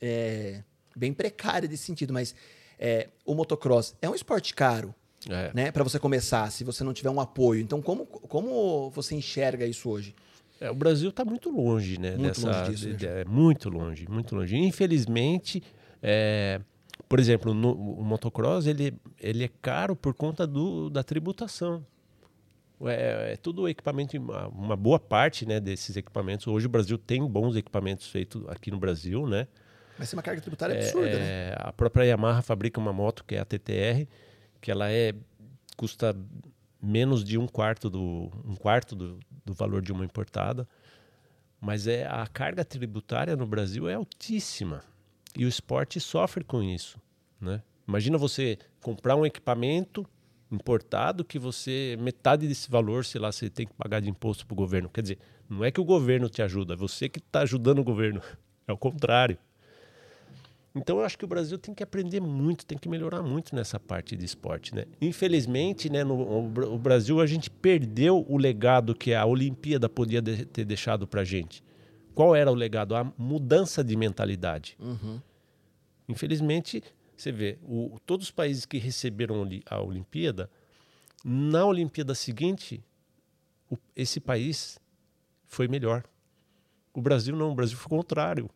[0.00, 0.62] é,
[0.96, 2.34] bem precária desse sentido, mas
[2.78, 4.94] é, o motocross é um esporte caro
[5.28, 5.50] É.
[5.52, 7.60] né, para você começar, se você não tiver um apoio.
[7.60, 10.14] Então, como, como você enxerga isso hoje?
[10.58, 12.12] É, o Brasil está muito longe, né?
[12.16, 14.56] Muito dessa, longe disso, né, de- é, muito longe, muito longe.
[14.56, 15.62] Infelizmente,
[16.02, 16.60] é,
[17.08, 21.84] por exemplo, no, o motocross ele, ele é caro por conta do, da tributação.
[22.82, 26.46] É, é tudo equipamento, uma, uma boa parte né, desses equipamentos.
[26.46, 29.46] Hoje o Brasil tem bons equipamentos feitos aqui no Brasil, né?
[29.98, 31.54] Vai ser uma carga tributária absurda, É, né?
[31.58, 34.08] A própria Yamaha fabrica uma moto que é a TTR,
[34.60, 35.14] que ela é
[35.76, 36.16] custa
[36.82, 40.66] menos de um quarto do um quarto do, do valor de uma importada,
[41.60, 44.82] mas é a carga tributária no Brasil é altíssima
[45.36, 46.98] e o esporte sofre com isso,
[47.40, 47.62] né?
[47.86, 50.06] Imagina você comprar um equipamento
[50.50, 54.54] importado que você metade desse valor, sei lá, você tem que pagar de imposto para
[54.54, 54.88] o governo.
[54.88, 57.84] Quer dizer, não é que o governo te ajuda, é você que está ajudando o
[57.84, 58.20] governo.
[58.68, 59.36] É o contrário.
[60.72, 63.80] Então eu acho que o Brasil tem que aprender muito, tem que melhorar muito nessa
[63.80, 64.84] parte de esporte, né?
[65.00, 70.44] Infelizmente, né, no o Brasil a gente perdeu o legado que a Olimpíada podia de,
[70.44, 71.64] ter deixado para gente.
[72.14, 72.94] Qual era o legado?
[72.94, 74.76] A mudança de mentalidade.
[74.78, 75.20] Uhum.
[76.08, 76.82] Infelizmente,
[77.16, 80.50] você vê, o, todos os países que receberam a Olimpíada,
[81.24, 82.82] na Olimpíada seguinte,
[83.70, 84.80] o, esse país
[85.46, 86.04] foi melhor.
[86.92, 88.50] O Brasil não, o Brasil foi o contrário.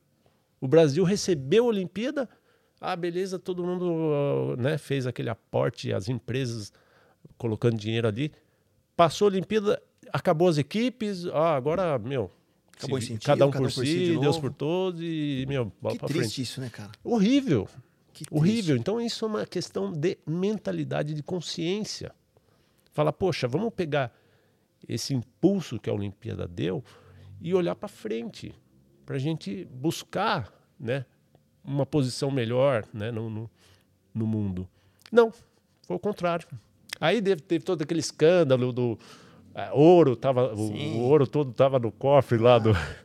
[0.60, 2.28] O Brasil recebeu a Olimpíada,
[2.80, 6.72] ah, beleza, todo mundo né, fez aquele aporte, as empresas
[7.36, 8.32] colocando dinheiro ali.
[8.96, 9.82] Passou a Olimpíada,
[10.12, 12.30] acabou as equipes, ah, agora, meu,
[12.76, 15.96] Acabou se, incentivo, cada um por, si, si de Deus por todos e, meu, bola
[15.96, 16.42] pra triste frente.
[16.42, 16.92] isso, né, cara?
[17.02, 17.68] Horrível.
[18.30, 18.76] Horrível.
[18.76, 22.12] Então, isso é uma questão de mentalidade, de consciência.
[22.92, 24.12] Fala, poxa, vamos pegar
[24.88, 26.84] esse impulso que a Olimpíada deu
[27.40, 28.54] e olhar para frente
[29.04, 31.04] para a gente buscar né,
[31.64, 33.50] uma posição melhor né, no, no,
[34.14, 34.68] no, mundo.
[35.10, 35.32] Não,
[35.82, 36.46] foi o contrário.
[37.00, 38.98] Aí teve, teve todo aquele escândalo do
[39.54, 42.72] é, ouro, tava, o, o, ouro todo estava no cofre lá do.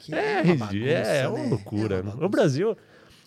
[0.00, 1.48] Que é, é, bagunça, é, é, uma né?
[1.50, 1.96] loucura.
[1.96, 2.76] É uma o Brasil,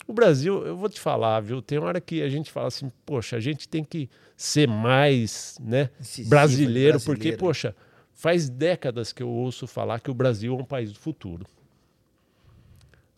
[0.07, 1.61] o Brasil, eu vou te falar, viu?
[1.61, 5.89] Tem hora que a gente fala assim, poxa, a gente tem que ser mais, né,
[5.99, 7.75] brasileiro, brasileiro, porque, poxa,
[8.13, 11.45] faz décadas que eu ouço falar que o Brasil é um país do futuro.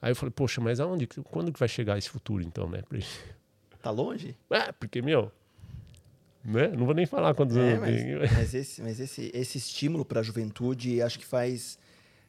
[0.02, 2.84] Aí eu falei, poxa, mas aonde, quando que vai chegar esse futuro então, né?
[3.82, 4.36] Tá longe?
[4.50, 5.30] É, porque, meu,
[6.44, 6.68] né?
[6.70, 8.20] Não vou nem falar quantos é, anos mas, tem.
[8.20, 11.78] Mas, esse, mas esse, esse estímulo para a juventude acho que faz,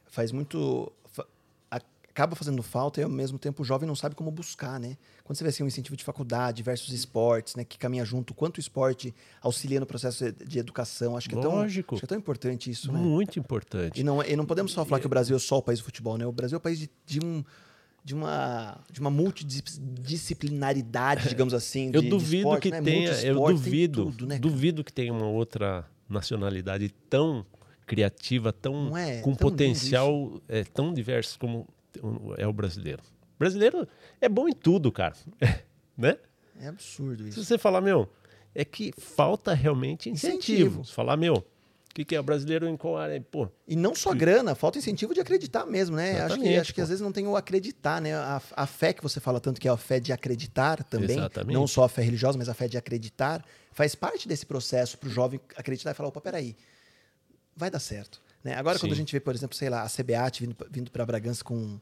[0.05, 0.91] faz muito.
[1.11, 1.25] Fa,
[1.69, 4.97] acaba fazendo falta e ao mesmo tempo o jovem não sabe como buscar, né?
[5.25, 7.65] Quando você vê assim, um incentivo de faculdade versus esportes, né?
[7.65, 11.17] Que caminha junto, quanto o esporte auxilia no processo de educação.
[11.17, 11.47] Acho que, Lógico.
[11.47, 12.97] É, tão, acho que é tão importante isso, né?
[12.97, 13.99] Muito importante.
[13.99, 15.85] E não, e não podemos só falar que o Brasil é só o país do
[15.85, 16.25] futebol, né?
[16.25, 17.43] O Brasil é o país de, de um
[18.05, 21.89] de uma, de uma multidisciplinaridade, digamos assim.
[21.93, 22.83] eu de, duvido de esporte, que né?
[22.83, 27.43] tenha, eu duvido, tudo, né, duvido que tenha uma outra nacionalidade tão
[27.87, 31.67] criativa, tão é, com tão potencial é, tão diverso como
[32.37, 33.01] é o brasileiro.
[33.35, 33.87] O brasileiro
[34.21, 35.15] é bom em tudo, cara,
[35.97, 36.15] né?
[36.61, 37.39] É absurdo isso.
[37.39, 38.07] Se você falar, meu,
[38.53, 40.37] é que falta realmente incentivo.
[40.37, 40.85] incentivo.
[40.85, 41.43] Se falar, meu,
[41.95, 42.19] que, que é?
[42.19, 43.19] O brasileiro em qual área?
[43.21, 46.21] Pô, e não só grana, falta incentivo de acreditar mesmo, né?
[46.21, 48.13] Acho que, acho que às vezes não tem o acreditar, né?
[48.13, 51.53] A, a fé que você fala tanto que é a fé de acreditar também, Exatamente.
[51.53, 55.07] não só a fé religiosa, mas a fé de acreditar, faz parte desse processo para
[55.07, 56.57] o jovem acreditar e falar, opa, peraí,
[57.55, 58.21] vai dar certo.
[58.43, 58.55] Né?
[58.55, 58.87] Agora, Sim.
[58.87, 61.79] quando a gente vê, por exemplo, sei lá, a CBAT vindo, vindo para Bragança com,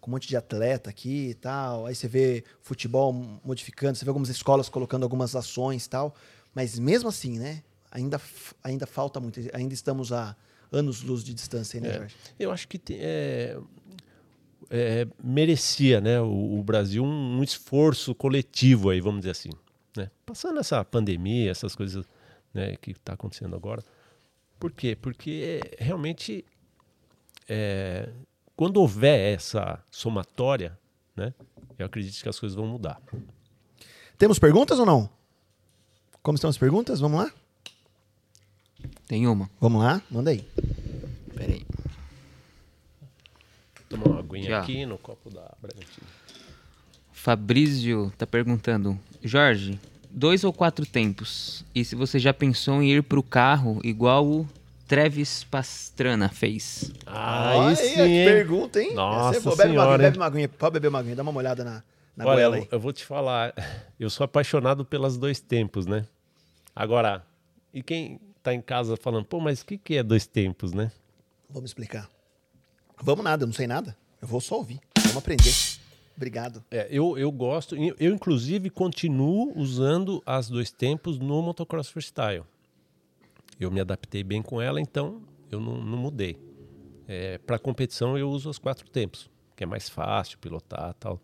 [0.00, 3.12] com um monte de atleta aqui e tal, aí você vê futebol
[3.44, 6.16] modificando, você vê algumas escolas colocando algumas ações e tal,
[6.52, 7.62] mas mesmo assim, né?
[7.92, 8.20] Ainda,
[8.64, 10.34] ainda falta muito, ainda estamos a
[10.72, 12.16] anos-luz de distância, né, é, Jorge?
[12.38, 13.58] Eu acho que é,
[14.70, 19.50] é, merecia né, o, o Brasil um, um, esforço coletivo aí, vamos dizer assim.
[19.96, 20.10] Né?
[20.24, 22.06] Passando essa pandemia, essas coisas
[22.54, 23.82] né, que está acontecendo agora.
[24.58, 24.96] Por quê?
[24.96, 26.44] Porque realmente
[27.48, 28.08] é,
[28.56, 30.78] quando houver essa somatória,
[31.14, 31.34] né,
[31.78, 33.00] eu acredito que as coisas vão mudar.
[34.16, 35.10] Temos perguntas ou não?
[36.22, 37.00] Como estão as perguntas?
[37.00, 37.32] Vamos lá?
[39.12, 39.50] Tem uma.
[39.60, 40.00] Vamos lá?
[40.10, 40.42] Manda aí.
[41.36, 41.66] Pera aí.
[43.86, 46.06] Tomar uma aguinha aqui no copo da Bragantino.
[47.12, 49.78] Fabrício tá perguntando: Jorge,
[50.10, 51.62] dois ou quatro tempos?
[51.74, 54.48] E se você já pensou em ir pro carro igual o
[54.88, 56.90] Travis Pastrana fez?
[57.04, 58.94] Ah, aí sim, que pergunta, hein?
[58.94, 61.82] Nossa Essa, bebe, uma, bebe uma aguinha, pode beber uma aguinha, dá uma olhada na,
[62.16, 62.62] na Olha, goela aí.
[62.62, 63.52] Eu, eu vou te falar,
[64.00, 66.06] eu sou apaixonado pelos dois tempos, né?
[66.74, 67.22] Agora,
[67.74, 70.90] e quem tá em casa falando, pô, mas o que, que é dois tempos, né?
[71.48, 72.10] Vamos explicar.
[73.00, 73.96] Vamos nada, eu não sei nada.
[74.20, 74.80] Eu vou só ouvir.
[74.98, 75.52] Vamos aprender.
[76.16, 76.62] Obrigado.
[76.70, 82.44] É, eu, eu gosto, eu inclusive continuo usando as dois tempos no motocross freestyle.
[83.58, 86.36] Eu me adaptei bem com ela, então eu não, não mudei.
[87.08, 91.20] É, Para competição eu uso os quatro tempos, que é mais fácil pilotar tal.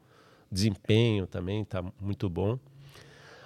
[0.51, 2.59] Desempenho também tá muito bom.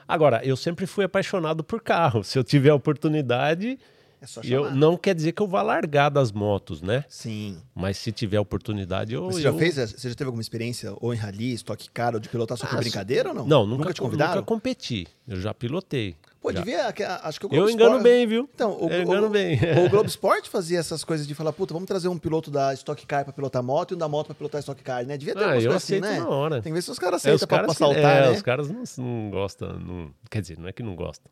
[0.06, 2.22] Agora, eu sempre fui apaixonado por carro.
[2.24, 3.78] Se eu tiver a oportunidade,
[4.22, 7.04] é eu não quer dizer que eu vá largar das motos, né?
[7.08, 7.58] Sim.
[7.74, 9.24] Mas se tiver oportunidade, eu.
[9.24, 9.74] Você já fez?
[9.74, 12.80] Você já teve alguma experiência ou em rally, estoque caro, de pilotar só por ah,
[12.80, 13.46] brincadeira ou não?
[13.46, 14.36] Não, nunca, nunca te convidaram?
[14.36, 15.08] Nunca competi.
[15.26, 16.14] Eu já pilotei.
[16.42, 16.58] Pô, já.
[16.58, 16.92] devia.
[17.22, 18.02] Acho que o Globo Eu engano Sport...
[18.02, 18.50] bem, viu?
[18.52, 19.56] Então, o, eu engano o, bem.
[19.86, 23.06] O Globo Esporte fazia essas coisas de falar, puta, vamos trazer um piloto da Stock
[23.06, 25.16] Car pra pilotar moto e um da moto pra pilotar Stock Car, né?
[25.16, 26.18] Devia ter ah, eu assim, né?
[26.18, 26.60] Na hora.
[26.60, 28.30] Tem que ver se os caras aceitam é, os caras pra, pra saltar, é, né?
[28.32, 29.78] Os caras não, não gostam.
[29.78, 30.14] Não...
[30.28, 31.30] Quer dizer, não é que não gostam.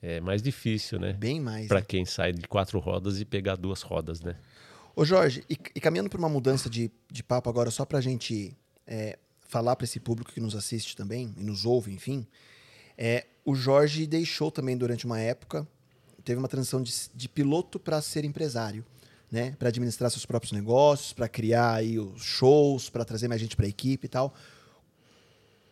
[0.00, 1.12] é mais difícil, né?
[1.12, 1.68] Bem mais.
[1.68, 1.86] Para né?
[1.86, 4.34] quem sai de quatro rodas e pegar duas rodas, né?
[4.94, 8.00] Ô Jorge, e, e caminhando para uma mudança de, de papo agora, só para a
[8.00, 8.56] gente
[8.86, 12.26] é, falar para esse público que nos assiste também e nos ouve, enfim,
[12.96, 15.66] é, o Jorge deixou também durante uma época,
[16.24, 18.84] teve uma transição de, de piloto para ser empresário,
[19.30, 19.54] né?
[19.58, 23.66] Para administrar seus próprios negócios, para criar aí os shows, para trazer mais gente para
[23.66, 24.34] a equipe e tal.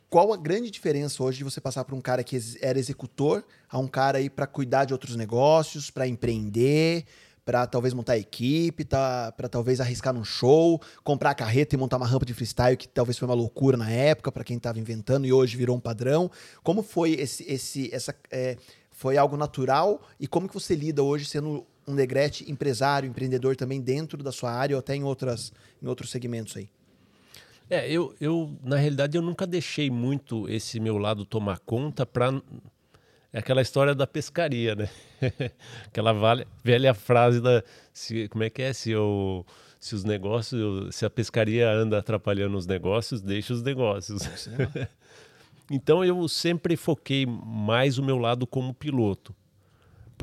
[0.09, 3.79] Qual a grande diferença hoje de você passar para um cara que era executor a
[3.79, 7.05] um cara aí para cuidar de outros negócios, para empreender,
[7.45, 11.99] para talvez montar equipe, tá, para talvez arriscar num show, comprar a carreta e montar
[11.99, 15.27] uma rampa de freestyle que talvez foi uma loucura na época para quem estava inventando
[15.27, 16.31] e hoje virou um padrão.
[16.63, 18.57] Como foi esse, esse essa é,
[18.91, 23.81] foi algo natural e como que você lida hoje sendo um Negrete empresário, empreendedor também
[23.81, 25.53] dentro da sua área ou até em outras
[25.83, 26.69] em outros segmentos aí?
[27.69, 32.31] É, eu, eu, na realidade, eu nunca deixei muito esse meu lado tomar conta para.
[33.35, 34.89] É aquela história da pescaria, né?
[35.87, 37.65] aquela vale- velha frase da.
[37.93, 38.73] Se, como é que é?
[38.73, 39.45] Se, eu,
[39.81, 40.95] se os negócios.
[40.95, 44.23] Se a pescaria anda atrapalhando os negócios, deixa os negócios.
[45.69, 49.35] então eu sempre foquei mais o meu lado como piloto.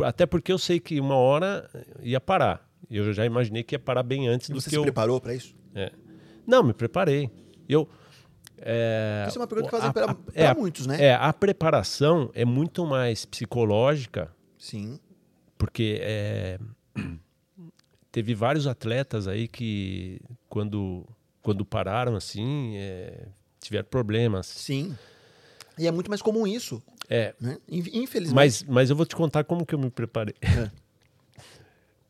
[0.04, 1.70] Até porque eu sei que uma hora
[2.02, 2.66] ia parar.
[2.90, 4.84] Eu já imaginei que ia parar bem antes E do você que se eu.
[4.84, 5.54] preparou para isso?
[5.76, 5.92] É.
[6.48, 7.30] Não, me preparei.
[7.68, 7.90] Eu.
[8.64, 11.02] É, Isso é uma pergunta que fazem para é, muitos, né?
[11.04, 15.00] É, a preparação é muito mais psicológica, Sim.
[15.58, 16.60] porque é,
[18.12, 20.20] teve vários atletas aí que,
[20.50, 21.06] quando,
[21.42, 23.28] quando pararam assim, é,
[23.60, 24.46] tiveram problemas.
[24.48, 24.96] Sim.
[25.78, 27.58] E é muito mais comum isso, É, né?
[27.68, 28.36] In- Infelizmente.
[28.36, 30.36] mas, mas eu vou te contar como que eu me preparei.
[30.42, 30.70] É.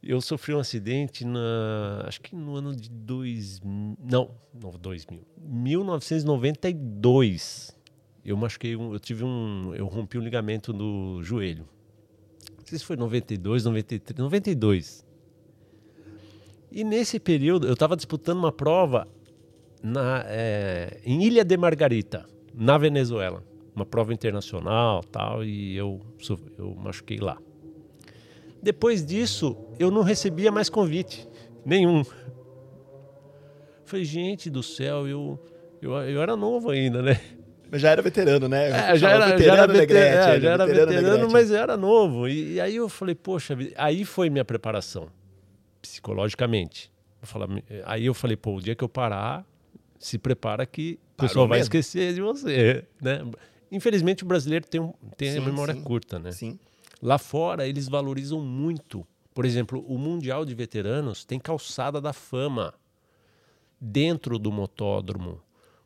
[0.04, 7.80] Eu sofri um acidente na, acho que no ano de dois, não, não 2000, 1992.
[8.26, 11.70] Eu machuquei, um, eu tive um, eu rompi um ligamento no joelho.
[12.58, 15.06] Não sei se foi 92, 93, 92.
[16.72, 19.08] E nesse período eu estava disputando uma prova
[19.84, 22.26] na, é, em Ilha de Margarita,
[22.56, 23.44] na Venezuela,
[23.76, 26.02] uma prova internacional, tal, e eu,
[26.58, 27.38] eu machuquei lá.
[28.62, 31.28] Depois disso, eu não recebia mais convite
[31.66, 32.04] nenhum.
[33.84, 35.40] Falei, gente do céu, eu,
[35.82, 37.20] eu, eu era novo ainda, né?
[37.70, 38.68] Mas já era veterano, né?
[38.68, 41.34] É, já Chamava era, já era, Negrete, veterano, é, ele, já era veterano, Negrete.
[41.34, 42.28] mas eu era novo.
[42.28, 45.08] E, e aí eu falei, poxa, aí foi minha preparação,
[45.82, 46.92] psicologicamente.
[47.22, 47.48] Eu falo,
[47.86, 49.46] aí eu falei, pô, o dia que eu parar,
[49.98, 53.22] se prepara que o pessoal vai esquecer de você, né?
[53.72, 55.82] Infelizmente o brasileiro tem, um, tem Sim, a memória sim.
[55.82, 56.32] curta, né?
[56.32, 56.60] Sim.
[57.02, 59.06] Lá fora, eles valorizam muito.
[59.34, 62.74] Por exemplo, o Mundial de Veteranos tem calçada da fama
[63.80, 65.42] dentro do motódromo,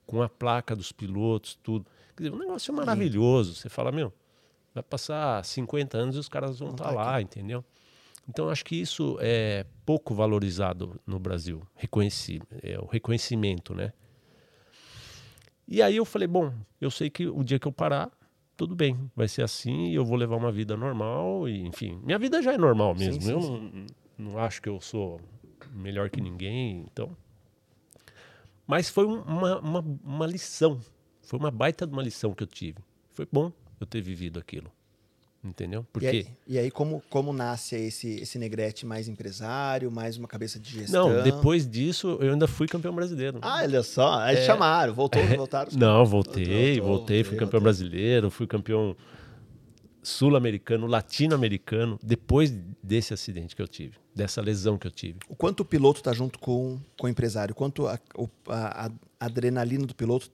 [0.06, 1.86] com a placa dos pilotos, tudo.
[2.16, 3.56] Quer dizer, um negócio maravilhoso.
[3.56, 4.12] Você fala, meu,
[4.74, 7.64] vai passar 50 anos e os caras vão estar tá lá, entendeu?
[8.28, 13.94] Então, acho que isso é pouco valorizado no Brasil, reconheci, é, o reconhecimento, né?
[15.68, 18.12] E aí eu falei, bom, eu sei que o dia que eu parar,
[18.58, 22.42] tudo bem, vai ser assim, eu vou levar uma vida normal, e enfim, minha vida
[22.42, 23.22] já é normal mesmo.
[23.22, 23.86] sim, eu sim.
[24.18, 25.20] Não, não acho que eu sou
[25.74, 27.16] melhor que ninguém, então.
[28.68, 30.80] Mas foi um- uma, uma, uma lição,
[31.22, 32.80] foi uma baita de uma lição que eu tive.
[33.14, 34.72] Foi bom eu ter vivido aquilo,
[35.46, 35.82] entendeu?
[35.82, 40.28] E Porque aí, e aí como, como nasce esse, esse Negrete mais empresário, mais uma
[40.28, 41.10] cabeça de gestão?
[41.10, 43.40] não, depois disso eu ainda fui campeão brasileiro.
[43.42, 44.20] Ah, olha só.
[44.20, 45.72] Aí chamaram, voltou, voltaram.
[45.72, 45.78] É.
[45.78, 48.96] Não, voltei, Voltou, voltei, fui voltei, campeão brasileiro, fui campeão
[50.02, 52.52] sul-americano, latino-americano, depois
[52.84, 55.18] desse acidente que eu tive, dessa lesão que eu tive.
[55.28, 57.54] O quanto o piloto tá junto com, com o empresário?
[57.54, 58.00] O quanto a,
[58.50, 58.86] a-
[59.20, 60.30] a adrenalina do piloto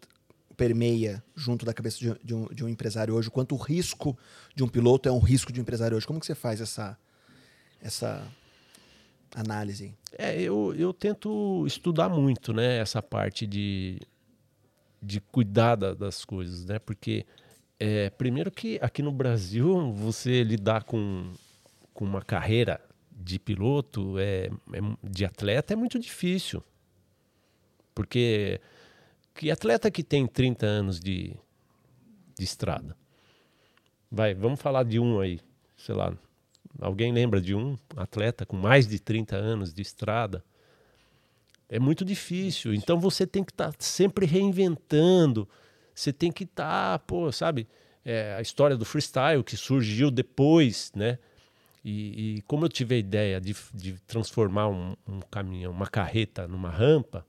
[0.61, 3.29] permeia junto da cabeça de, de um, de um empresário hoje?
[3.29, 4.15] O quanto o risco
[4.55, 6.05] de um piloto é um risco de um empresário hoje?
[6.05, 6.95] Como que você faz essa,
[7.81, 8.23] essa
[9.35, 9.91] análise?
[10.15, 13.99] É, eu, eu tento estudar muito, né, essa parte de,
[15.01, 17.25] de cuidar da- das coisas, né, porque
[17.79, 21.33] é, primeiro que aqui no Brasil você lidar com,
[21.91, 22.79] com uma carreira
[23.11, 26.63] de piloto, é, é- de atleta, é muito difícil,
[27.95, 28.61] porque
[29.41, 31.35] que atleta que tem 30 anos de,
[32.37, 32.95] de estrada?
[34.11, 35.39] Vai, vamos falar de um aí,
[35.75, 36.15] sei lá,
[36.79, 40.45] Alguém lembra de um atleta com mais de 30 anos de estrada?
[41.67, 42.71] É muito difícil.
[42.71, 45.49] Então você tem que estar sempre reinventando.
[45.93, 47.67] Você tem que estar, pô, sabe?
[48.05, 51.17] É, a história do freestyle que surgiu depois, né?
[51.83, 56.47] E, e como eu tive a ideia de, de transformar um, um caminhão, uma carreta
[56.47, 57.25] numa rampa,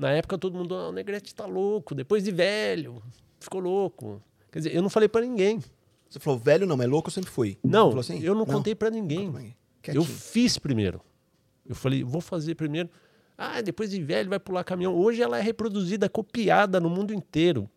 [0.00, 3.02] na época todo mundo, ah, o Negrete tá louco, depois de velho,
[3.38, 4.22] ficou louco.
[4.50, 5.62] Quer dizer, eu não falei para ninguém.
[6.08, 7.58] Você falou, velho não, mas louco eu sempre fui.
[7.62, 8.18] Não, assim?
[8.22, 9.54] eu não, contei pra ninguém.
[9.86, 11.02] Eu fiz primeiro.
[11.68, 12.88] Eu falei, vou fazer primeiro.
[13.36, 14.94] Ah, depois de velho vai pular caminhão.
[14.94, 17.68] Hoje ela é reproduzida, copiada no mundo inteiro.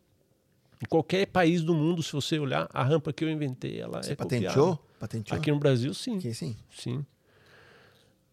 [0.82, 4.14] Em qualquer país do mundo, se você olhar, a rampa que eu inventei, ela Você
[4.14, 4.78] é patenteou?
[4.78, 4.94] copiada.
[5.00, 5.40] Patenteou?
[5.40, 6.18] Aqui no Brasil, sim.
[6.18, 6.56] Aqui, sim.
[6.72, 7.06] Sim.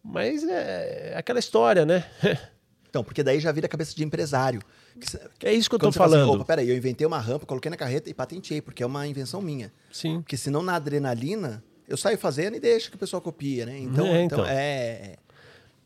[0.03, 2.05] Mas é aquela história, né?
[2.91, 4.61] Então, porque daí já vira cabeça de empresário.
[5.39, 6.29] Que É isso que eu você fala falando.
[6.29, 9.07] Assim, Opa, peraí, eu inventei uma rampa, coloquei na carreta e patenteei, porque é uma
[9.07, 9.71] invenção minha.
[9.89, 10.21] Sim.
[10.21, 13.79] Porque senão na adrenalina, eu saio fazendo e deixo que o pessoal copia, né?
[13.79, 14.39] Então, É, então.
[14.39, 14.45] então.
[14.45, 15.15] é.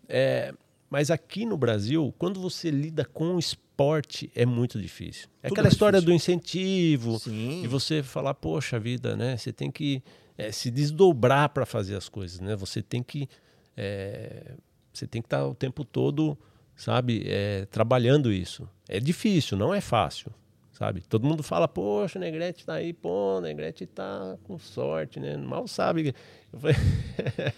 [0.10, 0.54] É,
[0.90, 5.28] mas aqui no Brasil, quando você lida com o esporte, é muito difícil.
[5.44, 6.12] É Tudo aquela é história difícil.
[6.12, 7.64] do incentivo, Sim.
[7.64, 9.38] e você falar, poxa vida, né?
[9.38, 10.02] Você tem que
[10.38, 12.56] é, se desdobrar para fazer as coisas, né?
[12.56, 13.30] Você tem que
[13.78, 14.54] é,
[14.92, 16.38] você tem que estar o tempo todo,
[16.76, 18.68] sabe, é, trabalhando isso.
[18.88, 20.32] É difícil, não é fácil,
[20.72, 21.02] sabe?
[21.02, 25.36] Todo mundo fala, poxa, o Negrete tá aí, pô, o Negrete tá com sorte, né?
[25.38, 26.14] Mal sabe.
[26.60, 26.76] Falei,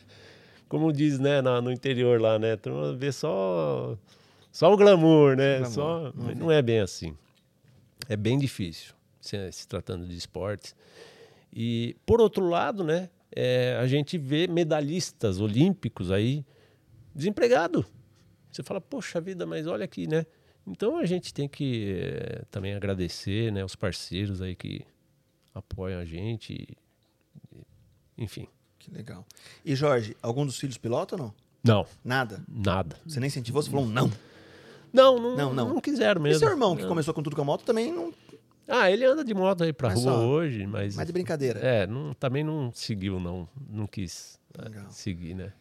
[0.69, 2.55] como diz, né, na- no interior lá, né?
[2.55, 3.97] Tu vê só
[4.51, 5.59] só o glamour, né?
[5.59, 7.15] glamour, Só, não é bem assim.
[8.09, 10.75] É bem difícil se, se tratando de esportes.
[11.53, 16.45] E por outro lado, né, é, a gente vê medalhistas olímpicos aí
[17.13, 17.85] desempregado.
[18.57, 20.25] Você fala, poxa vida, mas olha aqui, né?
[20.65, 24.81] Então a gente tem que eh, também agradecer, né, os parceiros aí que
[25.53, 26.53] apoiam a gente.
[26.53, 27.63] e- e-
[28.17, 28.47] enfim.
[28.79, 29.23] Que legal.
[29.63, 31.33] E Jorge, algum dos filhos pilota ou não?
[31.63, 32.43] Não, Nada.
[32.47, 32.95] nada.
[33.05, 34.11] Você nem incentivou, você falou um não.
[34.91, 35.81] Não, não, Não, não, não.
[35.81, 36.39] quiseram E mesmo.
[36.39, 36.89] seu irmão, que Não.
[36.89, 38.11] começou com tudo com a moto, também não.
[38.67, 40.95] Ah, ele anda de moto aí pra rua só- hoje, mas.
[40.95, 41.59] Mais de brincadeira.
[41.59, 43.47] É, não, também não seguiu, não.
[43.69, 44.89] Não quis eh, Legal.
[44.89, 45.53] seguir, né?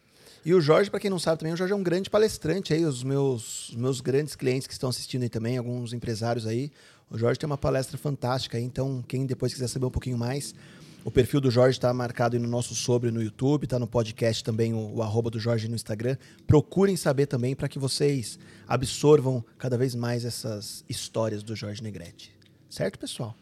[0.47, 2.85] E o Jorge, pra quem não sabe também, o Jorge é um grande palestrante aí,
[2.85, 6.71] os meus, os meus grandes clientes que estão assistindo aí também, alguns empresários aí.
[7.09, 10.55] O Jorge tem uma palestra fantástica aí, então quem depois quiser saber um pouquinho mais,
[11.03, 14.73] o perfil do Jorge está marcado no nosso sobre no YouTube, tá no podcast também,
[14.73, 16.15] o, o arroba do Jorge no Instagram.
[16.47, 22.33] Procurem saber também para que vocês absorvam cada vez mais essas histórias do Jorge Negrete.
[22.69, 23.35] Certo, pessoal?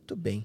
[0.00, 0.44] Muito bem.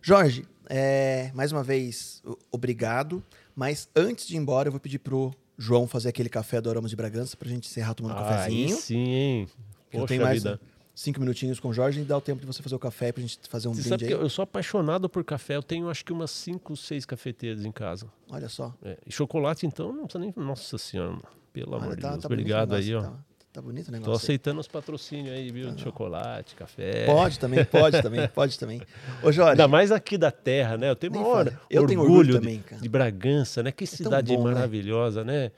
[0.00, 3.22] Jorge, é, mais uma vez, obrigado.
[3.54, 6.90] Mas antes de ir embora, eu vou pedir pro João fazer aquele café do Aromas
[6.90, 8.68] de Bragança pra gente encerrar tomando um Ah, cafezinho.
[8.68, 9.48] Aí sim, hein?
[9.90, 10.60] que eu Poxa tenho mais vida.
[10.94, 13.20] cinco minutinhos com o Jorge e dá o tempo de você fazer o café pra
[13.20, 14.20] gente fazer um Você brinde sabe que aí.
[14.20, 15.56] eu sou apaixonado por café.
[15.56, 18.06] Eu tenho acho que umas 5, 6 cafeteiras em casa.
[18.30, 18.74] Olha só.
[18.82, 20.32] É, E chocolate, então, não precisa nem.
[20.36, 21.18] Nossa senhora,
[21.52, 22.22] pelo Olha, amor de tá- Deus.
[22.22, 23.12] tá Obrigado aí, negócio, ó.
[23.12, 24.12] Tá, tá bonito o Tô negócio.
[24.12, 24.16] aí.
[24.16, 25.70] aceitando os patrocínios aí, viu?
[25.72, 27.04] De chocolate, café.
[27.04, 28.82] Pode também, pode também, pode também.
[29.22, 30.88] Ô, Jorge, Ainda mais aqui da terra, né?
[30.90, 31.14] Eu tenho.
[31.14, 32.80] Eu orgulho, tenho orgulho de, também, cara.
[32.80, 33.70] de Bragança, né?
[33.70, 34.54] Que tão cidade bom, né?
[34.54, 35.50] maravilhosa, né?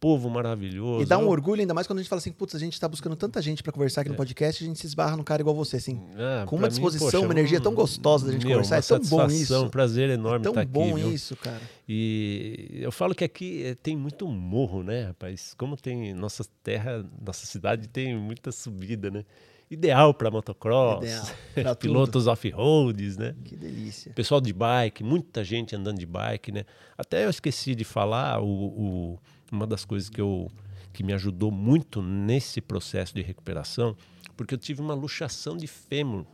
[0.00, 1.02] Povo maravilhoso.
[1.02, 2.88] e dá um orgulho ainda mais quando a gente fala assim, putz, a gente tá
[2.88, 5.42] buscando tanta gente pra conversar aqui no podcast e a gente se esbarra num cara
[5.42, 6.00] igual você, assim.
[6.16, 8.78] Ah, com uma mim, disposição, poxa, uma energia tão gostosa da gente meu, conversar.
[8.78, 9.62] É tão bom isso.
[9.64, 11.12] Um prazer enorme É tão estar aqui, bom viu?
[11.12, 11.60] isso, cara.
[11.86, 15.52] E eu falo que aqui eh, tem muito morro, né, rapaz?
[15.58, 19.24] Como tem nossa terra, nossa cidade tem muita subida, né?
[19.70, 23.34] Ideal para motocross, Ideal, pra pilotos off-roads, né?
[23.44, 24.12] Que delícia.
[24.14, 26.64] Pessoal de bike, muita gente andando de bike, né?
[26.98, 29.18] Até eu esqueci de falar, o, o-
[29.50, 30.50] uma das coisas que, eu,
[30.92, 33.96] que me ajudou muito nesse processo de recuperação,
[34.36, 36.24] porque eu tive uma luxação de fêmur.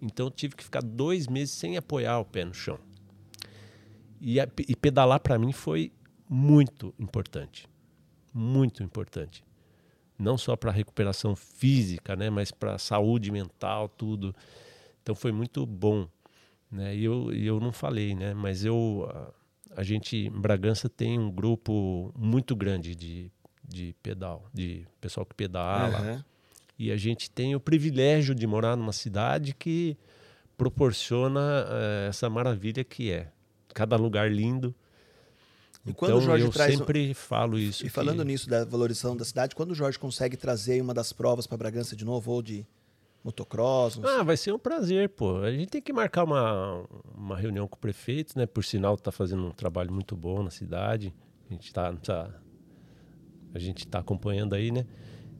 [0.00, 2.78] Então eu tive que ficar dois meses sem apoiar o pé no chão.
[4.20, 5.92] E, a- e pedalar para mim foi
[6.28, 7.66] muito importante.
[8.34, 9.44] Muito importante.
[10.18, 14.34] Não só para recuperação física, né, mas para saúde mental, tudo.
[15.02, 16.08] Então foi muito bom.
[16.70, 16.96] Né?
[16.96, 18.34] E eu, eu não falei, né?
[18.34, 19.08] mas eu,
[19.78, 23.30] a, gente, em Bragança, tem um grupo muito grande de,
[23.66, 25.98] de pedal, de pessoal que pedala.
[25.98, 26.24] Aham.
[26.78, 29.96] E a gente tem o privilégio de morar numa cidade que
[30.56, 33.30] proporciona eh, essa maravilha que é.
[33.74, 34.74] Cada lugar lindo.
[35.86, 36.74] E quando então o Jorge eu traz.
[36.74, 37.86] um- sempre falo isso.
[37.86, 41.12] E falando que- nisso da valorização da cidade, quando o Jorge consegue trazer uma das
[41.12, 42.66] provas para Bragança de novo, ou de
[43.28, 44.00] motocross.
[44.02, 45.38] Ah, vai ser um prazer, pô.
[45.38, 46.84] A gente tem que marcar uma,
[47.14, 48.46] uma reunião com o prefeito, né?
[48.46, 51.14] Por sinal, tá fazendo um trabalho muito bom na cidade.
[51.48, 52.34] A gente tá, tá-
[53.54, 54.86] a gente tá acompanhando aí, né?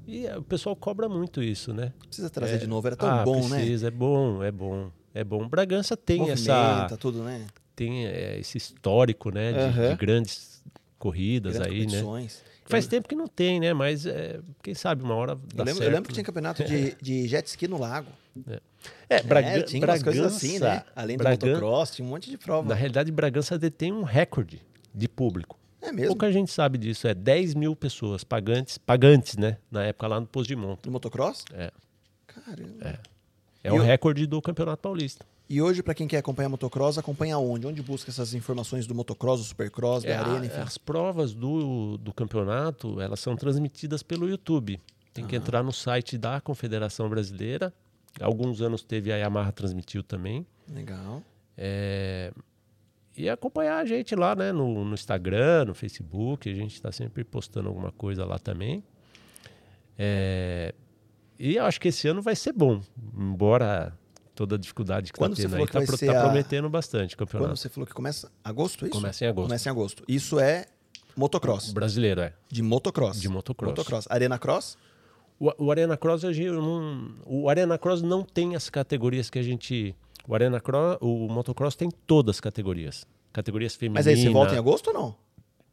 [0.06, 1.92] E eh, o pessoal cobra muito isso, né?
[2.06, 2.86] precisa trazer É, de novo.
[2.86, 3.56] Era tão ah, bom, né?
[3.56, 5.46] precisa, é bom, é bom, é bom.
[5.48, 7.46] Bragança tem Movimenta, essa, tudo, né?
[7.76, 9.52] tem eh, esse histórico, né?
[9.52, 9.90] De, Aham.
[9.90, 10.64] de grandes
[10.98, 12.02] corridas Grandes aí, né?
[12.70, 13.72] Faz eu, tempo que não tem, né?
[13.72, 16.14] Mas é, quem sabe uma hora dá eu lembro, eu certo, lembro que né?
[16.14, 18.08] tinha campeonato de, de jet ski no lago.
[19.08, 20.84] É, Braga, é, tinha umas coisas assim, né?
[20.94, 22.68] Além do Bragan- motocross, tinha um monte de prova.
[22.68, 24.62] Na realidade, Bragança detém um recorde
[24.94, 25.58] de público.
[25.80, 26.08] É mesmo?
[26.08, 27.06] Pouca gente sabe disso.
[27.08, 29.58] É 10 mil pessoas pagantes, pagantes, né?
[29.70, 30.82] Na época lá no Posto de Monta.
[30.82, 31.44] Do motocross?
[31.54, 31.70] É.
[32.26, 32.84] Caramba.
[32.84, 32.98] É
[33.64, 35.24] É E o o- recorde do Campeonato Paulista.
[35.50, 37.66] E hoje, pra quem quer acompanhar motocross, acompanha onde?
[37.66, 40.60] Onde busca essas informações do motocross, do supercross, da É, arena, enfim?
[40.60, 44.78] as provas do, do campeonato, elas são transmitidas pelo YouTube.
[45.14, 47.72] Tem que entrar no site da Confederação Brasileira.
[48.20, 50.46] Alguns anos teve a Yamaha transmitiu também.
[50.68, 51.22] Legal.
[51.56, 52.30] É,
[53.16, 54.52] E acompanhar a gente lá, né?
[54.52, 56.48] No, no Instagram, no Facebook.
[56.48, 58.84] A gente está sempre postando alguma coisa lá também.
[59.98, 60.72] É,
[61.38, 62.80] E eu acho que esse ano vai ser bom.
[63.16, 63.96] Embora
[64.38, 66.06] toda a dificuldade que Quando está você tendo falou aí, que tá, vai pro- ser
[66.06, 67.56] tá a- prometendo bastante o Quando campeonato.
[67.58, 68.96] você falou que começa agosto, é isso?
[68.96, 69.46] Começa em agosto.
[69.48, 70.04] Começa em agosto.
[70.06, 70.66] Isso é
[71.16, 71.72] motocross.
[71.72, 72.32] Brasileiro, é.
[72.48, 73.20] De motocross.
[73.20, 73.70] De motocross.
[73.70, 74.06] Motocross.
[74.08, 74.78] Arena Cross?
[75.40, 79.38] O, o Arena Cross a gente não, o Arena Cross não tem as categorias que
[79.38, 79.94] a gente.
[80.26, 83.06] O Arena Cross, o motocross tem todas as categorias.
[83.32, 84.06] Categorias femininas.
[84.06, 85.16] Mas aí você volta em agosto ou não?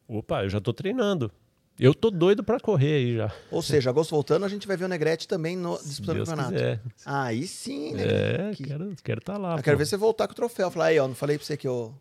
[0.07, 1.31] Opa, eu já tô treinando.
[1.79, 3.33] Eu tô doido pra correr aí já.
[3.51, 6.29] Ou seja, agosto voltando, a gente vai ver o Negrete também no, disputando o Deus
[6.29, 6.53] campeonato.
[6.53, 6.81] quiser.
[7.05, 8.41] Aí sim, Negrete.
[8.41, 9.57] É, Que- quero estar quero tá lá.
[9.57, 10.71] Eu quero ver você voltar com o troféu.
[10.71, 11.93] Falar aí, ó, não falei pra você que eu.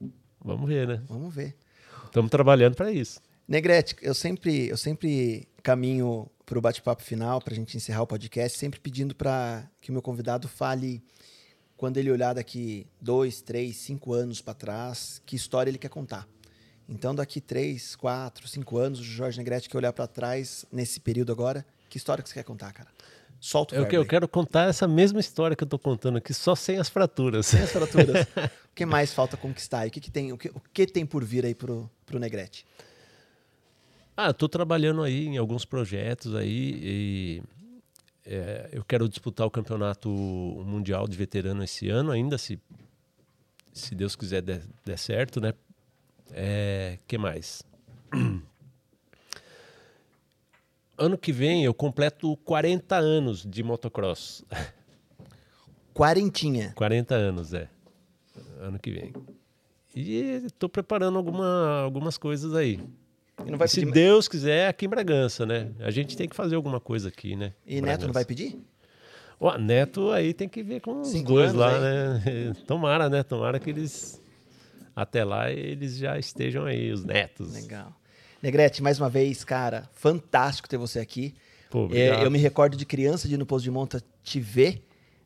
[0.44, 1.02] Vamos ver, né?
[1.08, 1.56] Vamos ver.
[2.06, 3.20] Estamos trabalhando pra isso.
[3.48, 8.06] Negrete, eu sempre, eu sempre caminho para o bate-papo final, para a gente encerrar o
[8.06, 11.02] podcast, sempre pedindo para que o meu convidado fale,
[11.76, 16.28] quando ele olhar daqui dois, três, cinco anos para trás, que história ele quer contar.
[16.88, 21.32] Então, daqui três, quatro, cinco anos, o Jorge Negrete quer olhar para trás, nesse período
[21.32, 22.88] agora, que história que você quer contar, cara?
[23.40, 26.32] Solta o Eu, que- eu quero contar essa mesma história que eu tô contando aqui,
[26.34, 27.46] só sem as fraturas.
[27.46, 28.26] Sem as fraturas.
[28.70, 29.80] o que mais falta conquistar?
[29.80, 29.88] aí?
[29.88, 32.66] O que, que tem, o, que, o que tem por vir aí pro, pro Negrete?
[34.16, 37.42] Ah, estou trabalhando aí em alguns projetos aí e
[38.24, 42.58] é, eu quero disputar o campeonato mundial de veterano esse ano ainda, se,
[43.72, 45.52] se Deus quiser der, der certo, né?
[46.32, 47.62] É, que mais?
[50.96, 54.44] Ano que vem eu completo 40 anos de motocross.
[55.92, 56.72] Quarentinha.
[56.76, 57.68] 40 anos, é.
[58.60, 59.12] Ano que vem.
[59.94, 62.80] E estou preparando alguma, algumas coisas aí.
[63.44, 63.92] E não vai Se pedir...
[63.92, 65.72] Deus quiser, aqui em Bragança, né?
[65.80, 67.52] A gente tem que fazer alguma coisa aqui, né?
[67.66, 68.26] E em Neto não vai Bragança.
[68.50, 68.64] pedir?
[69.40, 71.80] Ó, Neto aí tem que ver com os Cinco dois anos lá, aí.
[71.80, 72.52] né?
[72.68, 73.22] Tomara, né?
[73.24, 74.22] Tomara que eles.
[74.94, 77.52] Até lá eles já estejam aí, os netos.
[77.52, 77.92] Legal.
[78.42, 81.34] Negrete, mais uma vez, cara, fantástico ter você aqui.
[81.70, 81.88] Pô.
[81.90, 84.82] É, eu me recordo de criança de ir no posto de monta te ver,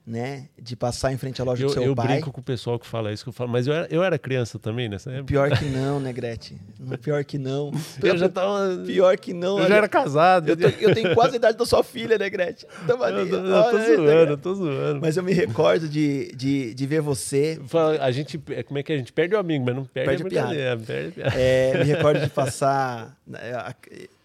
[0.09, 0.49] né?
[0.61, 2.07] De passar em frente à loja Eu, do seu eu pai.
[2.07, 4.19] brinco com o pessoal que fala isso, que eu falo, mas eu era, eu era
[4.19, 5.25] criança também nessa época.
[5.27, 6.57] Pior que não, Negrete.
[6.81, 7.71] Não, Pior que não.
[8.03, 8.83] Eu já tava.
[8.87, 9.57] Pior que não.
[9.59, 9.69] Eu olha.
[9.69, 10.49] já era casado.
[10.49, 12.67] eu, tô- eu tenho quase a idade da sua filha, Negrete.
[12.87, 15.01] Tamo Eu, ali, tô- eu tô aí, zoando, eu tô zoando.
[15.03, 17.61] Mas eu me recordo de, de, de ver você.
[17.67, 18.95] Fala, A gente, como é que é?
[18.95, 20.55] a gente perde o amigo, mas não perde, Perde a piada.
[20.87, 21.35] perde a piada.
[21.41, 23.15] É, me recordo de passar.
[23.35, 23.75] é, a-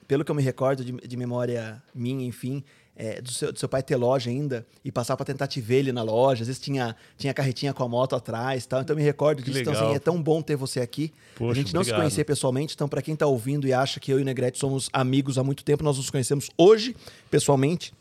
[0.07, 2.64] Pelo que eu me recordo de, de memória minha, enfim,
[2.95, 5.80] é, do, seu, do seu pai ter loja ainda e passar para tentar te ver
[5.80, 6.44] ele na loja.
[6.44, 8.82] Às vezes tinha, tinha carretinha com a moto atrás e tal.
[8.82, 9.60] Então eu me recordo disso.
[9.60, 9.88] Então, legal.
[9.88, 11.11] assim, é tão bom ter você aqui.
[11.36, 12.02] a Poxa, gente não se obrigado.
[12.02, 14.90] conhecia pessoalmente, então, para quem tá ouvindo e acha que eu e o Negrete somos
[14.94, 16.95] amigos há muito tempo, nós nos conhecemos hoje,
[17.30, 17.94] pessoalmente.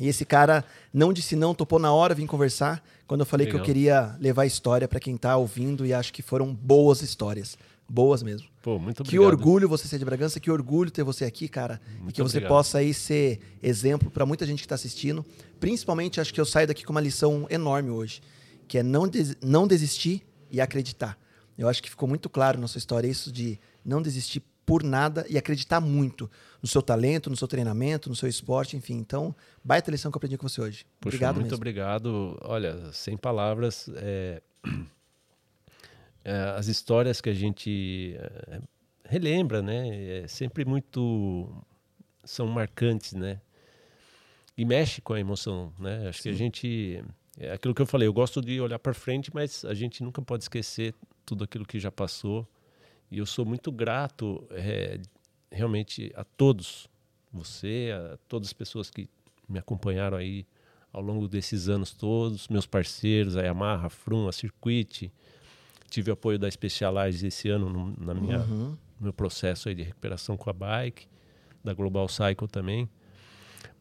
[0.00, 2.82] E esse cara não disse não, topou na hora, vim conversar.
[3.06, 3.66] Quando eu falei que eu Legal.
[3.66, 7.58] queria levar história para quem tá ouvindo e acho que foram boas histórias.
[7.94, 8.48] Boas mesmo.
[8.62, 9.26] Pô, muito Que obrigado.
[9.38, 11.78] orgulho você ser de Bragança, que orgulho ter você aqui, cara.
[11.84, 12.48] e Muito que você obrigado.
[12.48, 15.22] possa aí ser exemplo para muita gente que está assistindo.
[15.60, 18.22] Principalmente, acho que eu saio daqui com uma lição enorme hoje,
[18.66, 21.18] que é não, des- não desistir e acreditar.
[21.58, 25.26] Eu acho que ficou muito claro na sua história isso de não desistir por nada
[25.28, 26.30] e acreditar muito
[26.62, 28.94] no seu talento, no seu treinamento, no seu esporte, enfim.
[28.94, 30.86] Então, baita lição que eu aprendi com você hoje.
[30.98, 31.56] Poxa, obrigado muito mesmo.
[31.56, 32.38] obrigado.
[32.40, 34.40] Olha, sem palavras, é,
[36.24, 38.60] é, as histórias que a gente é,
[39.04, 40.22] relembra, né?
[40.22, 41.48] É sempre muito
[42.24, 43.40] são marcantes, né?
[44.56, 46.08] E mexe com a emoção, né?
[46.08, 47.02] Acho que a gente
[47.38, 48.06] é aquilo que eu falei.
[48.06, 50.94] Eu gosto de olhar para frente, mas a gente nunca pode esquecer
[51.24, 52.46] tudo aquilo que já passou.
[53.10, 55.00] E eu sou muito grato, é,
[55.50, 56.88] realmente, a todos,
[57.32, 59.08] você, a todas as pessoas que
[59.48, 60.46] me acompanharam aí
[60.92, 65.10] ao longo desses anos todos, meus parceiros, a Yamaha, a Frum, a Circuit.
[65.92, 68.74] Tive apoio da Specialized esse ano no, na minha, Uhum.
[68.98, 71.06] meu processo aí de recuperação com a bike,
[71.62, 72.88] da Global Cycle também.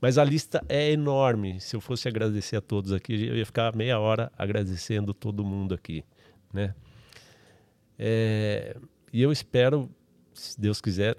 [0.02, 1.62] Mas a lista é enorme.
[1.62, 5.74] Se eu fosse agradecer a todos aqui, eu ia ficar meia hora agradecendo todo mundo
[5.74, 6.04] aqui,
[6.52, 6.76] né?
[7.98, 8.76] É,
[9.14, 9.90] e eu espero,
[10.34, 11.16] se Deus quiser,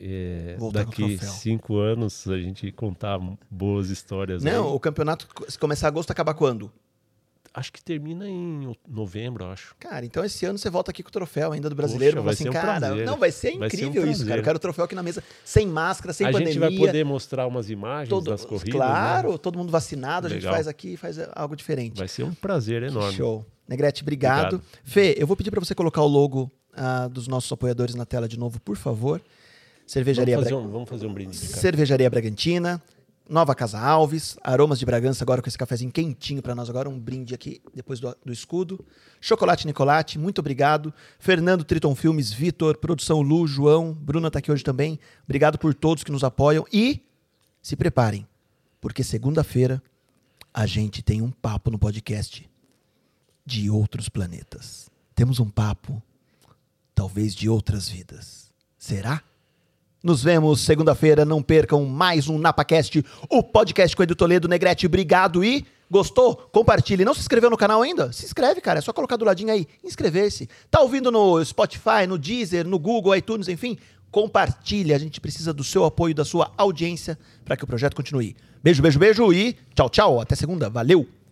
[0.00, 4.44] é, daqui cinco anos a gente contar boas histórias.
[4.44, 4.52] aí.
[4.52, 6.72] Não, o campeonato, se começar agosto, acaba quando?
[7.54, 9.74] Acho que termina em novembro, acho.
[9.78, 12.16] Cara, então esse ano você volta aqui com o troféu ainda do brasileiro.
[12.16, 13.06] Poxa, vai assim, ser um cara, prazer.
[13.06, 14.40] não, vai ser Vai ser um incrível isso, cara.
[14.40, 16.52] Eu quero o troféu aqui na mesa, sem máscara, sem a pandemia.
[16.52, 18.72] gente vai poder mostrar umas imagens todo, das corridas.
[18.72, 19.38] Claro, né?
[19.38, 20.54] todo mundo vacinado, a gente Legal.
[20.54, 21.98] faz aqui, faz algo diferente.
[21.98, 23.16] Vai ser um prazer enorme.
[23.16, 23.44] Show.
[23.68, 24.56] Negrete, obrigado.
[24.56, 24.62] Obrigado.
[24.84, 28.28] Fê, eu vou pedir para você colocar o logo ah, dos nossos apoiadores na tela
[28.28, 29.20] de novo, por favor.
[29.86, 31.36] Cervejaria, Vamos fazer, um, vamos fazer um brinde.
[31.36, 32.82] Cervejaria Bragantina,
[33.28, 36.98] Nova Casa Alves, Aromas de Bragança, agora com esse cafezinho quentinho para nós agora, um
[36.98, 38.84] brinde aqui depois do, do escudo.
[39.20, 40.92] Chocolate Nicolate, muito obrigado.
[41.18, 44.98] Fernando Triton Filmes, Vitor, Produção Lu, João, Bruna tá aqui hoje também.
[45.24, 47.00] Obrigado por todos que nos apoiam e
[47.62, 48.26] se preparem,
[48.80, 49.82] porque segunda-feira
[50.52, 52.50] a gente tem um papo no podcast
[53.46, 54.90] de outros planetas.
[55.14, 56.02] Temos um papo,
[56.94, 58.52] talvez de outras vidas.
[58.76, 59.22] Será?
[60.02, 61.24] Nos vemos segunda-feira.
[61.24, 64.48] Não percam mais um NapaCast, o podcast com Edu Toledo.
[64.48, 66.34] Negrete, obrigado e gostou?
[66.34, 67.04] Compartilhe.
[67.04, 68.12] Não se inscreveu no canal ainda?
[68.12, 68.80] Se inscreve, cara.
[68.80, 69.64] É só colocar do ladinho aí.
[69.84, 70.48] Inscrever-se.
[70.68, 73.78] Tá ouvindo no Spotify, no Deezer, no Google, iTunes, enfim?
[74.10, 74.92] Compartilhe.
[74.92, 78.34] A gente precisa do seu apoio, da sua audiência para que o projeto continue.
[78.60, 80.20] Beijo, beijo, beijo e tchau, tchau.
[80.20, 80.68] Até segunda.
[80.68, 81.12] Valeu!